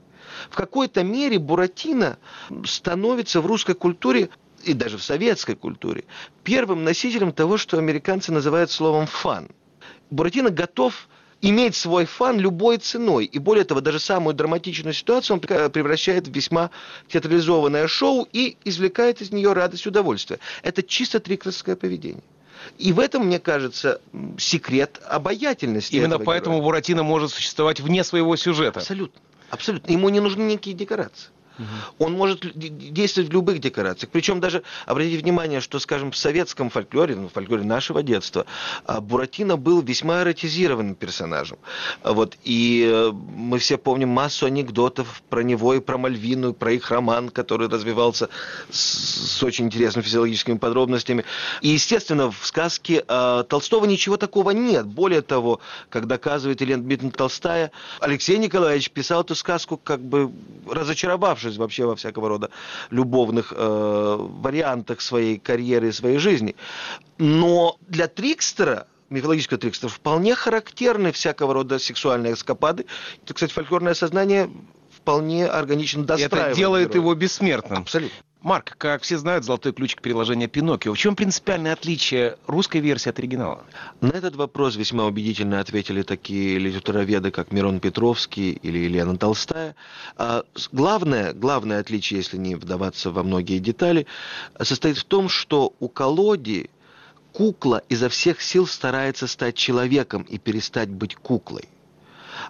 В 0.50 0.56
какой-то 0.56 1.04
мере 1.04 1.38
Буратино 1.38 2.18
становится 2.66 3.40
в 3.40 3.46
русской 3.46 3.76
культуре 3.76 4.30
и 4.64 4.72
даже 4.72 4.98
в 4.98 5.04
советской 5.04 5.54
культуре, 5.54 6.02
первым 6.42 6.82
носителем 6.82 7.30
того, 7.30 7.58
что 7.58 7.78
американцы 7.78 8.32
называют 8.32 8.72
словом 8.72 9.06
«фан». 9.06 9.48
Буратино 10.10 10.50
готов 10.50 11.06
иметь 11.42 11.74
свой 11.74 12.06
фан 12.06 12.38
любой 12.38 12.78
ценой. 12.78 13.26
И 13.26 13.38
более 13.38 13.64
того, 13.64 13.80
даже 13.80 13.98
самую 13.98 14.34
драматичную 14.34 14.94
ситуацию 14.94 15.34
он 15.34 15.40
превращает 15.40 16.28
в 16.28 16.30
весьма 16.32 16.70
театрализованное 17.08 17.86
шоу 17.88 18.26
и 18.32 18.56
извлекает 18.64 19.20
из 19.20 19.32
нее 19.32 19.52
радость 19.52 19.84
и 19.84 19.88
удовольствие. 19.88 20.38
Это 20.62 20.82
чисто 20.82 21.20
трикерское 21.20 21.76
поведение. 21.76 22.22
И 22.78 22.92
в 22.92 23.00
этом, 23.00 23.26
мне 23.26 23.40
кажется, 23.40 24.00
секрет 24.38 25.00
обаятельности. 25.04 25.96
Именно 25.96 26.20
поэтому 26.20 26.56
героя. 26.56 26.66
Буратино 26.66 27.02
может 27.02 27.32
существовать 27.32 27.80
вне 27.80 28.04
своего 28.04 28.36
сюжета. 28.36 28.78
Абсолютно. 28.78 29.20
Абсолютно. 29.50 29.90
Ему 29.90 30.08
не 30.08 30.20
нужны 30.20 30.42
никакие 30.42 30.76
декорации. 30.76 31.30
Он 31.98 32.12
может 32.12 32.46
действовать 32.54 33.30
в 33.30 33.32
любых 33.32 33.58
декорациях. 33.58 34.10
Причем 34.12 34.40
даже, 34.40 34.62
обратите 34.86 35.18
внимание, 35.18 35.60
что, 35.60 35.78
скажем, 35.78 36.10
в 36.10 36.16
советском 36.16 36.70
фольклоре, 36.70 37.14
ну, 37.16 37.28
в 37.28 37.32
фольклоре 37.32 37.64
нашего 37.64 38.02
детства, 38.02 38.46
а, 38.84 39.00
Буратино 39.00 39.56
был 39.56 39.82
весьма 39.82 40.22
эротизированным 40.22 40.94
персонажем. 40.94 41.58
Вот, 42.02 42.36
и 42.44 42.88
э, 42.90 43.12
мы 43.12 43.58
все 43.58 43.76
помним 43.78 44.08
массу 44.08 44.46
анекдотов 44.46 45.22
про 45.28 45.42
него 45.42 45.74
и 45.74 45.80
про 45.80 45.98
Мальвину, 45.98 46.50
и 46.50 46.52
про 46.52 46.72
их 46.72 46.90
роман, 46.90 47.28
который 47.28 47.68
развивался 47.68 48.28
с, 48.70 49.38
с 49.38 49.42
очень 49.42 49.66
интересными 49.66 50.04
физиологическими 50.04 50.58
подробностями. 50.58 51.24
И, 51.60 51.68
естественно, 51.68 52.30
в 52.30 52.46
сказке 52.46 53.04
э, 53.06 53.44
Толстого 53.48 53.84
ничего 53.84 54.16
такого 54.16 54.50
нет. 54.50 54.86
Более 54.86 55.22
того, 55.22 55.60
как 55.88 56.06
доказывает 56.06 56.60
Елена 56.60 56.82
Дмитриевна 56.82 57.16
Толстая, 57.16 57.70
Алексей 58.00 58.38
Николаевич 58.38 58.90
писал 58.90 59.22
эту 59.22 59.34
сказку 59.34 59.76
как 59.76 60.00
бы 60.00 60.30
разочаровавшись 60.68 61.51
разобравшись 61.52 61.58
вообще 61.58 61.86
во 61.86 61.96
всякого 61.96 62.28
рода 62.28 62.50
любовных 62.90 63.52
э, 63.56 64.16
вариантах 64.18 65.00
своей 65.00 65.38
карьеры 65.38 65.88
и 65.88 65.92
своей 65.92 66.18
жизни. 66.18 66.56
Но 67.18 67.76
для 67.88 68.08
Трикстера 68.08 68.86
мифологического 69.10 69.60
трикстера 69.60 69.90
вполне 69.90 70.34
характерны 70.34 71.12
всякого 71.12 71.54
рода 71.54 71.78
сексуальные 71.78 72.32
эскапады. 72.32 72.86
Это, 73.22 73.34
кстати, 73.34 73.52
фольклорное 73.52 73.94
сознание 73.94 74.50
вполне 74.90 75.46
органично 75.46 76.04
достраивает. 76.04 76.52
Это 76.52 76.56
делает 76.56 76.88
героя. 76.88 77.02
его 77.02 77.14
бессмертным. 77.14 77.82
Абсолютно. 77.82 78.16
Марк, 78.42 78.74
как 78.76 79.02
все 79.02 79.18
знают, 79.18 79.44
золотой 79.44 79.72
ключик 79.72 80.02
переложения 80.02 80.48
Пиноккио. 80.48 80.92
В 80.94 80.98
чем 80.98 81.14
принципиальное 81.14 81.74
отличие 81.74 82.38
русской 82.48 82.80
версии 82.80 83.08
от 83.08 83.18
оригинала? 83.20 83.64
На 84.00 84.10
этот 84.10 84.34
вопрос 84.34 84.74
весьма 84.74 85.04
убедительно 85.04 85.60
ответили 85.60 86.02
такие 86.02 86.58
литературоведы, 86.58 87.30
как 87.30 87.52
Мирон 87.52 87.78
Петровский 87.78 88.50
или 88.50 88.78
Елена 88.78 89.16
Толстая. 89.16 89.76
А 90.16 90.42
главное, 90.72 91.32
главное 91.32 91.78
отличие, 91.78 92.18
если 92.18 92.36
не 92.36 92.56
вдаваться 92.56 93.12
во 93.12 93.22
многие 93.22 93.60
детали, 93.60 94.08
состоит 94.60 94.98
в 94.98 95.04
том, 95.04 95.28
что 95.28 95.74
у 95.78 95.88
колоди 95.88 96.68
кукла 97.32 97.82
изо 97.88 98.08
всех 98.08 98.42
сил 98.42 98.66
старается 98.66 99.28
стать 99.28 99.54
человеком 99.54 100.22
и 100.22 100.38
перестать 100.38 100.90
быть 100.90 101.14
куклой. 101.14 101.68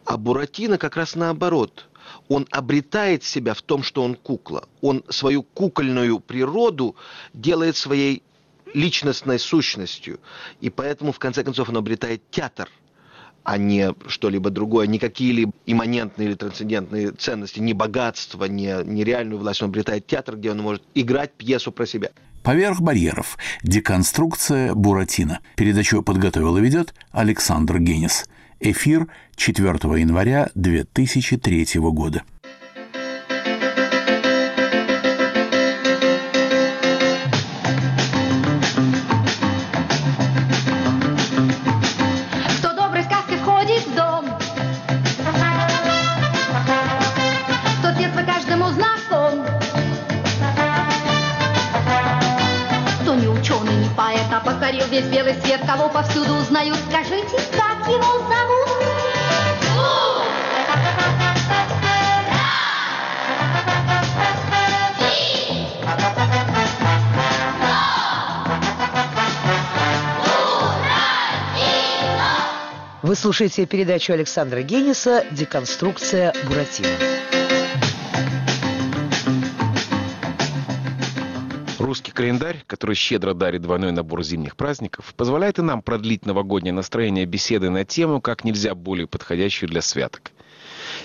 А 0.06 0.16
Буратино 0.16 0.78
как 0.78 0.96
раз 0.96 1.16
наоборот– 1.16 1.86
он 2.28 2.46
обретает 2.50 3.24
себя 3.24 3.54
в 3.54 3.62
том, 3.62 3.82
что 3.82 4.02
он 4.02 4.14
кукла. 4.14 4.68
Он 4.80 5.04
свою 5.08 5.42
кукольную 5.42 6.20
природу 6.20 6.96
делает 7.32 7.76
своей 7.76 8.22
личностной 8.74 9.38
сущностью. 9.38 10.20
И 10.60 10.70
поэтому, 10.70 11.12
в 11.12 11.18
конце 11.18 11.44
концов, 11.44 11.68
он 11.68 11.76
обретает 11.76 12.22
театр, 12.30 12.68
а 13.44 13.58
не 13.58 13.94
что-либо 14.06 14.50
другое, 14.50 14.86
не 14.86 14.98
какие-либо 14.98 15.52
имманентные 15.66 16.28
или 16.28 16.34
трансцендентные 16.34 17.12
ценности, 17.12 17.58
не 17.60 17.74
богатство, 17.74 18.44
не, 18.44 18.82
не 18.84 19.04
реальную 19.04 19.38
власть. 19.38 19.62
Он 19.62 19.68
обретает 19.68 20.06
театр, 20.06 20.36
где 20.36 20.50
он 20.50 20.58
может 20.58 20.82
играть 20.94 21.32
пьесу 21.32 21.72
про 21.72 21.86
себя. 21.86 22.10
Поверх 22.42 22.80
барьеров. 22.80 23.38
Деконструкция 23.62 24.74
Буратино. 24.74 25.40
Передачу 25.56 26.02
подготовил 26.02 26.56
и 26.56 26.60
ведет 26.60 26.94
Александр 27.12 27.78
Генис. 27.78 28.26
Эфир 28.64 29.08
4 29.34 29.66
января 29.98 30.48
2003 30.54 31.66
года. 31.80 32.22
Покорил 54.44 54.86
весь 54.88 55.04
белый 55.04 55.34
свет, 55.34 55.60
кого 55.66 55.88
повсюду 55.88 56.34
узнают, 56.34 56.76
скажите, 56.88 57.38
Вы 73.12 73.16
слушаете 73.16 73.66
передачу 73.66 74.14
Александра 74.14 74.62
Гениса 74.62 75.26
«Деконструкция 75.32 76.32
Буратино». 76.48 76.88
Русский 81.78 82.10
календарь, 82.10 82.64
который 82.66 82.94
щедро 82.94 83.34
дарит 83.34 83.60
двойной 83.60 83.92
набор 83.92 84.22
зимних 84.22 84.56
праздников, 84.56 85.12
позволяет 85.14 85.58
и 85.58 85.62
нам 85.62 85.82
продлить 85.82 86.24
новогоднее 86.24 86.72
настроение 86.72 87.26
беседы 87.26 87.68
на 87.68 87.84
тему, 87.84 88.22
как 88.22 88.44
нельзя 88.44 88.74
более 88.74 89.06
подходящую 89.06 89.68
для 89.68 89.82
святок. 89.82 90.30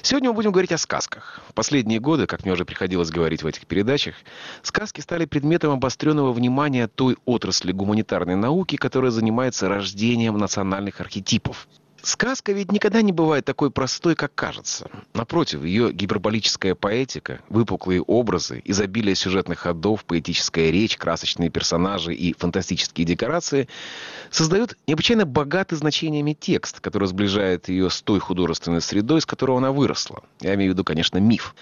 Сегодня 0.01 0.29
мы 0.29 0.35
будем 0.35 0.53
говорить 0.53 0.71
о 0.71 0.77
сказках. 0.77 1.41
В 1.49 1.53
последние 1.53 1.99
годы, 1.99 2.25
как 2.25 2.45
мне 2.45 2.53
уже 2.53 2.63
приходилось 2.63 3.09
говорить 3.09 3.43
в 3.43 3.47
этих 3.47 3.67
передачах, 3.67 4.15
сказки 4.61 5.01
стали 5.01 5.25
предметом 5.25 5.73
обостренного 5.73 6.31
внимания 6.31 6.87
той 6.87 7.17
отрасли 7.25 7.73
гуманитарной 7.73 8.35
науки, 8.35 8.77
которая 8.77 9.11
занимается 9.11 9.67
рождением 9.67 10.37
национальных 10.37 11.01
архетипов. 11.01 11.67
Сказка 12.07 12.53
ведь 12.53 12.71
никогда 12.71 13.01
не 13.01 13.11
бывает 13.11 13.43
такой 13.43 13.69
простой, 13.69 14.15
как 14.15 14.33
кажется. 14.33 14.89
Напротив, 15.13 15.65
ее 15.65 15.91
гиперболическая 15.91 16.73
поэтика, 16.73 17.41
выпуклые 17.49 18.01
образы, 18.01 18.61
изобилие 18.63 19.13
сюжетных 19.13 19.59
ходов, 19.59 20.05
поэтическая 20.05 20.69
речь, 20.69 20.95
красочные 20.95 21.49
персонажи 21.49 22.13
и 22.13 22.31
фантастические 22.31 23.05
декорации 23.05 23.67
создают 24.31 24.77
необычайно 24.87 25.25
богатый 25.25 25.75
значениями 25.75 26.31
текст, 26.31 26.79
который 26.79 27.09
сближает 27.09 27.67
ее 27.67 27.89
с 27.89 28.01
той 28.01 28.21
художественной 28.21 28.79
средой, 28.79 29.19
с 29.19 29.25
которой 29.25 29.57
она 29.57 29.73
выросла. 29.73 30.23
Я 30.39 30.55
имею 30.55 30.71
в 30.71 30.73
виду, 30.75 30.85
конечно, 30.85 31.17
миф. 31.17 31.55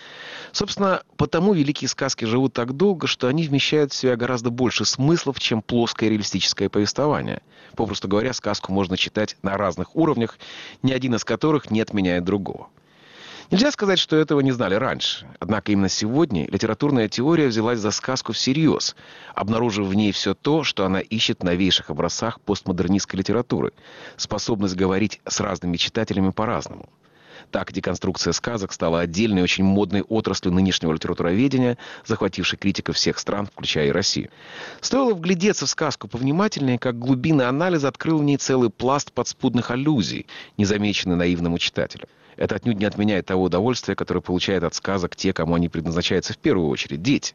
Собственно, 0.51 1.01
потому 1.17 1.53
великие 1.53 1.87
сказки 1.87 2.25
живут 2.25 2.53
так 2.53 2.73
долго, 2.73 3.07
что 3.07 3.27
они 3.27 3.47
вмещают 3.47 3.93
в 3.93 3.95
себя 3.95 4.15
гораздо 4.15 4.51
больше 4.51 4.85
смыслов, 4.85 5.39
чем 5.39 5.63
плоское 5.63 6.09
реалистическое 6.09 6.69
повествование. 6.69 7.41
Попросту 7.75 8.07
говоря, 8.07 8.31
сказку 8.31 8.71
можно 8.71 8.95
читать 8.95 9.35
на 9.41 9.57
разных 9.57 9.95
уровнях, 9.95 10.34
ни 10.83 10.91
один 10.91 11.15
из 11.15 11.23
которых 11.23 11.71
не 11.71 11.81
отменяет 11.81 12.23
другого. 12.23 12.67
Нельзя 13.51 13.71
сказать, 13.71 13.99
что 13.99 14.15
этого 14.15 14.39
не 14.39 14.51
знали 14.51 14.73
раньше. 14.75 15.27
Однако 15.39 15.71
именно 15.71 15.89
сегодня 15.89 16.47
литературная 16.47 17.07
теория 17.07 17.47
взялась 17.47 17.79
за 17.79 17.91
сказку 17.91 18.33
всерьез, 18.33 18.95
обнаружив 19.35 19.85
в 19.85 19.93
ней 19.93 20.11
все 20.11 20.33
то, 20.33 20.63
что 20.63 20.85
она 20.85 20.99
ищет 20.99 21.41
в 21.41 21.43
новейших 21.43 21.91
образцах 21.91 22.41
постмодернистской 22.41 23.19
литературы. 23.19 23.73
Способность 24.17 24.75
говорить 24.75 25.21
с 25.27 25.39
разными 25.39 25.77
читателями 25.77 26.31
по-разному– 26.31 26.89
так, 27.51 27.71
деконструкция 27.71 28.33
сказок 28.33 28.73
стала 28.73 29.01
отдельной 29.01 29.41
очень 29.41 29.63
модной 29.63 30.01
отраслью 30.01 30.53
нынешнего 30.53 30.93
литературоведения, 30.93 31.77
захватившей 32.05 32.57
критиков 32.57 32.95
всех 32.95 33.19
стран, 33.19 33.47
включая 33.47 33.87
и 33.87 33.91
Россию. 33.91 34.29
Стоило 34.81 35.13
вглядеться 35.13 35.65
в 35.65 35.69
сказку 35.69 36.07
повнимательнее, 36.07 36.79
как 36.79 36.99
глубина 36.99 37.49
анализа 37.49 37.87
открыл 37.87 38.19
в 38.19 38.23
ней 38.23 38.37
целый 38.37 38.69
пласт 38.69 39.11
подспудных 39.11 39.71
аллюзий, 39.71 40.27
незамеченный 40.57 41.15
наивному 41.15 41.57
читателю. 41.57 42.07
Это 42.37 42.55
отнюдь 42.55 42.77
не 42.77 42.85
отменяет 42.85 43.27
того 43.27 43.43
удовольствия, 43.43 43.95
которое 43.95 44.21
получают 44.21 44.63
от 44.63 44.75
сказок 44.75 45.15
те, 45.15 45.33
кому 45.33 45.55
они 45.55 45.69
предназначаются 45.69 46.33
в 46.33 46.37
первую 46.37 46.69
очередь– 46.69 47.01
дети. 47.03 47.33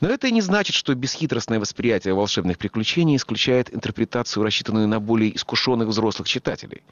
Но 0.00 0.08
это 0.08 0.28
и 0.28 0.32
не 0.32 0.40
значит, 0.40 0.74
что 0.74 0.94
бесхитростное 0.94 1.60
восприятие 1.60 2.14
волшебных 2.14 2.58
приключений 2.58 3.16
исключает 3.16 3.74
интерпретацию, 3.74 4.42
рассчитанную 4.42 4.88
на 4.88 5.00
более 5.00 5.34
искушенных 5.34 5.88
взрослых 5.88 6.28
читателей. 6.28 6.82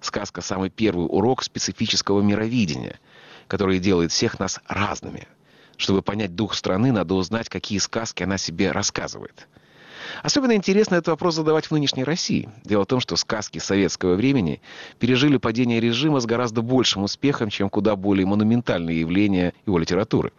Сказка– 0.00 0.40
самый 0.42 0.70
первый 0.70 1.06
урок 1.06 1.42
специфического 1.42 2.22
мировидения, 2.22 2.98
который 3.48 3.78
делает 3.78 4.12
всех 4.12 4.38
нас 4.38 4.60
разными. 4.66 5.28
Чтобы 5.76 6.02
понять 6.02 6.34
дух 6.34 6.54
страны, 6.54 6.92
надо 6.92 7.14
узнать, 7.14 7.48
какие 7.48 7.78
сказки 7.78 8.22
она 8.22 8.38
себе 8.38 8.70
рассказывает. 8.70 9.48
Особенно 10.22 10.54
интересно 10.54 10.96
этот 10.96 11.08
вопрос 11.08 11.34
задавать 11.34 11.66
в 11.66 11.70
нынешней 11.72 12.04
России. 12.04 12.48
Дело 12.64 12.84
в 12.84 12.86
том, 12.86 13.00
что 13.00 13.16
сказки 13.16 13.58
советского 13.58 14.14
времени 14.14 14.60
пережили 14.98 15.36
падение 15.36 15.80
режима 15.80 16.20
с 16.20 16.26
гораздо 16.26 16.62
большим 16.62 17.04
успехом, 17.04 17.50
чем 17.50 17.68
куда 17.70 17.96
более 17.96 18.26
монументальные 18.26 19.00
явления 19.00 19.54
его 19.66 19.78
литературы. 19.78 20.32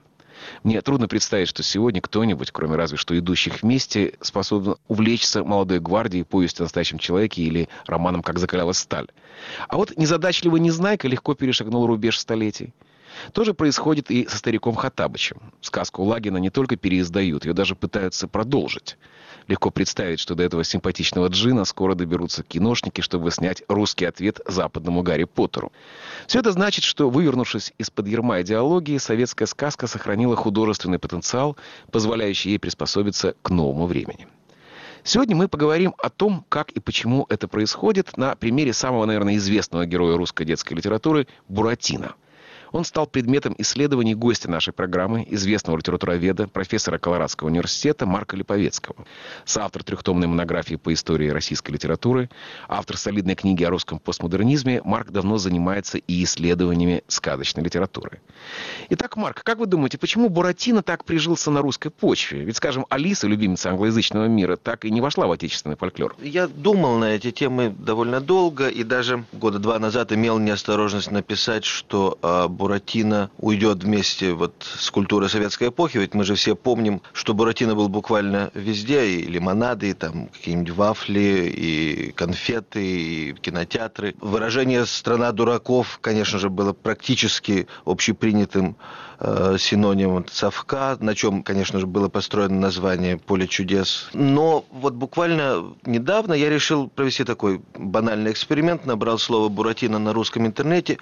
Мне 0.63 0.81
трудно 0.81 1.07
представить, 1.07 1.47
что 1.47 1.63
сегодня 1.63 2.01
кто-нибудь, 2.01 2.51
кроме 2.51 2.75
разве 2.75 2.97
что 2.97 3.17
идущих 3.17 3.61
вместе, 3.61 4.13
способен 4.21 4.75
увлечься 4.87 5.43
молодой 5.43 5.79
гвардией, 5.79 6.23
повестью 6.23 6.63
о 6.63 6.65
настоящем 6.65 6.99
человеке 6.99 7.41
или 7.41 7.69
романом 7.85 8.21
«Как 8.21 8.37
закалялась 8.37 8.77
сталь». 8.77 9.07
А 9.67 9.77
вот 9.77 9.97
незадачливый 9.97 10.61
Незнайка 10.61 11.07
легко 11.07 11.33
перешагнул 11.33 11.87
рубеж 11.87 12.19
столетий. 12.19 12.73
То 13.31 13.43
же 13.43 13.53
происходит 13.53 14.11
и 14.11 14.27
со 14.27 14.37
стариком 14.37 14.75
Хатабычем. 14.75 15.37
Сказку 15.61 16.03
Лагина 16.03 16.37
не 16.37 16.49
только 16.49 16.75
переиздают, 16.75 17.45
ее 17.45 17.53
даже 17.53 17.75
пытаются 17.75 18.27
продолжить. 18.27 18.97
Легко 19.47 19.69
представить, 19.69 20.19
что 20.19 20.33
до 20.33 20.43
этого 20.43 20.63
симпатичного 20.63 21.27
джина 21.27 21.65
скоро 21.65 21.93
доберутся 21.93 22.41
киношники, 22.41 23.01
чтобы 23.01 23.29
снять 23.29 23.61
русский 23.67 24.05
ответ 24.05 24.39
западному 24.47 25.03
Гарри 25.03 25.25
Поттеру. 25.25 25.71
Все 26.25 26.39
это 26.39 26.51
значит, 26.51 26.83
что, 26.83 27.11
вывернувшись 27.11 27.71
из-под 27.77 28.07
ерма 28.07 28.41
идеологии, 28.41 28.97
советская 28.97 29.45
сказка 29.45 29.85
сохранила 29.85 30.35
художественный 30.35 30.97
потенциал, 30.97 31.57
позволяющий 31.91 32.51
ей 32.51 32.59
приспособиться 32.59 33.35
к 33.43 33.51
новому 33.51 33.85
времени. 33.85 34.27
Сегодня 35.03 35.35
мы 35.35 35.47
поговорим 35.47 35.93
о 35.99 36.09
том, 36.09 36.43
как 36.49 36.71
и 36.71 36.79
почему 36.79 37.27
это 37.29 37.47
происходит 37.47 38.17
на 38.17 38.35
примере 38.35 38.73
самого, 38.73 39.05
наверное, 39.05 39.35
известного 39.35 39.85
героя 39.85 40.17
русской 40.17 40.45
детской 40.45 40.73
литературы 40.73 41.27
Буратино– 41.47 42.15
он 42.75 42.83
стал 42.83 43.07
предметом 43.07 43.55
исследований 43.57 44.15
гостя 44.15 44.51
нашей 44.51 44.73
программы, 44.73 45.25
известного 45.29 45.77
литературоведа, 45.77 46.49
профессора 46.49 46.97
Колорадского 46.97 47.47
университета 47.47 48.05
Марка 48.05 48.35
Липовецкого. 48.35 49.05
Соавтор 49.45 49.83
трехтомной 49.83 50.27
монографии 50.27 50.75
по 50.75 50.91
истории 50.91 51.29
российской 51.29 51.71
литературы, 51.71 52.29
автор 52.67 52.97
солидной 52.97 53.35
книги 53.35 53.63
о 53.63 53.69
русском 53.69 53.97
постмодернизме, 53.97 54.81
Марк 54.83 55.11
давно 55.11 55.37
занимается 55.37 55.99
и 55.99 56.23
исследованиями 56.25 57.01
сказочной 57.07 57.63
литературы. 57.63 58.19
Итак, 58.89 59.15
Марк, 59.15 59.41
как 59.43 59.57
вы 59.57 59.67
думаете, 59.67 59.97
почему 59.97 60.27
Буратино 60.27 60.83
так 60.83 61.05
прижился 61.05 61.51
на 61.51 61.61
русской 61.61 61.89
почве? 61.89 62.43
Ведь, 62.43 62.57
скажем, 62.57 62.85
Алиса, 62.89 63.25
любимица 63.27 63.69
англоязычного 63.69 64.25
мира, 64.25 64.57
так 64.57 64.83
и 64.83 64.91
не 64.91 64.99
вошла 64.99 65.27
в 65.27 65.31
отечественный 65.31 65.77
фольклор. 65.77 66.17
Я 66.21 66.47
думал 66.47 66.97
на 66.97 67.15
эти 67.15 67.31
темы 67.31 67.73
довольно 67.79 68.19
долго, 68.19 68.67
и 68.67 68.83
даже 68.83 69.23
года 69.31 69.59
два 69.59 69.79
назад 69.79 70.11
имел 70.11 70.39
неосторожность 70.39 71.09
написать, 71.09 71.63
что 71.63 72.17
э, 72.21 72.47
Буратино 72.65 73.29
уйдет 73.37 73.83
вместе 73.83 74.33
вот 74.33 74.65
с 74.79 74.89
культурой 74.89 75.29
советской 75.29 75.67
эпохи, 75.67 75.99
ведь 75.99 76.15
мы 76.15 76.23
же 76.23 76.33
все 76.33 76.55
помним, 76.55 77.03
что 77.13 77.35
Буратино 77.35 77.75
был 77.75 77.89
буквально 77.89 78.49
везде, 78.55 79.05
и 79.05 79.27
лимонады, 79.27 79.91
и 79.91 79.93
там 79.93 80.29
какие-нибудь 80.29 80.71
вафли, 80.71 81.53
и 81.55 82.11
конфеты, 82.13 82.83
и 82.83 83.33
кинотеатры. 83.33 84.15
Выражение 84.19 84.87
«страна 84.87 85.31
дураков», 85.31 85.99
конечно 86.01 86.39
же, 86.39 86.49
было 86.49 86.73
практически 86.73 87.67
общепринятым 87.85 88.77
э, 89.19 89.57
синонимом 89.59 90.25
совка, 90.31 90.97
на 90.99 91.15
чем, 91.15 91.43
конечно 91.43 91.79
же, 91.79 91.87
было 91.87 92.09
построено 92.09 92.59
название 92.59 93.17
«Поле 93.17 93.47
чудес». 93.47 94.09
Но 94.13 94.65
вот 94.71 94.93
буквально 94.93 95.75
недавно 95.85 96.33
я 96.33 96.49
решил 96.49 96.87
провести 96.87 97.23
такой 97.23 97.61
банальный 97.77 98.31
эксперимент, 98.31 98.85
набрал 98.85 99.17
слово 99.17 99.49
«Буратино» 99.49 99.99
на 99.99 100.13
русском 100.13 100.45
интернете, 100.45 100.97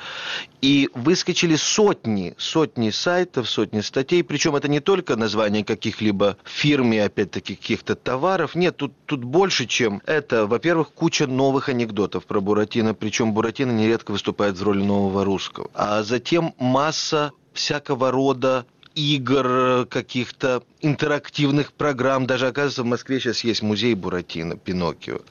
и 0.61 0.89
выскочили 0.93 1.55
сотни, 1.55 2.36
сотни 2.38 2.89
сайтов, 2.89 3.49
сотни 3.49 3.82
статей, 3.82 4.24
причем 4.24 4.55
это 4.55 4.68
не 4.68 4.80
только 4.80 5.16
название 5.16 5.64
каких-либо 5.64 6.38
фирм 6.43 6.93
и, 6.93 6.97
опять-таки, 6.97 7.55
каких-то 7.55 7.95
товаров, 7.95 8.55
нет, 8.55 8.78
тут, 8.78 8.93
тут 9.05 9.24
больше, 9.24 9.66
чем 9.66 10.01
это. 10.05 10.47
Во-первых, 10.47 10.91
куча 10.93 11.28
новых 11.28 11.70
анекдотов 11.70 12.26
про 12.26 12.39
Буратино, 12.39 12.93
причем 12.93 13.34
Буратино 13.34 13.72
нередко 13.72 14.11
выступает 14.11 14.57
в 14.57 14.64
роли 14.64 14.84
нового 14.84 15.26
русского. 15.26 15.70
А 15.74 16.03
затем 16.03 16.53
масса 16.57 17.32
всякого 17.54 18.12
рода 18.12 18.66
игр, 18.95 19.86
каких-то 19.89 20.64
интерактивных 20.82 21.74
программ. 21.74 22.28
Даже, 22.28 22.47
оказывается, 22.47 22.84
в 22.84 22.88
Москве 22.88 23.20
сейчас 23.20 23.43
есть 23.43 23.62
музей 23.62 23.95
Буратино, 23.95 24.56
Пиноккио. 24.56 25.22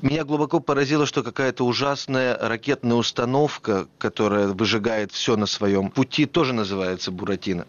Меня 0.00 0.24
глубоко 0.24 0.60
поразило, 0.60 1.06
что 1.06 1.22
какая-то 1.22 1.64
ужасная 1.66 2.36
ракетная 2.38 2.96
установка, 2.96 3.86
которая 3.98 4.48
выжигает 4.48 5.12
все 5.12 5.36
на 5.36 5.46
своем 5.46 5.90
пути, 5.90 6.26
тоже 6.26 6.52
называется 6.52 7.10
Буратино. 7.10 7.66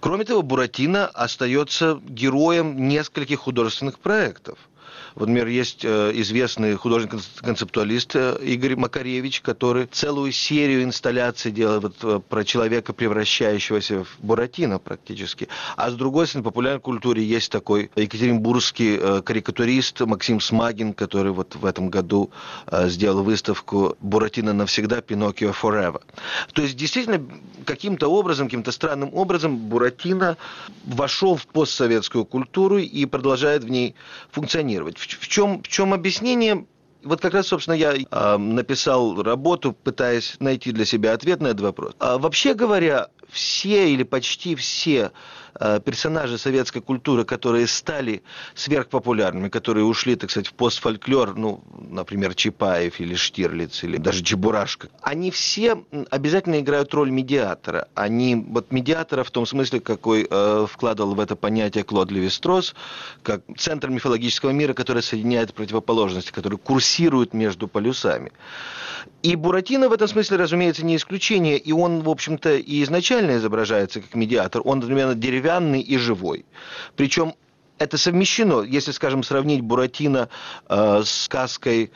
Кроме 0.00 0.24
того, 0.24 0.42
Буратино 0.42 1.06
остается 1.06 2.00
героем 2.06 2.88
нескольких 2.88 3.40
художественных 3.40 3.98
проектов– 3.98 4.58
вот, 5.14 5.28
например, 5.28 5.46
есть 5.46 5.84
э, 5.84 6.10
известный 6.14 6.74
художник-концептуалист 6.74 8.16
э, 8.16 8.36
Игорь 8.42 8.74
Макаревич, 8.74 9.42
который 9.42 9.86
целую 9.86 10.32
серию 10.32 10.82
инсталляций 10.82 11.52
делает 11.52 11.82
вот, 11.82 11.96
э, 12.02 12.20
про 12.28 12.44
человека, 12.44 12.92
превращающегося 12.92 14.04
в 14.04 14.16
Буратино 14.18 14.80
практически. 14.80 15.48
А 15.76 15.90
с 15.90 15.94
другой 15.94 16.26
стороны, 16.26 16.42
в 16.42 16.50
популярной 16.50 16.80
культуре 16.80 17.22
есть 17.22 17.52
такой 17.52 17.90
екатеринбургский 17.94 19.22
карикатурист 19.22 20.00
Максим 20.00 20.40
Смагин, 20.40 20.92
который 20.92 21.30
вот 21.30 21.54
в 21.54 21.64
этом 21.64 21.90
году 21.90 22.30
сделал 22.72 23.22
выставку 23.22 23.96
«Буратино 24.00 24.52
навсегда, 24.52 25.00
Пиноккио 25.00 25.50
forever». 25.50 26.02
То 26.52 26.62
есть, 26.62 26.76
действительно, 26.76 27.24
каким-то 27.64 28.08
образом, 28.08 28.46
каким-то 28.46 28.72
странным 28.72 29.10
образом 29.14 29.56
Буратино 29.56 30.36
вошел 30.84 31.36
в 31.36 31.46
постсоветскую 31.46 32.24
культуру 32.24 32.78
и 32.78 33.06
продолжает 33.06 33.64
в 33.64 33.68
ней 33.68 33.94
функционировать. 34.30 34.98
В 35.06 35.28
чем, 35.28 35.62
в 35.62 35.68
чем 35.68 35.94
объяснение? 35.94 36.66
Вот 37.02 37.20
как 37.20 37.34
раз, 37.34 37.48
собственно, 37.48 37.74
я 37.74 37.94
э, 37.94 38.36
написал 38.38 39.22
работу, 39.22 39.72
пытаясь 39.72 40.36
найти 40.40 40.72
для 40.72 40.86
себя 40.86 41.12
ответ 41.12 41.40
на 41.40 41.48
этот 41.48 41.60
вопрос. 41.60 41.94
А 41.98 42.18
вообще 42.18 42.54
говоря, 42.54 43.08
все 43.34 43.92
или 43.92 44.04
почти 44.04 44.54
все 44.54 45.10
Э, 45.60 45.78
персонажи 45.84 46.36
советской 46.36 46.80
культуры, 46.80 47.24
которые 47.24 47.68
стали 47.68 48.22
сверхпопулярными, 48.54 49.48
которые 49.48 49.84
ушли, 49.84 50.16
так 50.16 50.30
сказать, 50.30 50.48
в 50.48 50.54
постфольклор, 50.54 51.36
ну, 51.36 51.62
например, 51.90 52.34
Чапаев 52.34 52.98
или 52.98 53.14
Штирлиц, 53.14 53.84
или 53.84 53.96
даже 53.98 54.24
Чебурашка, 54.24 54.88
они 55.00 55.30
все 55.30 55.84
обязательно 56.10 56.58
играют 56.58 56.92
роль 56.92 57.10
медиатора. 57.10 57.86
Они, 57.94 58.34
вот 58.34 58.72
медиатора 58.72 59.22
в 59.22 59.30
том 59.30 59.46
смысле, 59.46 59.78
какой 59.78 60.26
э, 60.28 60.66
вкладывал 60.68 61.14
в 61.14 61.20
это 61.20 61.36
понятие 61.36 61.84
Клод 61.84 62.10
Левистрос, 62.10 62.74
как 63.22 63.42
центр 63.56 63.90
мифологического 63.90 64.50
мира, 64.50 64.74
который 64.74 65.02
соединяет 65.04 65.54
противоположности, 65.54 66.32
который 66.32 66.58
курсирует 66.58 67.32
между 67.32 67.68
полюсами. 67.68 68.32
И 69.22 69.36
Буратино 69.36 69.88
в 69.88 69.92
этом 69.92 70.08
смысле, 70.08 70.36
разумеется, 70.36 70.84
не 70.84 70.96
исключение, 70.96 71.56
и 71.58 71.72
он, 71.72 72.02
в 72.02 72.10
общем-то, 72.10 72.56
и 72.56 72.82
изначально 72.82 73.23
изображается 73.32 74.00
как 74.00 74.14
медиатор. 74.14 74.62
Он 74.64 74.78
одновременно 74.78 75.14
деревянный 75.14 75.80
и 75.80 75.96
живой. 75.96 76.44
Причем 76.96 77.34
это 77.84 77.98
совмещено, 77.98 78.62
если, 78.62 78.92
скажем, 78.92 79.22
сравнить 79.22 79.60
Буратино 79.60 80.28
э, 80.68 81.02
с 81.04 81.24
сказкой, 81.24 81.92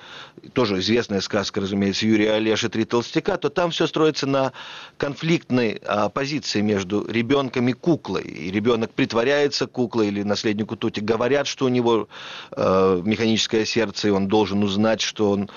тоже 0.53 0.79
известная 0.81 1.21
сказка, 1.21 1.61
разумеется, 1.61 2.07
Юрия 2.07 2.35
Олеша 2.35 2.69
«Три 2.69 2.85
толстяка», 2.85 3.37
то 3.37 3.49
там 3.49 3.71
все 3.71 3.87
строится 3.87 4.27
на 4.27 4.53
конфликтной 4.99 5.81
э, 5.83 6.09
позиции 6.13 6.61
между 6.61 7.07
ребенком 7.07 7.69
и 7.69 7.73
куклой. 7.73 8.23
И 8.23 8.51
ребенок 8.51 8.93
притворяется 8.93 9.67
куклой 9.67 10.09
или 10.09 10.23
наследнику 10.23 10.77
Тути. 10.77 11.01
Говорят, 11.01 11.47
что 11.47 11.65
у 11.65 11.69
него 11.69 12.09
э, 12.53 13.03
механическое 13.05 13.65
сердце, 13.65 14.09
и 14.09 14.11
он 14.11 14.29
должен 14.29 14.63
узнать, 14.63 15.01
что 15.01 15.31
он 15.31 15.51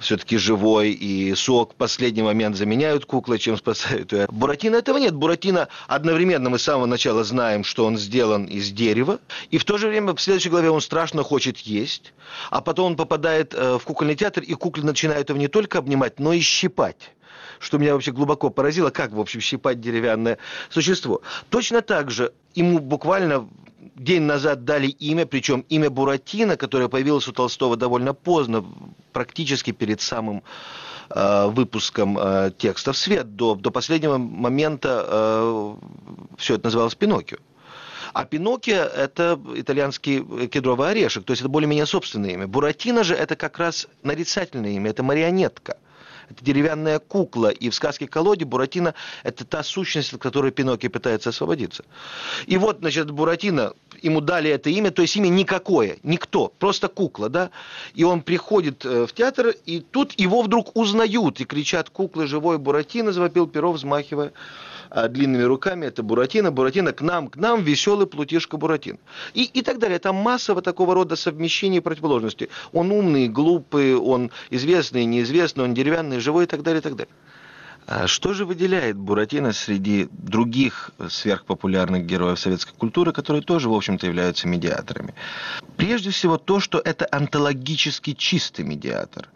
все-таки 0.00 0.36
живой, 0.36 0.90
и 0.90 1.34
сок 1.34 1.74
в 1.74 1.76
последний 1.76 2.22
момент 2.22 2.56
заменяют 2.56 3.04
куклы, 3.04 3.38
чем 3.38 3.56
спасают 3.56 4.12
ее. 4.12 4.26
Буратино 4.30 4.76
этого 4.76 4.98
нет. 4.98 5.14
Буратино 5.14 5.68
одновременно 5.86 6.50
мы 6.50 6.58
с 6.58 6.62
самого 6.62 6.86
начала 6.86 7.22
знаем, 7.24 7.64
что 7.64 7.86
он 7.86 7.96
сделан 7.96 8.44
из 8.44 8.70
дерева, 8.70 9.20
и 9.50 9.58
в 9.58 9.64
то 9.64 9.73
же 9.78 9.88
время 9.88 10.14
в 10.14 10.20
следующей 10.20 10.50
главе 10.50 10.70
он 10.70 10.80
страшно 10.80 11.22
хочет 11.22 11.58
есть, 11.58 12.12
а 12.50 12.60
потом 12.60 12.92
он 12.92 12.96
попадает 12.96 13.54
э, 13.54 13.78
в 13.78 13.84
кукольный 13.84 14.14
театр, 14.14 14.42
и 14.42 14.54
куклы 14.54 14.84
начинают 14.84 15.28
его 15.28 15.38
не 15.38 15.48
только 15.48 15.78
обнимать, 15.78 16.18
но 16.18 16.32
и 16.32 16.40
щипать 16.40 17.12
что 17.60 17.78
меня 17.78 17.94
вообще 17.94 18.12
глубоко 18.12 18.50
поразило, 18.50 18.90
как, 18.90 19.12
в 19.12 19.20
общем, 19.20 19.40
щипать 19.40 19.80
деревянное 19.80 20.38
существо. 20.68 21.22
Точно 21.48 21.80
так 21.80 22.10
же 22.10 22.32
ему 22.54 22.78
буквально 22.78 23.48
день 23.96 24.22
назад 24.22 24.64
дали 24.64 24.88
имя, 24.88 25.26
причем 25.26 25.64
имя 25.68 25.90
Буратино, 25.90 26.56
которое 26.56 26.88
появилось 26.88 27.28
у 27.28 27.32
Толстого 27.32 27.76
довольно 27.76 28.14
поздно, 28.14 28.64
практически 29.12 29.70
перед 29.70 30.00
самым 30.00 30.42
э, 31.10 31.46
выпуском 31.46 32.18
э, 32.18 32.52
текста 32.56 32.92
в 32.92 32.98
свет. 32.98 33.36
До, 33.36 33.54
до 33.54 33.70
последнего 33.70 34.18
момента 34.18 35.06
э, 35.06 35.74
все 36.36 36.54
это 36.54 36.66
называлось 36.66 36.94
Пиноккио. 36.94 37.38
А 38.14 38.24
Пиноккио– 38.24 38.76
это 38.96 39.40
итальянский 39.56 40.48
кедровый 40.48 40.90
орешек, 40.90 41.24
то 41.24 41.32
есть 41.32 41.42
это 41.42 41.48
более-менее 41.48 41.84
собственное 41.84 42.30
имя. 42.30 42.46
Буратино 42.46 43.02
же– 43.02 43.14
это 43.16 43.34
как 43.36 43.58
раз 43.58 43.88
нарицательное 44.02 44.70
имя, 44.70 44.90
это 44.90 45.02
марионетка 45.02 45.76
это 46.30 46.44
деревянная 46.44 46.98
кукла, 46.98 47.48
и 47.48 47.70
в 47.70 47.74
сказке 47.74 48.06
«Колоде» 48.06 48.44
Буратино– 48.44 48.94
это 49.22 49.44
та 49.44 49.62
сущность, 49.62 50.12
от 50.12 50.20
которой 50.20 50.52
Пиноккио 50.52 50.90
пытается 50.90 51.30
освободиться. 51.30 51.84
И 52.46 52.56
вот, 52.56 52.78
значит, 52.80 53.10
Буратино, 53.10 53.74
ему 54.02 54.20
дали 54.20 54.50
это 54.50 54.70
имя, 54.70 54.90
то 54.90 55.02
есть 55.02 55.16
имя 55.16 55.28
никакое, 55.28 55.98
никто, 56.02 56.52
просто 56.58 56.88
кукла, 56.88 57.28
да, 57.28 57.50
и 57.94 58.04
он 58.04 58.22
приходит 58.22 58.84
э, 58.84 59.06
в 59.06 59.12
театр, 59.12 59.54
и 59.66 59.80
тут 59.80 60.18
его 60.18 60.42
вдруг 60.42 60.76
узнают, 60.76 61.40
и 61.40 61.44
кричат 61.44 61.90
«Куклы 61.90 62.26
живой 62.26 62.58
Буратино!»– 62.58 63.12
завопил 63.12 63.46
Перов, 63.46 63.76
взмахивая 63.76 64.32
длинными 64.90 65.42
руками, 65.42 65.86
это 65.86 66.02
Буратино, 66.02 66.50
Буратино 66.50 66.92
к 66.92 67.00
нам, 67.00 67.28
к 67.28 67.36
нам, 67.36 67.62
веселый 67.62 68.06
плутишка 68.06 68.56
Буратино. 68.56 68.98
И, 69.34 69.44
и 69.44 69.62
так 69.62 69.78
далее. 69.78 69.98
Там 69.98 70.16
массово 70.16 70.62
такого 70.62 70.94
рода 70.94 71.16
совмещений 71.16 71.78
и 71.78 71.80
противоположностей. 71.80 72.48
Он 72.72 72.90
умный, 72.90 73.28
глупый, 73.28 73.96
он 73.96 74.30
известный, 74.50 75.04
неизвестный, 75.04 75.64
он 75.64 75.74
деревянный, 75.74 76.20
живой 76.20 76.44
и 76.44 76.46
так 76.46 76.62
далее, 76.62 76.80
и 76.80 76.82
так 76.82 76.96
далее. 76.96 77.14
А 77.86 78.06
что 78.06 78.32
же 78.32 78.46
выделяет 78.46 78.96
Буратино 78.96 79.52
среди 79.52 80.08
других 80.10 80.90
сверхпопулярных 81.06 82.06
героев 82.06 82.40
советской 82.40 82.74
культуры, 82.74 83.12
которые 83.12 83.42
тоже, 83.42 83.68
в 83.68 83.74
общем-то, 83.74 84.06
являются 84.06 84.48
медиаторами? 84.48 85.14
Прежде 85.76 86.10
всего 86.10 86.38
то, 86.38 86.60
что 86.60 86.78
это 86.78 87.06
онтологически 87.10 88.14
чистый 88.14 88.64
медиатор. 88.64 89.28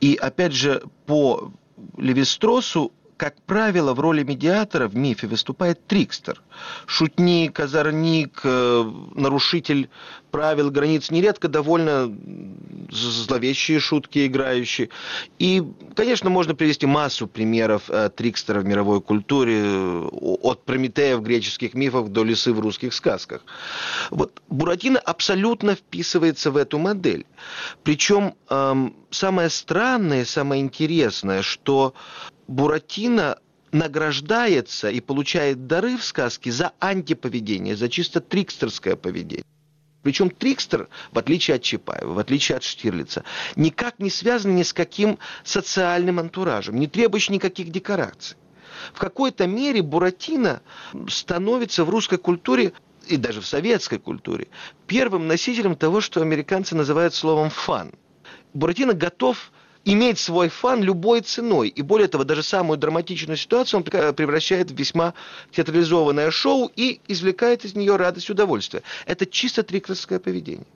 И, 0.00 0.16
опять 0.16 0.52
же, 0.52 0.82
по 1.06 1.52
Левистросу 1.96 2.92
как 3.16 3.40
правило, 3.42 3.94
в 3.94 4.00
роли 4.00 4.22
медиатора 4.22 4.88
в 4.88 4.96
мифе 4.96 5.26
выступает 5.26 5.86
трикстер. 5.86 6.42
Шутник, 6.86 7.58
озорник, 7.58 8.40
э, 8.44 8.92
нарушитель 9.14 9.88
правил, 10.30 10.70
границ, 10.70 11.10
нередко 11.10 11.48
довольно 11.48 12.14
зловещие 12.90 13.80
шутки 13.80 14.26
играющие. 14.26 14.90
И, 15.38 15.62
конечно, 15.94 16.28
можно 16.28 16.54
привести 16.54 16.84
массу 16.86 17.26
примеров 17.26 17.88
э, 17.88 18.10
трикстера 18.14 18.60
в 18.60 18.66
мировой 18.66 19.00
культуре, 19.00 19.62
э, 19.64 20.08
от 20.42 20.64
Прометея 20.64 21.16
в 21.16 21.22
греческих 21.22 21.72
мифах 21.72 22.08
до 22.08 22.22
лисы 22.22 22.52
в 22.52 22.60
русских 22.60 22.92
сказках. 22.92 23.42
Вот 24.10 24.42
Буратино 24.48 24.98
абсолютно 24.98 25.74
вписывается 25.74 26.50
в 26.50 26.56
эту 26.56 26.78
модель. 26.78 27.24
Причем 27.82 28.34
эм, 28.50 28.94
самое 29.10 29.48
странное, 29.48 30.24
самое 30.24 30.60
интересное, 30.60 31.42
что 31.42 31.94
Буратино 32.48 33.38
награждается 33.72 34.90
и 34.90 35.00
получает 35.00 35.66
дары 35.66 35.96
в 35.96 36.04
сказке 36.04 36.50
за 36.50 36.72
антиповедение, 36.80 37.76
за 37.76 37.88
чисто 37.88 38.20
трикстерское 38.20 38.96
поведение. 38.96 39.44
Причем 40.02 40.30
Трикстер, 40.30 40.88
в 41.10 41.18
отличие 41.18 41.56
от 41.56 41.62
Чапаева, 41.62 42.12
в 42.12 42.18
отличие 42.20 42.56
от 42.56 42.62
Штирлица, 42.62 43.24
никак 43.56 43.98
не 43.98 44.08
связан 44.08 44.54
ни 44.54 44.62
с 44.62 44.72
каким 44.72 45.18
социальным 45.42 46.20
антуражем, 46.20 46.78
не 46.78 46.86
требующий 46.86 47.32
никаких 47.32 47.72
декораций. 47.72 48.36
В 48.94 49.00
какой-то 49.00 49.48
мере 49.48 49.82
Буратино 49.82 50.62
становится 51.08 51.84
в 51.84 51.90
русской 51.90 52.18
культуре 52.18 52.72
и 53.08 53.16
даже 53.16 53.40
в 53.40 53.46
советской 53.46 53.98
культуре 53.98 54.46
первым 54.86 55.26
носителем 55.26 55.74
того, 55.74 56.00
что 56.00 56.22
американцы 56.22 56.76
называют 56.76 57.12
словом 57.12 57.50
«фан». 57.50 57.92
Буратино 58.54 58.92
готов 58.92 59.50
иметь 59.86 60.18
свой 60.18 60.48
фан 60.48 60.82
любой 60.82 61.22
ценой. 61.22 61.68
И 61.68 61.80
более 61.80 62.08
того, 62.08 62.24
даже 62.24 62.42
самую 62.42 62.76
драматичную 62.76 63.36
ситуацию 63.36 63.78
он 63.78 63.84
превращает 63.84 64.70
в 64.70 64.74
весьма 64.74 65.14
театрализованное 65.52 66.30
шоу 66.30 66.70
и 66.76 67.00
извлекает 67.06 67.64
из 67.64 67.74
нее 67.74 67.96
радость 67.96 68.28
и 68.28 68.32
удовольствие. 68.32 68.82
Это 69.06 69.24
чисто 69.24 69.62
трикерское 69.62 70.18
поведение. 70.18 70.66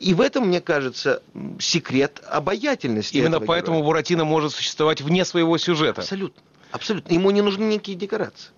И 0.00 0.14
в 0.14 0.22
этом, 0.22 0.48
мне 0.48 0.62
кажется, 0.62 1.22
секрет 1.60 2.22
обаятельности. 2.26 3.18
Именно 3.18 3.40
поэтому 3.40 3.76
героя. 3.76 3.88
Буратино 3.88 4.24
может 4.24 4.52
существовать 4.52 5.02
вне 5.02 5.26
своего 5.26 5.58
сюжета. 5.58 6.00
Абсолютно. 6.00 6.42
Абсолютно. 6.70 7.12
Ему 7.12 7.30
не 7.30 7.42
нужны 7.42 7.64
никакие 7.64 7.98
декорации. 7.98 8.50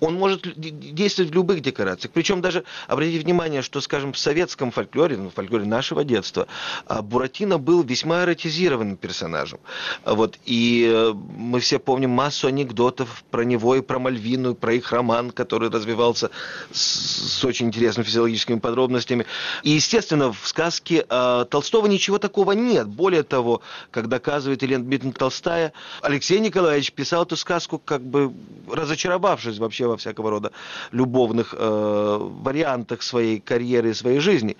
Он 0.00 0.14
может 0.14 0.52
действовать 0.56 1.30
в 1.30 1.34
любых 1.34 1.60
декорациях. 1.60 2.12
Причем 2.12 2.40
даже, 2.40 2.64
обратите 2.88 3.20
внимание, 3.20 3.62
что, 3.62 3.80
скажем, 3.80 4.12
в 4.12 4.18
советском 4.18 4.70
фольклоре, 4.70 5.16
ну, 5.16 5.30
в 5.30 5.34
фольклоре 5.34 5.64
нашего 5.64 6.04
детства, 6.04 6.46
а, 6.86 7.02
Буратино 7.02 7.58
был 7.58 7.82
весьма 7.82 8.24
эротизированным 8.24 8.96
персонажем. 8.96 9.60
Вот, 10.04 10.38
и 10.44 10.90
э, 10.92 11.12
мы 11.14 11.60
все 11.60 11.78
помним 11.78 12.10
массу 12.10 12.48
анекдотов 12.48 13.24
про 13.30 13.42
него 13.42 13.76
и 13.76 13.80
про 13.80 13.98
Мальвину, 13.98 14.54
про 14.54 14.74
их 14.74 14.92
роман, 14.92 15.30
который 15.30 15.70
развивался 15.70 16.30
с, 16.72 17.38
с 17.38 17.44
очень 17.44 17.66
интересными 17.66 18.04
физиологическими 18.04 18.58
подробностями. 18.58 19.26
И, 19.62 19.70
естественно, 19.70 20.32
в 20.32 20.46
сказке 20.46 21.06
э, 21.08 21.44
Толстого 21.50 21.86
ничего 21.86 22.18
такого 22.18 22.52
нет. 22.52 22.88
Более 22.88 23.22
того, 23.22 23.62
как 23.90 24.08
доказывает 24.08 24.62
Елена 24.62 24.84
Дмитриевна 24.84 25.18
Толстая, 25.18 25.72
Алексей 26.02 26.40
Николаевич 26.40 26.92
писал 26.92 27.22
эту 27.24 27.36
сказку 27.36 27.78
как 27.78 28.02
бы 28.02 28.32
разочаровавшись 28.70 29.43
разобравшись 29.44 29.60
вообще 29.60 29.86
во 29.86 29.96
всякого 29.96 30.30
рода 30.30 30.52
любовных 30.92 31.54
э, 31.56 32.18
вариантах 32.20 33.02
своей 33.02 33.40
карьеры 33.40 33.90
и 33.90 33.94
своей 33.94 34.20
жизни. 34.20 34.56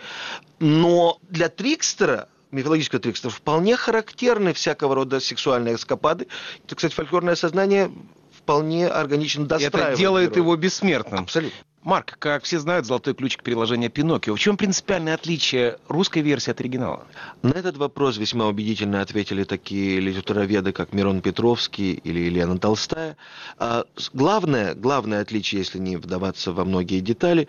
Но 0.60 1.18
для 1.28 1.48
Трикстера 1.48 2.28
мифологического 2.50 3.00
трикстера 3.00 3.32
вполне 3.32 3.76
характерны 3.76 4.52
всякого 4.52 4.94
рода 4.94 5.18
сексуальные 5.18 5.74
эскапады. 5.74 6.28
Это, 6.64 6.76
кстати, 6.76 6.94
фольклорное 6.94 7.34
сознание 7.34 7.90
вполне 8.30 8.86
органично 8.86 9.44
достраивает. 9.46 9.94
Это 9.94 9.98
делает 9.98 10.30
героя. 10.30 10.44
его 10.44 10.56
бессмертным. 10.56 11.24
Абсолютно. 11.24 11.58
Марк, 11.84 12.16
как 12.18 12.44
все 12.44 12.58
знают, 12.58 12.86
золотой 12.86 13.12
ключик 13.12 13.42
переложения 13.42 13.90
Пиноккио. 13.90 14.34
В 14.34 14.38
чем 14.38 14.56
принципиальное 14.56 15.12
отличие 15.12 15.78
русской 15.86 16.22
версии 16.22 16.50
от 16.50 16.58
оригинала? 16.58 17.06
На 17.42 17.50
этот 17.50 17.76
вопрос 17.76 18.16
весьма 18.16 18.46
убедительно 18.46 19.02
ответили 19.02 19.44
такие 19.44 20.00
литературоведы, 20.00 20.72
как 20.72 20.94
Мирон 20.94 21.20
Петровский 21.20 21.92
или 21.92 22.20
Елена 22.20 22.58
Толстая. 22.58 23.18
А 23.58 23.84
главное, 24.14 24.74
главное 24.74 25.20
отличие, 25.20 25.58
если 25.58 25.78
не 25.78 25.98
вдаваться 25.98 26.52
во 26.52 26.64
многие 26.64 27.00
детали, 27.00 27.48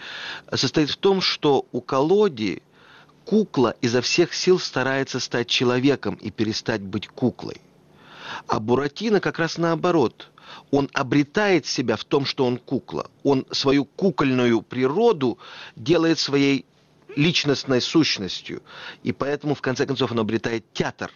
состоит 0.54 0.90
в 0.90 0.98
том, 0.98 1.22
что 1.22 1.66
у 1.72 1.80
колоди 1.80 2.62
кукла 3.24 3.74
изо 3.80 4.02
всех 4.02 4.34
сил 4.34 4.60
старается 4.60 5.22
стать 5.22 5.48
человеком 5.48 6.16
и 6.16 6.30
перестать 6.30 6.82
быть 6.82 7.08
куклой. 7.08 7.62
А 8.48 8.60
Буратино 8.60 9.20
как 9.20 9.40
раз 9.40 9.58
наоборот– 9.58 10.30
он 10.72 10.90
обретает 10.94 11.66
себя 11.66 11.96
в 11.96 12.04
том, 12.04 12.26
что 12.26 12.46
он 12.46 12.58
кукла. 12.58 13.10
Он 13.24 13.46
свою 13.52 13.86
кукольную 13.86 14.62
природу 14.62 15.38
делает 15.76 16.20
своей 16.20 16.66
личностной 17.16 17.82
сущностью. 17.82 18.62
И 19.04 19.12
поэтому, 19.12 19.56
в 19.56 19.62
конце 19.62 19.86
концов, 19.86 20.12
он 20.12 20.20
обретает 20.20 20.66
театр, 20.74 21.12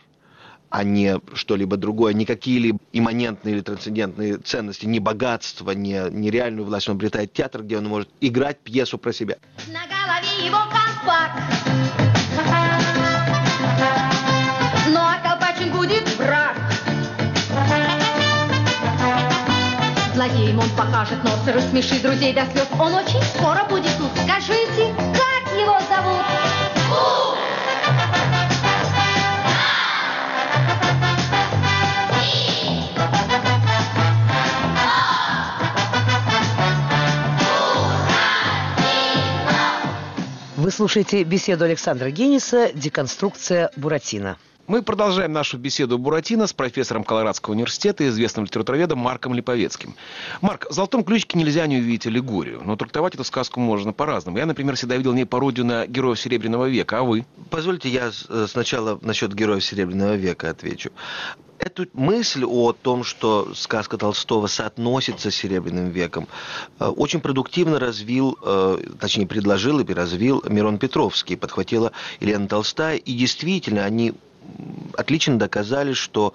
а 0.70 0.84
не 0.84 1.20
что-либо 1.34 1.78
другое, 1.78 2.14
не 2.14 2.26
какие-либо 2.26 2.80
имманентные 2.94 3.56
или 3.56 3.62
трансцендентные 3.62 4.38
ценности, 4.38 4.86
не 4.86 5.00
богатство, 5.00 5.72
не, 5.72 6.10
не 6.12 6.30
реальную 6.32 6.66
власть. 6.66 6.88
Он 6.88 6.96
обретает 6.96 7.34
театр, 7.34 7.64
где 7.64 7.78
он 7.78 7.86
может 7.86 8.10
играть 8.22 8.60
пьесу 8.60 8.98
про 8.98 9.12
себя. 9.12 9.38
На 9.68 9.82
голове 9.88 10.46
его 10.46 10.60
колпак. 10.70 11.32
Ну 14.88 15.00
а 15.00 15.20
будет 15.72 16.18
брак. 16.18 16.59
Злодеем 20.30 20.60
он 20.60 20.70
покажет 20.72 21.24
нос 21.24 21.40
и 21.48 21.52
рассмешит 21.52 22.02
друзей 22.02 22.34
до 22.34 22.46
слез. 22.52 22.68
Он 22.80 22.94
очень 22.94 23.22
скоро 23.36 23.64
будет 23.66 23.92
тут. 23.98 24.12
Скажите, 24.24 24.94
как 24.96 25.54
его 25.60 25.78
зовут? 25.90 26.26
Вы 40.58 40.72
слушаете 40.72 41.24
беседу 41.24 41.66
Александра 41.66 42.12
Гениса 42.12 42.72
«Деконструкция 42.74 43.72
Буратино». 43.76 44.38
Мы 44.70 44.84
продолжаем 44.84 45.34
нашу 45.34 45.58
беседу 45.58 45.98
Буратино 45.98 46.46
с 46.46 46.54
профессором 46.54 47.04
Колорадского 47.04 47.56
университета 47.56 48.08
известным 48.08 48.46
литературоведом 48.46 49.00
Марком 49.00 49.34
Липовецким. 49.34 49.96
Марк, 50.42 50.68
в 50.70 50.74
«Золотом 50.74 51.04
ключике» 51.04 51.40
нельзя 51.40 51.66
не 51.66 51.78
увидеть 51.78 52.06
аллегорию, 52.06 52.62
но 52.64 52.76
трактовать 52.76 53.16
эту 53.16 53.24
сказку 53.24 53.60
можно 53.60 53.94
по-разному. 53.94 54.38
Я, 54.38 54.46
например, 54.46 54.76
всегда 54.76 54.96
видел 54.96 55.14
в 55.14 55.16
ней 55.16 55.26
пародию 55.26 55.66
на 55.66 55.88
героев 55.88 56.20
Серебряного 56.20 56.70
века, 56.70 57.00
а 57.00 57.02
вы? 57.02 57.26
Позвольте 57.50 57.90
я 57.90 58.12
э, 58.30 58.46
сначала 58.48 59.00
насчет 59.02 59.34
героев 59.34 59.66
Серебряного 59.66 60.14
века 60.14 60.52
отвечу. 60.52 60.92
Эту 61.58 61.88
мысль 61.94 62.46
о 62.46 62.72
том, 62.72 63.04
что 63.04 63.56
сказка 63.56 63.98
Толстого 63.98 64.46
соотносится 64.46 65.32
с 65.32 65.36
Серебряным 65.36 65.90
веком, 65.90 66.28
э, 66.80 66.86
очень 66.86 67.22
продуктивно 67.22 67.80
развил, 67.80 68.38
э, 68.44 68.78
точнее 69.00 69.26
предложил 69.26 69.80
и 69.80 69.94
развил 69.96 70.44
Мирон 70.48 70.78
Петровский, 70.78 71.38
подхватила 71.38 71.92
Елена 72.20 72.48
Толстая, 72.48 72.98
и 72.98 73.14
действительно 73.18 73.84
они 73.84 74.14
отлично 74.98 75.40
доказали, 75.40 75.94
что 75.94 76.34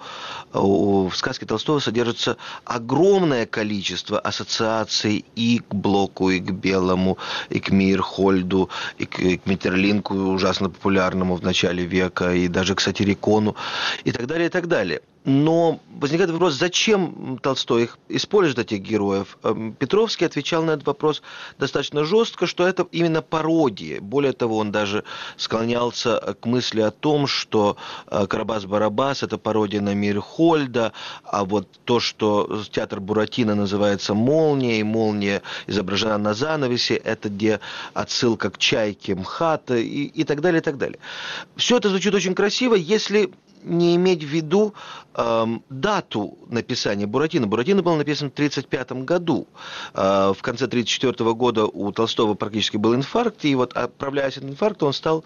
э, 0.53 0.59
в 0.59 1.11
сказке 1.13 1.45
Толстого 1.45 1.79
содержится 1.79 2.37
огромное 2.63 3.45
количество 3.45 4.19
ассоциаций 4.19 5.25
и 5.35 5.59
к 5.59 5.73
Блоку, 5.73 6.29
и 6.29 6.39
к 6.39 6.51
Белому, 6.51 7.17
и 7.49 7.59
к 7.59 7.69
Мирхольду, 7.69 8.69
и 8.97 9.05
к, 9.05 9.45
Метерлинку, 9.45 10.15
ужасно 10.15 10.69
популярному 10.69 11.35
в 11.35 11.43
начале 11.43 11.85
века, 11.85 12.33
и 12.33 12.47
даже 12.47 12.75
к 12.75 12.81
Сатирикону, 12.81 13.55
и 14.03 14.11
так 14.11 14.27
далее, 14.27 14.47
и 14.47 14.51
так 14.51 14.67
далее. 14.67 15.01
Но 15.25 15.79
возникает 15.99 16.29
вопрос, 16.29 16.53
зачем 16.53 17.39
Толстой 17.41 17.83
их 17.83 17.97
использует, 18.09 18.59
этих 18.59 18.81
героев? 18.81 19.39
Эм, 19.41 19.73
Петровский 19.73 20.25
отвечал 20.25 20.63
на 20.63 20.71
этот 20.71 20.85
вопрос 20.85 21.23
достаточно 21.57 22.03
жестко, 22.03 22.45
что 22.45 22.67
это 22.67 22.87
именно 22.91 23.23
пародия. 23.23 23.99
Более 24.01 24.33
того, 24.33 24.57
он 24.57 24.71
даже 24.71 25.03
склонялся 25.35 26.35
к 26.39 26.45
мысли 26.45 26.81
о 26.81 26.91
том, 26.91 27.25
что 27.25 27.75
э, 28.07 28.27
Карабас-Барабас– 28.27 29.23
это 29.25 29.39
пародия 29.39 29.81
на 29.81 29.95
мир 29.95 30.21
Хольда, 30.21 30.93
а 31.23 31.43
вот 31.43 31.67
то, 31.85 31.99
что 31.99 32.61
театр 32.71 32.99
Буратино 32.99 33.55
называется 33.55 34.13
«Молния», 34.13 34.79
и 34.79 34.83
«Молния» 34.83 35.41
изображена 35.65 36.19
на 36.19 36.35
занавесе, 36.35 36.95
это 36.95 37.29
где 37.29 37.59
отсылка 37.95 38.51
к 38.51 38.59
«Чайке», 38.59 39.15
«МХАТа» 39.15 39.77
и, 39.77 40.03
и 40.03 40.23
так 40.23 40.41
далее, 40.41 40.61
и 40.61 40.63
так 40.63 40.77
далее. 40.77 40.99
Все 41.55 41.77
это 41.77 41.89
звучит 41.89 42.13
очень 42.13 42.35
красиво, 42.35 42.75
если 42.75 43.31
не 43.65 43.95
иметь 43.95 44.23
в 44.23 44.27
виду 44.27 44.73
э, 45.13 45.45
дату 45.69 46.37
написания 46.49 47.07
Буратино. 47.07 47.47
Буратино 47.47 47.81
был 47.81 47.95
написан 47.95 48.29
в 48.29 48.33
1935 48.33 49.03
году. 49.05 49.47
Э, 49.93 50.33
в 50.37 50.41
конце 50.41 50.65
1934 50.65 51.33
года 51.33 51.65
у 51.65 51.91
Толстого 51.91 52.35
практически 52.35 52.77
был 52.77 52.95
инфаркт, 52.95 53.43
и 53.45 53.55
вот 53.55 53.73
отправляясь 53.73 54.37
от 54.37 54.43
инфаркта, 54.43 54.85
он 54.85 54.93
стал 54.93 55.23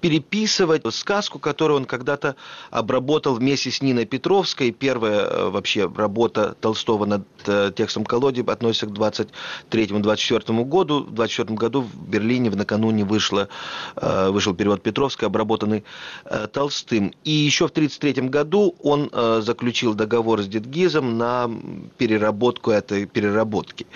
переписывать 0.00 0.82
сказку, 0.94 1.38
которую 1.38 1.78
он 1.78 1.84
когда-то 1.84 2.36
обработал 2.70 3.34
вместе 3.34 3.70
с 3.70 3.82
Ниной 3.82 4.04
Петровской. 4.04 4.70
Первая 4.70 5.20
э, 5.20 5.48
вообще 5.50 5.90
работа 5.94 6.54
Толстого 6.60 7.06
над 7.06 7.26
э, 7.46 7.72
текстом 7.74 8.04
«Колоде» 8.04 8.42
относится 8.42 8.86
к 8.86 8.90
23-24 8.90 10.64
году. 10.64 11.04
В 11.04 11.14
24 11.14 11.54
году 11.56 11.82
в 11.82 12.08
Берлине 12.08 12.50
в 12.50 12.56
накануне 12.56 13.04
вышло, 13.04 13.48
э, 13.96 14.30
вышел 14.30 14.54
перевод 14.54 14.82
Петровской, 14.82 15.28
обработанный 15.28 15.84
э, 16.24 16.46
Толстым. 16.52 17.12
И 17.24 17.30
еще 17.30 17.66
в 17.66 17.70
1933 17.78 18.28
году 18.28 18.74
он 18.82 19.08
э, 19.12 19.40
заключил 19.42 19.94
договор 19.94 20.42
с 20.42 20.46
Дедгизом 20.46 21.16
на 21.18 21.50
переработку 21.96 22.70
этой 22.70 23.06
переработки. 23.06 23.86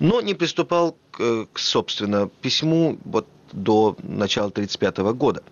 Но 0.00 0.20
не 0.20 0.34
приступал 0.34 0.96
к, 1.10 1.46
к 1.52 1.58
собственно, 1.58 2.28
письму 2.40 2.98
вот 3.04 3.26
до 3.52 3.96
начала 4.02 4.48
1935 4.48 4.98
года. 5.16 5.42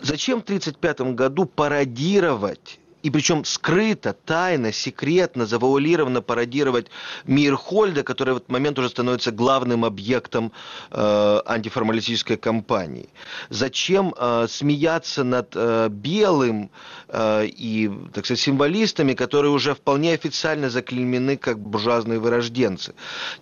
Зачем 0.00 0.40
в 0.40 0.44
1935 0.44 1.14
году 1.14 1.44
пародировать 1.44 2.78
и 3.04 3.10
причем 3.10 3.44
скрыто, 3.44 4.14
тайно, 4.14 4.72
секретно, 4.72 5.44
завуалированно 5.44 6.22
пародировать 6.22 6.86
мир 7.26 7.54
Хольда, 7.54 8.02
который 8.02 8.32
в 8.32 8.36
этот 8.38 8.48
момент 8.48 8.78
уже 8.78 8.88
становится 8.88 9.30
главным 9.30 9.84
объектом 9.84 10.52
э, 10.90 11.40
антиформалистической 11.44 12.38
кампании. 12.38 13.10
Зачем 13.50 14.14
э, 14.16 14.46
смеяться 14.48 15.22
над 15.22 15.52
э, 15.54 15.88
белым 15.90 16.70
э, 17.08 17.44
и, 17.46 17.90
так 18.14 18.24
сказать, 18.24 18.40
символистами, 18.40 19.12
которые 19.12 19.52
уже 19.52 19.74
вполне 19.74 20.14
официально 20.14 20.70
заклеймены 20.70 21.36
как 21.36 21.58
буржуазные 21.58 22.18
вырожденцы. 22.18 22.94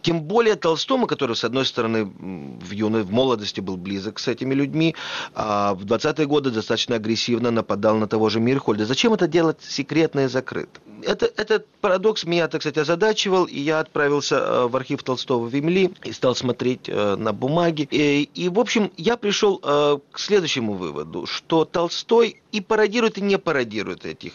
Тем 0.02 0.22
более 0.22 0.56
Толстому, 0.56 1.06
который, 1.06 1.36
с 1.36 1.44
одной 1.44 1.66
стороны, 1.66 2.04
в 2.04 2.72
юной, 2.72 3.04
в 3.04 3.12
молодости 3.12 3.60
был 3.60 3.76
близок 3.76 4.18
с 4.18 4.26
этими 4.26 4.54
людьми, 4.54 4.96
а 5.34 5.74
в 5.74 5.84
20-е 5.84 6.26
годы 6.26 6.50
достаточно 6.50 6.96
агрессивно 6.96 7.52
нападал 7.52 7.96
на 7.96 8.08
того 8.08 8.28
же 8.28 8.40
Мирхольда. 8.40 8.86
Зачем 8.86 9.14
это 9.14 9.28
делать 9.28 9.51
секретно 9.61 10.20
и 10.20 10.28
закрыто. 10.28 10.80
Это, 11.03 11.26
этот 11.26 11.66
парадокс 11.80 12.24
меня, 12.24 12.46
так 12.48 12.62
сказать, 12.62 12.78
озадачивал, 12.78 13.44
и 13.44 13.59
я 13.59 13.80
отправился 13.80 14.36
э, 14.36 14.66
в 14.68 14.76
архив 14.76 15.03
Толстого 15.03 15.46
в 15.46 15.53
Емли 15.53 15.92
и 16.05 16.12
стал 16.12 16.36
смотреть 16.36 16.88
э, 16.88 17.16
на 17.16 17.32
бумаги. 17.32 17.88
И, 17.90 18.22
и, 18.34 18.48
в 18.48 18.61
общем, 18.61 18.92
я 18.96 19.16
пришел 19.16 19.61
э, 19.62 19.98
к 20.12 20.18
следующему 20.18 20.74
выводу, 20.74 21.26
что 21.26 21.64
Толстой 21.64 22.40
и 22.53 22.61
пародирует, 22.61 23.18
и 23.18 23.20
не 23.20 23.38
пародирует 23.38 24.05
этих 24.05 24.34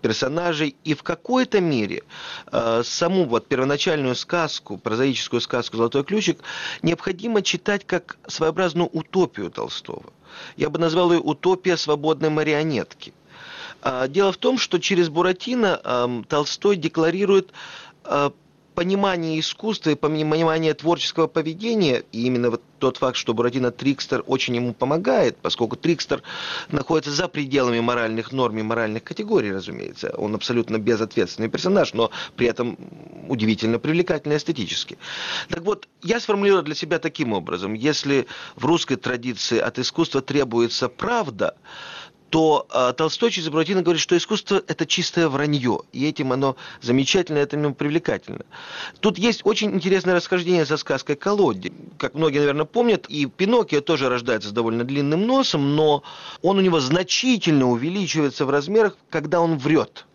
персонажей, 0.00 0.76
и 0.84 0.94
в 0.94 1.02
какой-то 1.02 1.60
мере 1.60 2.04
саму 2.84 3.24
вот 3.24 3.48
первоначальную 3.48 4.14
сказку, 4.14 4.78
прозаическую 4.78 5.40
сказку 5.40 5.76
«Золотой 5.76 6.04
ключик» 6.04 6.38
необходимо 6.82 7.42
читать 7.42 7.84
как 7.84 8.18
своеобразную 8.28 8.88
утопию 8.88 9.50
Толстого. 9.50 10.12
Я 10.56 10.70
бы 10.70 10.78
назвал 10.78 11.12
ее 11.12 11.18
«Утопия 11.18 11.76
свободной 11.76 12.30
марионетки». 12.30 13.12
А, 13.82 14.08
дело 14.08 14.32
в 14.32 14.36
том, 14.36 14.58
что 14.58 14.78
через 14.78 15.08
Буратино 15.08 16.24
Толстой 16.28 16.76
декларирует 16.76 17.52
а, 18.04 18.32
понимание 18.74 19.38
искусства 19.38 19.90
и 19.90 19.94
понимание 19.94 20.72
творческого 20.74 21.26
поведения, 21.26 22.02
и 22.12 22.24
именно 22.26 22.50
вот 22.50 22.62
тот 22.78 22.96
факт, 22.96 23.16
что 23.16 23.34
Буратино 23.34 23.70
Трикстер 23.70 24.24
очень 24.26 24.56
ему 24.56 24.72
помогает, 24.72 25.36
поскольку 25.36 25.76
Трикстер 25.76 26.22
находится 26.70 27.10
за 27.10 27.28
пределами 27.28 27.80
моральных 27.80 28.32
норм 28.32 28.58
и 28.58 28.62
моральных 28.62 29.04
категорий, 29.04 29.52
разумеется. 29.52 30.14
Он 30.16 30.34
абсолютно 30.34 30.78
безответственный 30.78 31.50
персонаж, 31.50 31.92
но 31.92 32.10
при 32.36 32.46
этом 32.46 32.78
удивительно 33.28 33.78
привлекательный 33.78 34.38
эстетически. 34.38 34.96
Так 35.50 35.60
вот, 35.60 35.86
я 36.02 36.18
сформулирую 36.18 36.62
для 36.62 36.74
себя 36.74 36.98
таким 36.98 37.34
образом. 37.34 37.74
Если 37.74 38.26
в 38.56 38.64
русской 38.64 38.96
традиции 38.96 39.58
от 39.58 39.78
искусства 39.78 40.22
требуется 40.22 40.88
правда, 40.88 41.54
то 42.30 42.66
э, 42.72 42.92
Толстой 42.96 43.32
через 43.32 43.48
Буратино 43.48 43.82
говорит, 43.82 44.00
что 44.00 44.16
искусство– 44.16 44.62
это 44.68 44.86
чистое 44.86 45.28
вранье, 45.28 45.80
и 45.92 46.06
этим 46.06 46.32
оно 46.32 46.56
замечательно, 46.80 47.38
этим 47.38 47.74
привлекательно. 47.74 48.44
Тут 49.00 49.18
есть 49.18 49.40
очень 49.44 49.72
интересное 49.72 50.14
расхождение 50.14 50.64
со 50.64 50.76
сказкой 50.76 51.16
«Колоде». 51.16 51.72
Как 51.98 52.14
многие, 52.14 52.38
наверное, 52.38 52.64
помнят, 52.64 53.06
и 53.08 53.26
Пиноккио 53.26 53.80
тоже 53.80 54.08
рождается 54.08 54.50
с 54.50 54.52
довольно 54.52 54.84
длинным 54.84 55.26
носом, 55.26 55.74
но 55.74 56.04
он 56.40 56.58
у 56.58 56.60
него 56.60 56.78
значительно 56.78 57.68
увеличивается 57.68 58.46
в 58.46 58.50
размерах, 58.50 58.96
когда 59.10 59.40
он 59.40 59.58
врет. 59.58 60.06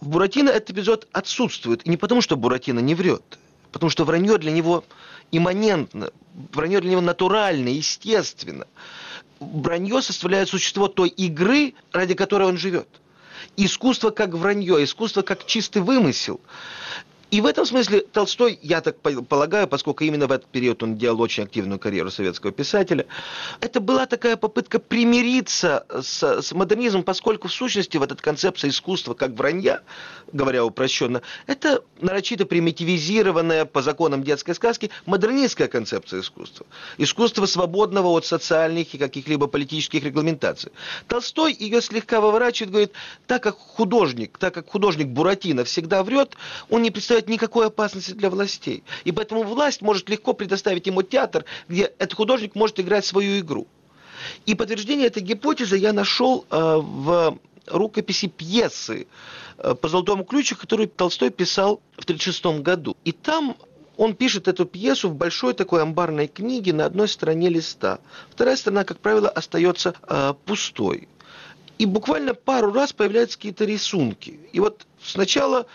В 0.00 0.08
Буратино 0.08 0.50
этот 0.50 0.70
эпизод 0.70 1.08
отсутствует, 1.12 1.84
и 1.84 1.90
не 1.90 1.96
потому, 1.96 2.20
что 2.20 2.36
Буратино 2.36 2.78
не 2.78 2.94
врет, 2.94 3.38
потому 3.72 3.90
что 3.90 4.04
вранье 4.04 4.38
для 4.38 4.52
него 4.52 4.84
имманентно, 5.32 6.10
вранье 6.52 6.80
для 6.80 6.92
него 6.92 7.00
натурально, 7.00 7.68
естественно 7.68 8.66
вранье 9.52 10.02
составляет 10.02 10.48
существо 10.48 10.88
той 10.88 11.08
игры, 11.08 11.74
ради 11.92 12.14
которой 12.14 12.48
он 12.48 12.56
живет. 12.56 12.88
Искусство 13.56 14.10
как 14.10 14.34
вранье, 14.34 14.82
искусство 14.82 15.22
как 15.22 15.46
чистый 15.46 15.82
вымысел. 15.82 16.40
И 17.34 17.40
в 17.40 17.46
этом 17.46 17.66
смысле 17.66 18.02
Толстой, 18.12 18.60
я 18.62 18.80
так 18.80 18.98
полагаю, 19.00 19.66
поскольку 19.66 20.04
именно 20.04 20.28
в 20.28 20.30
этот 20.30 20.46
период 20.46 20.84
он 20.84 20.96
делал 20.96 21.20
очень 21.20 21.42
активную 21.42 21.80
карьеру 21.80 22.08
советского 22.12 22.52
писателя, 22.52 23.06
это 23.60 23.80
была 23.80 24.06
такая 24.06 24.36
попытка 24.36 24.78
примириться 24.78 25.84
с, 26.00 26.22
с 26.42 26.52
модернизмом, 26.52 27.02
поскольку 27.02 27.48
в 27.48 27.52
сущности 27.52 27.96
в 27.96 28.04
этот 28.04 28.20
концепция 28.20 28.70
искусства 28.70 29.14
как 29.14 29.32
вранья, 29.32 29.82
говоря 30.32 30.64
упрощенно, 30.64 31.22
это 31.48 31.82
нарочито 32.00 32.46
примитивизированная 32.46 33.64
по 33.64 33.82
законам 33.82 34.22
детской 34.22 34.54
сказки 34.54 34.92
модернистская 35.04 35.66
концепция 35.66 36.20
искусства. 36.20 36.66
Искусство 36.98 37.46
свободного 37.46 38.10
от 38.10 38.24
социальных 38.24 38.94
и 38.94 38.98
каких-либо 38.98 39.48
политических 39.48 40.04
регламентаций. 40.04 40.70
Толстой 41.08 41.52
ее 41.52 41.82
слегка 41.82 42.20
выворачивает, 42.20 42.70
говорит, 42.70 42.92
так 43.26 43.42
как 43.42 43.56
художник, 43.58 44.38
так 44.38 44.54
как 44.54 44.70
художник 44.70 45.08
Буратино 45.08 45.64
всегда 45.64 46.04
врет, 46.04 46.36
он 46.70 46.82
не 46.82 46.92
представляет 46.92 47.23
представляет 47.24 47.28
никакой 47.28 47.66
опасности 47.66 48.12
для 48.12 48.30
властей. 48.30 48.82
И 49.04 49.12
поэтому 49.12 49.42
власть 49.42 49.82
может 49.82 50.08
легко 50.08 50.34
предоставить 50.34 50.86
ему 50.86 51.02
театр, 51.02 51.44
где 51.68 51.92
этот 51.98 52.14
художник 52.14 52.54
может 52.54 52.80
играть 52.80 53.04
свою 53.04 53.38
игру. 53.40 53.66
И 54.46 54.54
подтверждение 54.54 55.06
этой 55.06 55.22
гипотезы 55.22 55.76
я 55.76 55.92
нашел 55.92 56.44
э, 56.50 56.56
в 56.56 57.38
рукописи 57.66 58.28
пьесы 58.28 59.06
э, 59.58 59.74
по 59.74 59.88
«Золотому 59.88 60.24
ключу», 60.24 60.56
которую 60.56 60.88
Толстой 60.88 61.30
писал 61.30 61.80
в 61.96 62.04
1936 62.04 62.62
году. 62.62 62.96
И 63.04 63.12
там 63.12 63.56
он 63.96 64.14
пишет 64.14 64.48
эту 64.48 64.64
пьесу 64.64 65.08
в 65.08 65.14
большой 65.14 65.54
такой 65.54 65.82
амбарной 65.82 66.26
книге 66.26 66.72
на 66.72 66.84
одной 66.86 67.06
стороне 67.08 67.48
листа. 67.48 67.98
Вторая 68.30 68.56
сторона, 68.56 68.84
как 68.84 68.98
правило, 68.98 69.28
остается 69.28 69.94
э, 70.08 70.34
пустой. 70.46 71.08
И 71.78 71.86
буквально 71.86 72.34
пару 72.34 72.72
раз 72.72 72.92
появляются 72.92 73.36
какие-то 73.36 73.64
рисунки. 73.64 74.38
И 74.52 74.60
вот 74.60 74.86
сначала 75.02 75.66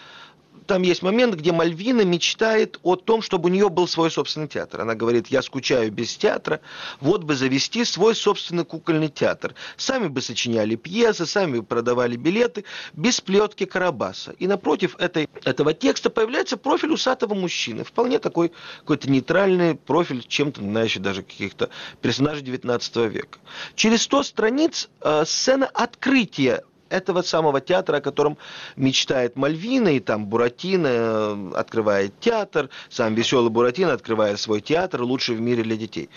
там 0.70 0.84
есть 0.84 1.02
момент, 1.02 1.34
где 1.34 1.52
Мальвина 1.52 2.02
мечтает 2.02 2.80
о 2.84 2.96
том, 2.96 3.24
чтобы 3.24 3.50
у 3.50 3.52
нее 3.52 3.70
был 3.70 3.88
свой 3.88 4.12
собственный 4.12 4.48
театр. 4.48 4.82
Она 4.82 4.94
говорит, 4.94 5.26
я 5.30 5.42
скучаю 5.42 5.92
без 5.92 6.16
театра, 6.16 6.62
вот 7.02 7.24
бы 7.24 7.34
завести 7.36 7.84
свой 7.84 8.14
собственный 8.14 8.66
кукольный 8.66 9.10
театр. 9.10 9.56
Сами 9.78 10.10
бы 10.10 10.22
сочиняли 10.22 10.76
пьесы, 10.76 11.26
сами 11.26 11.58
бы 11.58 11.64
продавали 11.64 12.18
билеты, 12.18 12.66
без 12.94 13.20
плетки 13.20 13.66
Карабаса. 13.66 14.34
И 14.38 14.46
напротив 14.46 14.96
этой, 15.00 15.28
этого 15.44 15.74
текста 15.74 16.12
появляется 16.12 16.56
профиль 16.56 16.92
усатого 16.92 17.34
мужчины. 17.34 17.84
Вполне 17.84 18.20
такой 18.20 18.52
какой-то 18.82 19.10
нейтральный 19.10 19.74
профиль, 19.74 20.24
чем-то 20.24 20.62
знающий 20.62 21.00
даже 21.00 21.24
каких-то 21.24 21.72
персонажей 22.00 22.44
19 22.44 22.96
века. 23.12 23.40
Через 23.74 24.04
100 24.04 24.22
страниц 24.22 24.90
э, 25.02 25.24
сцена 25.26 25.66
открытия 25.66 26.62
этого 26.90 27.22
самого 27.22 27.62
театра, 27.62 27.98
о 27.98 28.02
котором 28.02 28.38
мечтает 28.76 29.36
Мальвина, 29.36 29.90
и 29.90 30.00
там 30.00 30.26
Буратино 30.26 30.88
э, 30.88 31.52
открывает 31.56 32.20
театр, 32.20 32.70
сам 32.90 33.16
веселый 33.16 33.50
Буратино 33.50 33.94
открывает 33.94 34.40
свой 34.40 34.62
театр, 34.62 35.02
лучший 35.04 35.36
в 35.36 35.42
мире 35.42 35.64
для 35.64 35.78
детей. 35.78 36.10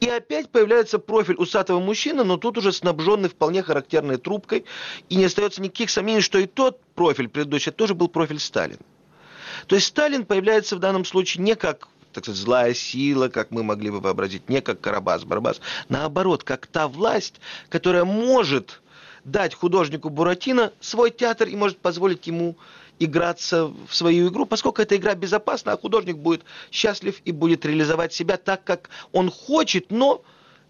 И 0.00 0.08
опять 0.08 0.50
появляется 0.50 0.98
профиль 0.98 1.36
усатого 1.36 1.80
мужчины, 1.80 2.24
но 2.24 2.36
тут 2.36 2.58
уже 2.58 2.72
снабженный 2.72 3.28
вполне 3.28 3.62
характерной 3.62 4.18
трубкой, 4.18 4.64
и 5.08 5.16
не 5.16 5.24
остается 5.24 5.62
никаких 5.62 5.90
сомнений, 5.90 6.20
что 6.20 6.38
и 6.38 6.46
тот 6.46 6.80
профиль 6.94 7.28
предыдущий 7.28 7.72
тоже 7.72 7.94
был 7.94 8.08
профиль 8.08 8.40
Сталина. 8.40 8.80
То 9.66 9.76
есть 9.76 9.88
Сталин 9.88 10.24
появляется 10.24 10.76
в 10.76 10.80
данном 10.80 11.04
случае 11.04 11.44
не 11.44 11.54
как 11.54 11.88
так 12.12 12.24
сказать, 12.24 12.40
злая 12.40 12.74
сила, 12.74 13.28
как 13.28 13.52
мы 13.52 13.62
могли 13.62 13.88
бы 13.90 14.00
вообразить, 14.00 14.48
не 14.48 14.60
как 14.60 14.80
Карабас-Барабас. 14.80 15.60
Наоборот, 15.88 16.42
как 16.42 16.66
та 16.66 16.88
власть, 16.88 17.40
которая 17.68 18.04
может 18.04 18.80
дать 19.24 19.54
художнику 19.54 20.08
Буратино 20.08 20.72
свой 20.80 21.10
театр 21.10 21.48
и 21.48 21.56
может 21.56 21.78
позволить 21.78 22.26
ему 22.26 22.56
играться 22.98 23.72
в 23.88 23.94
свою 23.94 24.28
игру, 24.28 24.46
поскольку 24.46 24.82
эта 24.82 24.96
игра 24.96 25.14
безопасна, 25.14 25.72
а 25.72 25.78
художник 25.78 26.16
будет 26.16 26.42
счастлив 26.70 27.20
и 27.24 27.32
будет 27.32 27.64
реализовать 27.64 28.12
себя 28.12 28.36
так, 28.36 28.62
как 28.64 28.90
он 29.12 29.30
хочет, 29.30 29.90
но 29.90 30.22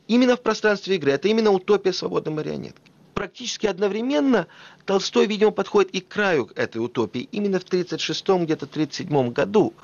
именно 0.06 0.36
в 0.36 0.40
пространстве 0.40 0.96
игры. 0.96 1.12
Это 1.12 1.28
именно 1.28 1.50
утопия 1.50 1.92
свободной 1.92 2.32
марионетки 2.32 2.90
практически 3.20 3.66
одновременно 3.66 4.46
Толстой, 4.86 5.26
видимо, 5.26 5.50
подходит 5.50 5.90
и 5.90 6.00
к 6.00 6.08
краю 6.08 6.50
этой 6.56 6.78
утопии, 6.78 7.28
именно 7.32 7.60
в 7.60 7.64
1936 7.64 8.22
где-то 8.44 8.64
1937 8.64 9.32
году. 9.32 9.74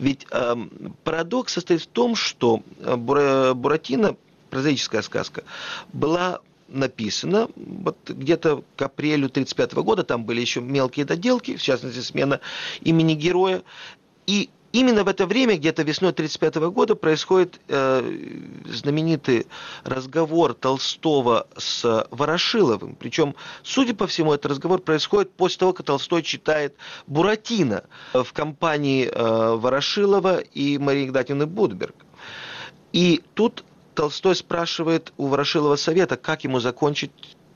Ведь 0.00 0.26
э, 0.32 0.56
парадокс 1.04 1.52
состоит 1.52 1.82
в 1.82 1.86
том, 1.86 2.16
что 2.16 2.60
э, 2.80 2.96
Буратино, 2.96 4.16
прозаическая 4.50 5.02
сказка, 5.02 5.44
была 5.92 6.40
написана 6.68 7.48
вот 7.56 7.98
где-то 8.08 8.64
к 8.76 8.82
апрелю 8.82 9.26
1935 9.26 9.84
года, 9.84 10.02
там 10.04 10.24
были 10.24 10.40
еще 10.40 10.60
мелкие 10.60 11.04
доделки, 11.04 11.56
в 11.56 11.62
частности, 11.62 12.00
смена 12.00 12.40
имени 12.80 13.14
героя, 13.14 13.62
и 14.26 14.50
Именно 14.72 15.04
в 15.04 15.08
это 15.08 15.26
время, 15.26 15.58
где-то 15.58 15.82
весной 15.82 16.12
1935 16.12 16.72
года, 16.72 16.94
происходит 16.94 17.60
э, 17.68 18.40
знаменитый 18.64 19.46
разговор 19.84 20.54
Толстого 20.54 21.46
с 21.58 22.06
Ворошиловым. 22.10 22.96
Причем, 22.98 23.34
судя 23.62 23.94
по 23.94 24.06
всему, 24.06 24.32
этот 24.32 24.52
разговор 24.52 24.80
происходит 24.80 25.30
после 25.34 25.58
того, 25.58 25.74
как 25.74 25.84
Толстой 25.84 26.22
читает 26.22 26.74
Буратино 27.06 27.84
в 28.14 28.32
компании 28.32 29.10
э, 29.12 29.56
Ворошилова 29.56 30.38
и 30.38 30.78
Марии 30.78 31.04
Игнатьевны 31.04 31.46
Будберг. 31.46 31.94
И 32.94 33.22
тут 33.34 33.64
Толстой 33.94 34.34
спрашивает 34.36 35.12
у 35.16 35.26
Ворошилова 35.26 35.76
совета, 35.76 36.16
как 36.16 36.44
ему 36.44 36.60
закончить 36.60 37.12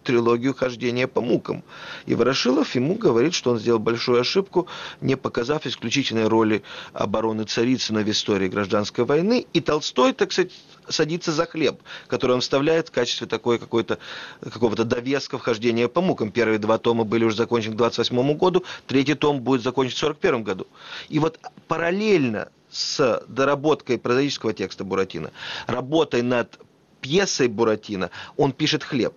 трилогию 0.06 0.54
хождения 0.54 1.08
по 1.08 1.20
мукам. 1.20 1.64
И 2.06 2.14
Ворошилов 2.14 2.74
ему 2.76 2.94
говорит, 2.94 3.34
что 3.34 3.50
он 3.50 3.58
сделал 3.58 3.80
большую 3.80 4.20
ошибку, 4.20 4.68
не 5.00 5.16
показав 5.16 5.66
исключительной 5.66 6.28
роли 6.28 6.62
обороны 6.92 7.44
Царицына 7.44 8.02
в 8.02 8.10
истории 8.10 8.48
гражданской 8.48 9.04
войны. 9.04 9.46
И 9.52 9.60
Толстой, 9.60 10.12
так 10.12 10.32
сказать, 10.32 10.52
садится 10.88 11.32
за 11.32 11.46
хлеб, 11.46 11.82
который 12.06 12.32
он 12.32 12.40
вставляет 12.40 12.88
в 12.88 12.92
качестве 12.92 13.26
такой 13.26 13.58
какой-то 13.58 13.98
какого-то 14.40 14.84
довеска 14.84 15.38
вхождения 15.38 15.88
по 15.88 16.00
мукам. 16.00 16.30
Первые 16.30 16.60
два 16.60 16.78
тома 16.78 17.02
были 17.02 17.24
уже 17.24 17.36
закончены 17.36 17.74
к 17.74 17.78
28 17.78 18.34
году, 18.34 18.64
третий 18.86 19.14
том 19.14 19.40
будет 19.40 19.62
закончен 19.62 19.94
в 19.96 19.98
41 19.98 20.44
году. 20.44 20.68
И 21.08 21.18
вот 21.18 21.40
параллельно 21.66 22.48
с 22.70 23.22
доработкой 23.28 23.98
прозаического 23.98 24.52
текста 24.52 24.84
Буратино, 24.84 25.30
работой 25.66 26.22
над 26.22 26.58
пьесой 27.00 27.48
Буратино, 27.48 28.10
он 28.36 28.52
пишет 28.52 28.82
«Хлеб». 28.82 29.14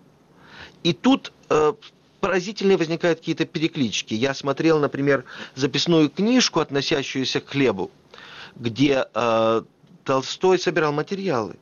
И 0.84 0.94
тут 0.94 1.34
э, 1.50 1.74
поразительные 2.20 2.78
возникают 2.78 3.20
какие-то 3.20 3.46
переклички. 3.46 4.14
Я 4.14 4.34
смотрел, 4.34 4.80
например, 4.80 5.26
записную 5.56 6.10
книжку, 6.10 6.60
относящуюся 6.60 7.42
к 7.42 7.50
хлебу, 7.50 7.92
где 8.56 9.06
э, 9.14 9.62
Толстой 10.04 10.60
собирал 10.60 10.92
материалы. 10.94 11.56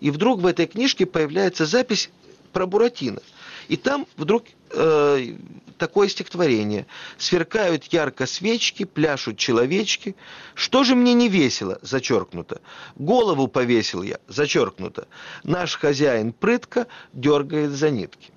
И 0.00 0.10
вдруг 0.10 0.40
в 0.40 0.46
этой 0.46 0.66
книжке 0.66 1.06
появляется 1.06 1.66
запись 1.66 2.10
про 2.52 2.66
Буратино. 2.66 3.20
И 3.68 3.76
там 3.76 4.06
вдруг 4.16 4.44
э, 4.70 5.36
такое 5.78 6.08
стихотворение. 6.08 6.86
«Сверкают 7.18 7.84
ярко 7.84 8.26
свечки, 8.26 8.84
пляшут 8.84 9.38
человечки. 9.38 10.14
Что 10.54 10.84
же 10.84 10.94
мне 10.94 11.14
не 11.14 11.28
весело?» 11.28 11.78
Зачеркнуто. 11.82 12.60
«Голову 12.96 13.48
повесил 13.48 14.02
я?» 14.02 14.18
Зачеркнуто. 14.28 15.08
«Наш 15.42 15.76
хозяин 15.76 16.32
прытко 16.32 16.86
дергает 17.12 17.70
за 17.70 17.90
нитки» 17.90 18.33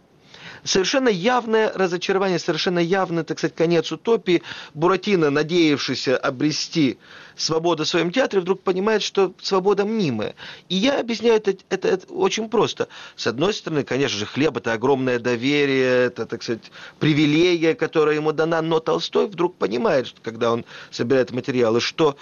совершенно 0.67 1.09
явное 1.09 1.71
разочарование, 1.73 2.39
совершенно 2.39 2.79
явный, 2.79 3.23
так 3.23 3.39
сказать, 3.39 3.55
конец 3.55 3.91
утопии. 3.91 4.43
Буратино, 4.73 5.29
надеявшийся 5.29 6.17
обрести 6.17 6.97
свободу 7.35 7.85
в 7.85 7.87
своем 7.87 8.11
театре, 8.11 8.41
вдруг 8.41 8.61
понимает, 8.61 9.01
что 9.01 9.33
свобода 9.41 9.85
мнимая. 9.85 10.35
И 10.69 10.75
я 10.75 10.99
объясняю 10.99 11.37
это, 11.37 11.55
это, 11.69 11.87
это 11.87 12.13
очень 12.13 12.49
просто. 12.49 12.87
С 13.15 13.27
одной 13.27 13.53
стороны, 13.53 13.83
конечно 13.83 14.17
же, 14.17 14.25
хлеб– 14.25 14.57
это 14.57 14.73
огромное 14.73 15.19
доверие, 15.19 16.07
это, 16.07 16.25
так 16.25 16.43
сказать, 16.43 16.71
привилегия, 16.99 17.73
которая 17.73 18.15
ему 18.15 18.31
дана, 18.31 18.61
но 18.61 18.79
Толстой 18.79 19.27
вдруг 19.27 19.55
понимает, 19.55 20.13
когда 20.21 20.51
он 20.51 20.65
собирает 20.91 21.31
материалы, 21.31 21.79
что 21.79 22.17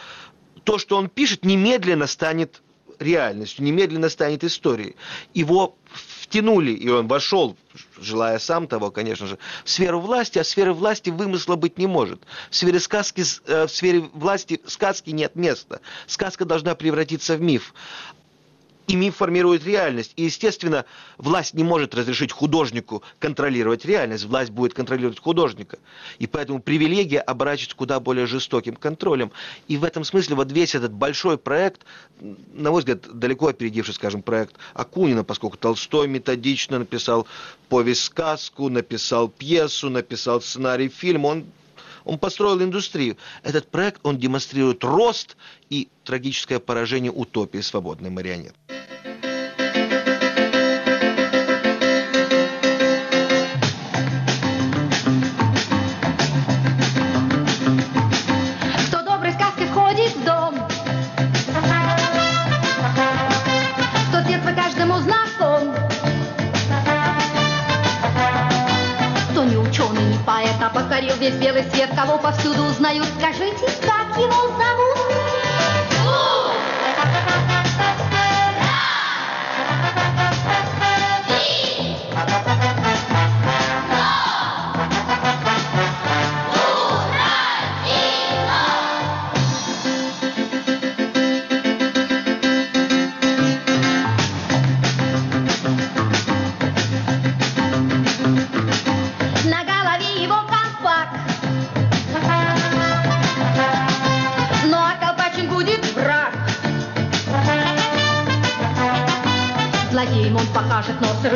то, 0.63 0.77
что 0.77 0.97
он 0.97 1.09
пишет, 1.09 1.45
немедленно 1.45 2.07
станет 2.07 2.61
реальностью, 2.99 3.63
немедленно 3.63 4.09
станет 4.09 4.43
историей. 4.43 4.95
Его 5.33 5.75
втянули, 6.25 6.71
и 6.71 6.89
он 6.89 7.07
вошел, 7.07 7.55
желая 7.99 8.39
сам 8.39 8.67
того, 8.67 8.89
конечно 8.91 9.27
же, 9.27 9.37
в 9.63 9.69
сферу 9.69 9.99
власти, 9.99 10.39
а 10.39 10.43
в 10.43 10.47
сфере 10.47 10.71
власти 10.71 11.11
вымысла 11.11 11.55
быть 11.55 11.77
не 11.77 11.87
может. 11.87 12.21
В 12.49 12.55
сфере 12.55 12.79
сказки, 12.79 13.23
э, 13.45 13.67
в 13.67 13.69
сфере 13.69 14.09
власти 14.13 14.59
сказки 14.65 15.11
нет 15.11 15.35
места. 15.35 15.81
Сказка 16.07 16.45
должна 16.45 16.73
превратиться 16.75 17.35
в 17.35 17.41
миф 17.41 17.73
и 18.87 18.95
миф 18.95 19.17
формирует 19.17 19.65
реальность. 19.65 20.13
И, 20.15 20.23
естественно, 20.23 20.85
власть 21.17 21.53
не 21.53 21.63
может 21.63 21.95
разрешить 21.95 22.31
художнику 22.31 23.03
контролировать 23.19 23.85
реальность. 23.85 24.25
Власть 24.25 24.51
будет 24.51 24.73
контролировать 24.73 25.19
художника. 25.19 25.77
И 26.19 26.27
поэтому 26.27 26.61
привилегия 26.61 27.19
оборачивается 27.19 27.75
куда 27.75 27.99
более 27.99 28.27
жестоким 28.27 28.75
контролем. 28.75 29.31
И 29.67 29.77
в 29.77 29.83
этом 29.83 30.03
смысле 30.03 30.35
вот 30.35 30.51
весь 30.51 30.75
этот 30.75 30.91
большой 30.91 31.37
проект, 31.37 31.81
на 32.19 32.71
мой 32.71 32.79
взгляд, 32.79 33.01
далеко 33.11 33.47
опередивший, 33.47 33.93
скажем, 33.93 34.21
проект 34.21 34.55
Акунина, 34.73 35.23
поскольку 35.23 35.57
Толстой 35.57 36.07
методично 36.07 36.79
написал 36.79 37.27
повесть-сказку, 37.69 38.69
написал 38.69 39.29
пьесу, 39.29 39.89
написал 39.89 40.41
сценарий 40.41 40.89
фильма, 40.89 41.27
он 41.27 41.45
он 42.05 42.17
построил 42.17 42.61
индустрию. 42.61 43.17
Этот 43.43 43.69
проект, 43.69 43.99
он 44.03 44.17
демонстрирует 44.17 44.83
рост 44.83 45.35
и 45.69 45.89
трагическое 46.03 46.59
поражение 46.59 47.11
утопии 47.11 47.59
свободной 47.59 48.09
марионетки. 48.09 48.59
Весь 71.25 71.35
белый 71.35 71.63
свет, 71.73 71.89
кого 71.95 72.17
повсюду 72.19 72.63
узнают. 72.63 73.07
Скажите, 73.17 73.67
как 73.81 74.15
его 74.17 74.47
зовут? 74.57 74.94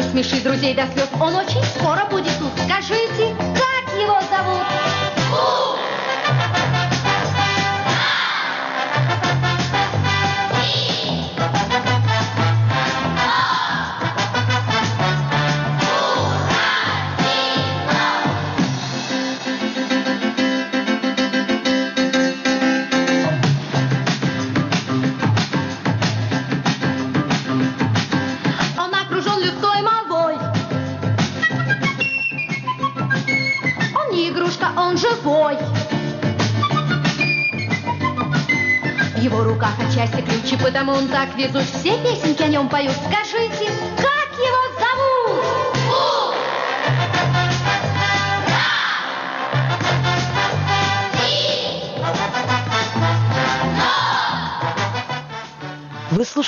Покажет 0.09 0.15
нос 0.15 0.15
и 0.15 0.19
рассмешит 0.19 0.43
друзей 0.43 0.73
до 0.73 0.87
слез. 0.93 1.07
Он 1.19 1.35
очень 1.35 1.63
скоро 1.63 1.98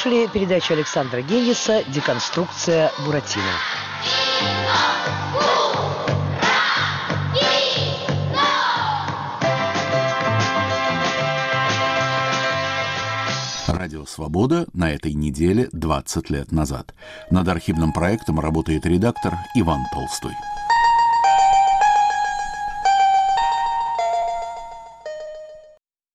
слушали 0.02 0.28
передачу 0.28 0.74
Александра 0.74 1.22
Генниса 1.22 1.84
«Деконструкция 1.88 2.92
Буратино». 3.06 3.44
Радио 13.68 14.06
«Свобода» 14.06 14.66
на 14.74 14.92
этой 14.92 15.14
неделе 15.14 15.70
20 15.72 16.30
лет 16.32 16.52
назад. 16.52 16.96
Над 17.30 17.48
архивным 17.48 17.94
проектом 17.94 18.40
работает 18.40 18.86
редактор 18.86 19.36
Иван 19.56 19.82
Толстой. 19.94 20.34